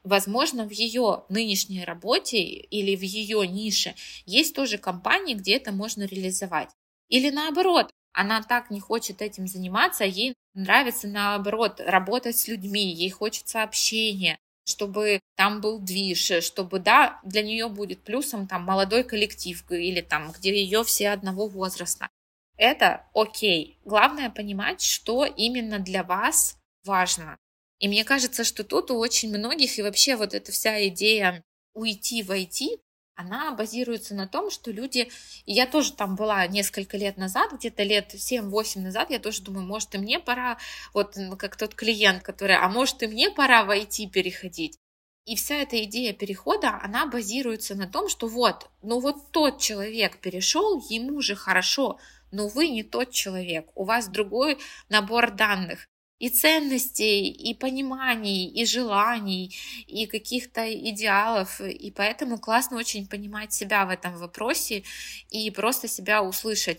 Возможно, 0.02 0.66
в 0.66 0.70
ее 0.70 1.24
нынешней 1.28 1.84
работе 1.84 2.38
или 2.42 2.96
в 2.96 3.02
ее 3.02 3.46
нише 3.46 3.94
есть 4.26 4.55
тоже 4.55 4.78
компании, 4.78 5.34
где 5.34 5.57
это 5.57 5.72
можно 5.72 6.05
реализовать. 6.05 6.70
Или 7.09 7.30
наоборот, 7.30 7.90
она 8.12 8.42
так 8.42 8.70
не 8.70 8.80
хочет 8.80 9.22
этим 9.22 9.46
заниматься, 9.46 10.05
ей 10.05 10.34
нравится 10.55 11.09
наоборот 11.09 11.80
работать 11.80 12.36
с 12.38 12.48
людьми, 12.48 12.92
ей 12.92 13.11
хочется 13.11 13.62
общения, 13.62 14.38
чтобы 14.64 15.20
там 15.36 15.61
был 15.61 15.78
движ, 15.78 16.32
чтобы, 16.42 16.78
да, 16.78 17.20
для 17.24 17.42
нее 17.42 17.68
будет 17.68 18.02
плюсом 18.02 18.46
там 18.46 18.62
молодой 18.62 19.05
коллектив 19.05 19.62
или 19.70 20.00
там, 20.00 20.32
где 20.32 20.55
ее 20.55 20.84
все 20.84 21.11
одного 21.11 21.48
возраста. 21.48 22.09
Это 22.57 23.07
окей. 23.14 23.78
Главное 23.84 24.30
понимать, 24.30 24.80
что 24.80 25.24
именно 25.24 25.80
для 25.80 26.05
вас 26.05 26.57
важно. 26.84 27.36
И 27.80 27.88
мне 27.88 28.05
кажется, 28.05 28.44
что 28.44 28.64
тут 28.64 28.90
у 28.90 28.96
очень 28.96 29.36
многих 29.36 29.78
и 29.78 29.82
вообще 29.82 30.16
вот 30.16 30.34
эта 30.34 30.52
вся 30.52 30.86
идея 30.88 31.42
уйти 31.74 32.22
войти, 32.22 32.78
она 33.15 33.53
базируется 33.53 34.15
на 34.15 34.27
том, 34.27 34.51
что 34.51 34.71
люди... 34.71 35.11
И 35.45 35.53
я 35.53 35.67
тоже 35.67 35.93
там 35.93 36.17
была 36.17 36.47
несколько 36.47 36.97
лет 36.97 37.17
назад, 37.17 37.53
где-то 37.53 37.83
лет 37.83 38.15
7-8 38.15 38.81
назад, 38.81 39.11
я 39.11 39.19
тоже 39.19 39.43
думаю, 39.43 39.67
может, 39.67 39.95
и 39.95 39.99
мне 39.99 40.19
пора, 40.19 40.59
вот 40.93 41.17
как 41.39 41.57
тот 41.57 41.75
клиент, 41.75 42.23
который, 42.23 42.57
а 42.57 42.69
может, 42.69 43.03
и 43.03 43.07
мне 43.07 43.31
пора 43.31 43.65
войти 43.65 44.09
переходить. 44.09 44.79
И 45.27 45.37
вся 45.37 45.57
эта 45.57 45.83
идея 45.85 46.12
перехода, 46.12 46.79
она 46.83 47.07
базируется 47.07 47.75
на 47.75 47.87
том, 47.87 48.09
что 48.09 48.29
вот, 48.29 48.69
ну 48.83 49.01
вот 49.01 49.31
тот 49.31 49.59
человек 49.59 50.19
перешел, 50.19 50.85
ему 50.91 51.23
же 51.23 51.35
хорошо, 51.35 51.99
но 52.31 52.49
вы 52.49 52.69
не 52.69 52.83
тот 52.83 53.11
человек, 53.11 53.71
у 53.75 53.85
вас 53.85 54.09
другой 54.09 54.59
набор 54.91 55.31
данных 55.31 55.87
и 56.25 56.31
ценностей, 56.31 57.29
и 57.29 57.53
пониманий, 57.53 58.47
и 58.47 58.64
желаний, 58.64 59.55
и 59.87 60.07
каких-то 60.07 60.62
идеалов. 60.72 61.61
И 61.61 61.91
поэтому 61.91 62.39
классно 62.39 62.79
очень 62.79 63.07
понимать 63.07 63.53
себя 63.53 63.85
в 63.85 63.91
этом 63.91 64.16
вопросе 64.16 64.85
и 65.31 65.51
просто 65.51 65.87
себя 65.87 66.22
услышать. 66.22 66.79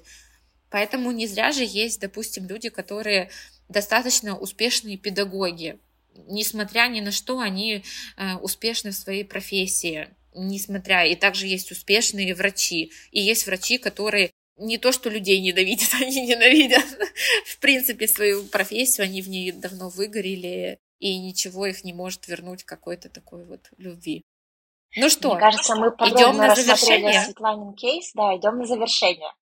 Поэтому 0.71 1.11
не 1.11 1.27
зря 1.27 1.51
же 1.51 1.63
есть, 1.63 2.01
допустим, 2.01 2.47
люди, 2.47 2.69
которые 2.69 3.29
достаточно 3.69 4.35
успешные 4.35 4.97
педагоги. 4.97 5.77
Несмотря 6.27 6.87
ни 6.87 7.01
на 7.01 7.11
что, 7.11 7.37
они 7.37 7.83
э, 8.17 8.35
успешны 8.37 8.89
в 8.89 8.95
своей 8.95 9.25
профессии. 9.25 10.07
Несмотря, 10.33 11.05
и 11.05 11.15
также 11.15 11.45
есть 11.45 11.71
успешные 11.71 12.33
врачи. 12.33 12.91
И 13.11 13.21
есть 13.21 13.45
врачи, 13.45 13.77
которые 13.77 14.31
не 14.57 14.77
то, 14.77 14.91
что 14.91 15.09
людей 15.09 15.41
ненавидят, 15.41 15.89
они 16.01 16.25
ненавидят, 16.25 16.85
в 17.45 17.59
принципе, 17.59 18.07
свою 18.07 18.43
профессию, 18.45 19.05
они 19.05 19.21
в 19.21 19.29
ней 19.29 19.51
давно 19.51 19.89
выгорели, 19.89 20.79
и 20.99 21.17
ничего 21.19 21.65
их 21.65 21.83
не 21.83 21.93
может 21.93 22.27
вернуть 22.27 22.63
какой-то 22.63 23.09
такой 23.09 23.45
вот 23.45 23.69
любви. 23.77 24.23
Ну 24.97 25.09
что, 25.09 25.31
Мне 25.31 25.39
кажется, 25.39 25.75
мы 25.75 25.87
идем 25.87 26.37
на 26.37 26.55
завершение. 26.55 27.21
Светланин 27.21 27.73
кейс, 27.73 28.11
да, 28.13 28.35
идем 28.37 28.59
на 28.59 28.65
завершение. 28.65 29.33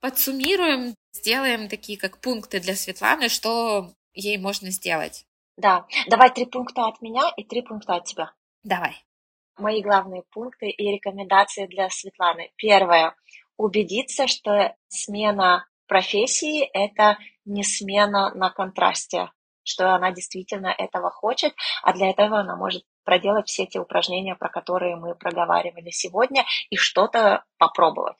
Подсуммируем, 0.00 0.94
сделаем 1.12 1.68
такие 1.68 1.98
как 1.98 2.20
пункты 2.20 2.60
для 2.60 2.76
Светланы, 2.76 3.28
что 3.30 3.92
ей 4.12 4.36
можно 4.36 4.70
сделать. 4.70 5.24
Да, 5.56 5.86
давай 6.08 6.32
три 6.32 6.44
пункта 6.44 6.86
от 6.86 7.00
меня 7.00 7.32
и 7.36 7.42
три 7.42 7.62
пункта 7.62 7.96
от 7.96 8.04
тебя. 8.04 8.32
Давай. 8.62 9.02
Мои 9.56 9.82
главные 9.82 10.22
пункты 10.30 10.68
и 10.68 10.92
рекомендации 10.92 11.66
для 11.66 11.88
Светланы. 11.90 12.52
Первое 12.56 13.16
убедиться, 13.58 14.26
что 14.26 14.74
смена 14.88 15.66
профессии– 15.86 16.64
это 16.72 17.18
не 17.44 17.64
смена 17.64 18.32
на 18.34 18.50
контрасте, 18.50 19.30
что 19.62 19.94
она 19.94 20.12
действительно 20.12 20.68
этого 20.68 21.10
хочет, 21.10 21.54
а 21.82 21.92
для 21.92 22.08
этого 22.08 22.40
она 22.40 22.56
может 22.56 22.84
проделать 23.04 23.48
все 23.48 23.66
те 23.66 23.80
упражнения, 23.80 24.34
про 24.34 24.48
которые 24.48 24.96
мы 24.96 25.14
проговаривали 25.14 25.90
сегодня, 25.90 26.44
и 26.70 26.76
что-то 26.76 27.44
попробовать. 27.58 28.16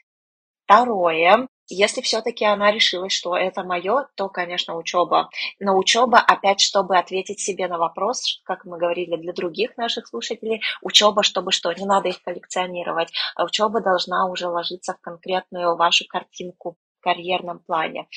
Второе, 0.65 1.49
если 1.69 2.01
все-таки 2.01 2.45
она 2.45 2.71
решила, 2.71 3.09
что 3.09 3.37
это 3.37 3.63
мое, 3.63 4.09
то, 4.15 4.29
конечно, 4.29 4.77
учеба. 4.77 5.31
Но 5.61 5.77
учеба, 5.77 6.19
опять, 6.19 6.61
чтобы 6.61 6.99
ответить 6.99 7.41
себе 7.41 7.69
на 7.69 7.79
вопрос, 7.79 8.41
как 8.45 8.65
мы 8.65 8.79
говорили 8.79 9.17
для 9.17 9.33
других 9.33 9.77
наших 9.77 10.07
слушателей, 10.07 10.63
учеба, 10.83 11.23
чтобы 11.23 11.53
что, 11.53 11.73
не 11.73 11.85
надо 11.85 12.09
их 12.09 12.23
коллекционировать, 12.23 13.13
а 13.37 13.45
учеба 13.45 13.81
должна 13.81 14.27
уже 14.27 14.49
ложиться 14.49 14.95
в 14.95 15.01
конкретную 15.01 15.77
вашу 15.77 16.07
картинку 16.09 16.77
в 16.99 17.05
карьерном 17.05 17.61
плане. 17.61 18.09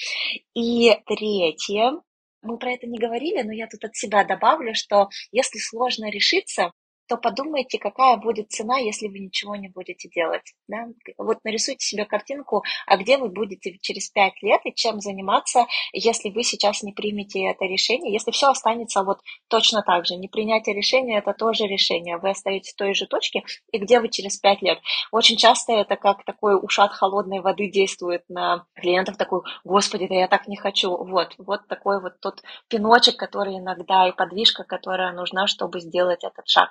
И 0.54 0.92
третье, 1.06 1.94
мы 2.42 2.58
про 2.58 2.72
это 2.72 2.88
не 2.88 2.98
говорили, 2.98 3.42
но 3.44 3.52
я 3.52 3.68
тут 3.68 3.84
от 3.84 3.96
себя 3.96 4.24
добавлю, 4.24 4.74
что 4.74 5.10
если 5.32 5.60
сложно 5.60 6.10
решиться, 6.10 6.72
то 7.12 7.18
подумайте, 7.18 7.78
какая 7.78 8.16
будет 8.16 8.52
цена, 8.52 8.78
если 8.78 9.10
вы 9.10 9.20
ничего 9.20 9.58
не 9.58 9.68
будете 9.68 10.08
делать. 10.08 10.54
Да? 10.70 10.88
Вот 11.18 11.40
нарисуйте 11.44 11.86
себе 11.86 12.06
картинку, 12.06 12.64
а 12.88 12.96
где 12.96 13.18
вы 13.18 13.28
будете 13.28 13.78
через 13.82 14.10
пять 14.10 14.42
лет 14.42 14.62
и 14.64 14.74
чем 14.74 15.02
заниматься, 15.02 15.66
если 15.92 16.30
вы 16.30 16.44
сейчас 16.44 16.84
не 16.84 16.94
примете 16.94 17.48
это 17.48 17.66
решение, 17.66 18.14
если 18.14 18.32
все 18.32 18.48
останется 18.48 19.04
вот 19.04 19.20
точно 19.50 19.84
так 19.84 20.06
же. 20.06 20.16
Не 20.16 20.30
принятие 20.30 20.74
решения– 20.74 21.18
это 21.20 21.34
тоже 21.34 21.68
решение. 21.68 22.16
Вы 22.16 22.30
остаетесь 22.30 22.72
в 22.72 22.78
той 22.78 22.94
же 22.94 23.08
точке, 23.08 23.44
и 23.74 23.78
где 23.78 24.00
вы 24.00 24.08
через 24.08 24.38
пять 24.38 24.62
лет. 24.62 24.80
Очень 25.12 25.36
часто 25.36 25.74
это 25.74 25.98
как 25.98 26.24
такой 26.24 26.56
ушат 26.56 26.94
холодной 26.94 27.42
воды 27.42 27.70
действует 27.70 28.24
на 28.30 28.66
клиентов, 28.76 29.18
такой, 29.18 29.42
господи, 29.66 30.08
да 30.08 30.16
я 30.16 30.30
так 30.30 30.48
не 30.48 30.56
хочу. 30.56 30.96
Вот, 30.96 31.36
вот 31.38 31.68
такой 31.68 32.02
вот 32.02 32.22
тот 32.22 32.42
пиночек, 32.70 33.18
который 33.18 33.58
иногда 33.58 34.08
и 34.08 34.14
подвижка, 34.14 34.64
которая 34.64 35.12
нужна, 35.12 35.48
чтобы 35.48 35.82
сделать 35.82 36.24
этот 36.24 36.48
шаг. 36.48 36.70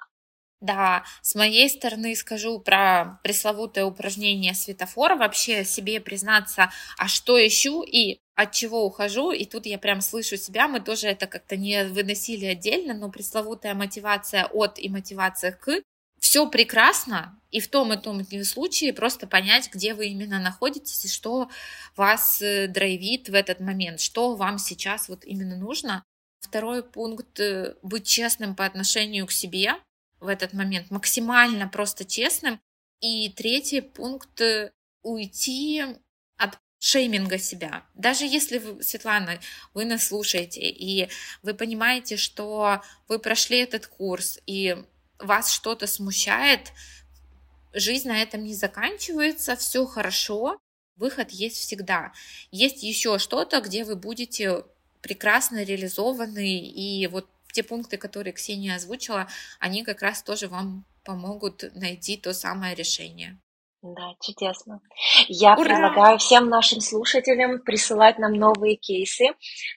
Да, 0.61 1.05
с 1.23 1.35
моей 1.35 1.71
стороны 1.71 2.15
скажу 2.15 2.61
про 2.61 3.19
пресловутое 3.25 3.87
упражнение 3.87 4.55
светофора, 4.55 5.17
вообще 5.17 5.65
себе 5.65 6.01
признаться, 6.01 6.71
а 6.99 7.09
что 7.09 7.39
ищу 7.39 7.83
и 7.83 8.19
от 8.35 8.53
чего 8.53 8.85
ухожу, 8.85 9.33
и 9.33 9.47
тут 9.47 9.65
я 9.65 9.79
прям 9.79 10.03
слышу 10.03 10.37
себя, 10.37 10.69
мы 10.69 10.81
тоже 10.81 11.09
это 11.09 11.27
как-то 11.27 11.57
не 11.57 11.85
выносили 11.85 12.45
отдельно, 12.45 12.93
но 12.93 13.11
пресловутая 13.11 13.75
мотивация 13.75 14.47
от 14.47 14.79
и 14.79 14.91
мотивация 14.91 15.53
к, 15.53 15.83
все 16.21 16.47
прекрасно, 16.47 17.39
и 17.51 17.61
в 17.61 17.69
том 17.69 17.95
и 17.95 17.97
том 17.97 18.23
случае 18.45 18.93
просто 18.93 19.27
понять, 19.27 19.71
где 19.73 19.95
вы 19.95 20.09
именно 20.09 20.39
находитесь 20.39 21.07
и 21.07 21.09
что 21.09 21.49
вас 21.97 22.43
э, 22.43 22.69
драйвит 22.69 23.31
в 23.31 23.35
этот 23.35 23.61
момент, 23.61 24.01
что 24.01 24.37
вам 24.37 24.59
сейчас 24.59 25.09
вот 25.09 25.25
именно 25.25 25.57
нужно. 25.57 26.05
Второй 26.41 26.83
пункт 26.83 27.41
быть 27.83 28.07
честным 28.07 28.55
по 28.55 28.67
отношению 28.67 29.27
к 29.27 29.33
себе, 29.33 29.75
в 30.21 30.29
этот 30.29 30.53
момент, 30.53 30.91
максимально 30.91 31.69
просто 31.69 32.05
честным. 32.05 32.61
И 33.01 33.31
третий 33.31 33.81
пункт 33.81 34.41
уйти 35.03 35.83
от 36.37 36.59
шейминга 36.79 37.39
себя. 37.39 37.85
Даже 37.95 38.25
если 38.27 38.59
вы, 38.59 38.83
Светлана, 38.83 39.41
вы 39.75 39.85
нас 39.85 40.09
слушаете, 40.09 40.61
и 40.61 41.09
вы 41.43 41.55
понимаете, 41.55 42.17
что 42.17 42.83
вы 43.09 43.19
прошли 43.19 43.59
этот 43.59 43.87
курс, 43.87 44.39
и 44.47 44.77
вас 45.19 45.53
что-то 45.53 45.87
смущает, 45.87 46.73
жизнь 47.73 48.09
на 48.09 48.21
этом 48.21 48.45
не 48.45 48.55
заканчивается, 48.55 49.57
все 49.57 49.87
хорошо, 49.87 50.59
выход 50.97 51.31
есть 51.31 51.57
всегда. 51.57 52.13
Есть 52.51 52.83
еще 52.83 53.19
что-то, 53.19 53.61
где 53.61 53.85
вы 53.85 53.97
будете 53.97 54.65
прекрасно 55.01 55.63
реализованы, 55.63 56.59
и 56.59 57.07
вот 57.07 57.29
те 57.53 57.63
пункты, 57.63 57.97
которые 57.97 58.33
Ксения 58.33 58.75
озвучила, 58.75 59.29
они 59.59 59.85
как 59.85 60.03
раз 60.03 60.23
тоже 60.23 60.49
вам 60.49 60.85
помогут 61.05 61.65
найти 61.75 62.17
то 62.17 62.33
самое 62.33 62.75
решение. 62.75 63.41
Да, 63.83 64.15
чудесно. 64.21 64.81
Я 65.29 65.55
Ура! 65.55 65.65
предлагаю 65.65 66.19
всем 66.19 66.51
нашим 66.51 66.81
слушателям 66.81 67.61
присылать 67.61 68.19
нам 68.19 68.35
новые 68.35 68.77
кейсы. 68.77 69.29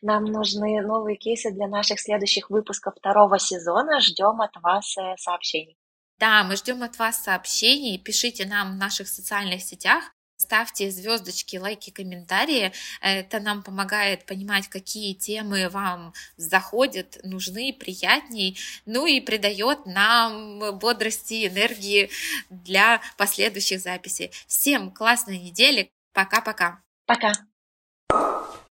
Нам 0.01 0.25
нужны 0.25 0.81
новые 0.81 1.15
кейсы 1.15 1.51
для 1.51 1.67
наших 1.67 2.01
следующих 2.01 2.49
выпусков 2.49 2.95
второго 2.97 3.39
сезона. 3.39 4.01
Ждем 4.01 4.41
от 4.41 4.55
вас 4.61 4.97
э, 4.97 5.15
сообщений. 5.17 5.77
Да, 6.19 6.43
мы 6.43 6.57
ждем 6.57 6.83
от 6.83 6.99
вас 6.99 7.23
сообщений. 7.23 7.97
Пишите 7.97 8.45
нам 8.45 8.73
в 8.73 8.75
наших 8.75 9.07
социальных 9.07 9.61
сетях. 9.61 10.03
Ставьте 10.43 10.91
звездочки, 10.91 11.55
лайки, 11.55 11.89
комментарии. 11.89 12.73
Это 12.99 13.39
нам 13.39 13.63
помогает 13.63 14.25
понимать, 14.25 14.67
какие 14.67 15.13
темы 15.13 15.69
вам 15.69 16.13
заходят, 16.35 17.17
нужны, 17.23 17.73
приятней. 17.73 18.57
Ну 18.85 19.05
и 19.05 19.21
придает 19.21 19.85
нам 19.85 20.77
бодрости, 20.79 21.47
энергии 21.47 22.09
для 22.49 23.01
последующих 23.17 23.79
записей. 23.79 24.31
Всем 24.47 24.91
классной 24.91 25.39
недели. 25.39 25.91
Пока-пока. 26.11 26.83
Пока. 27.05 27.29
-пока. 27.29 27.33
Пока. 27.35 27.52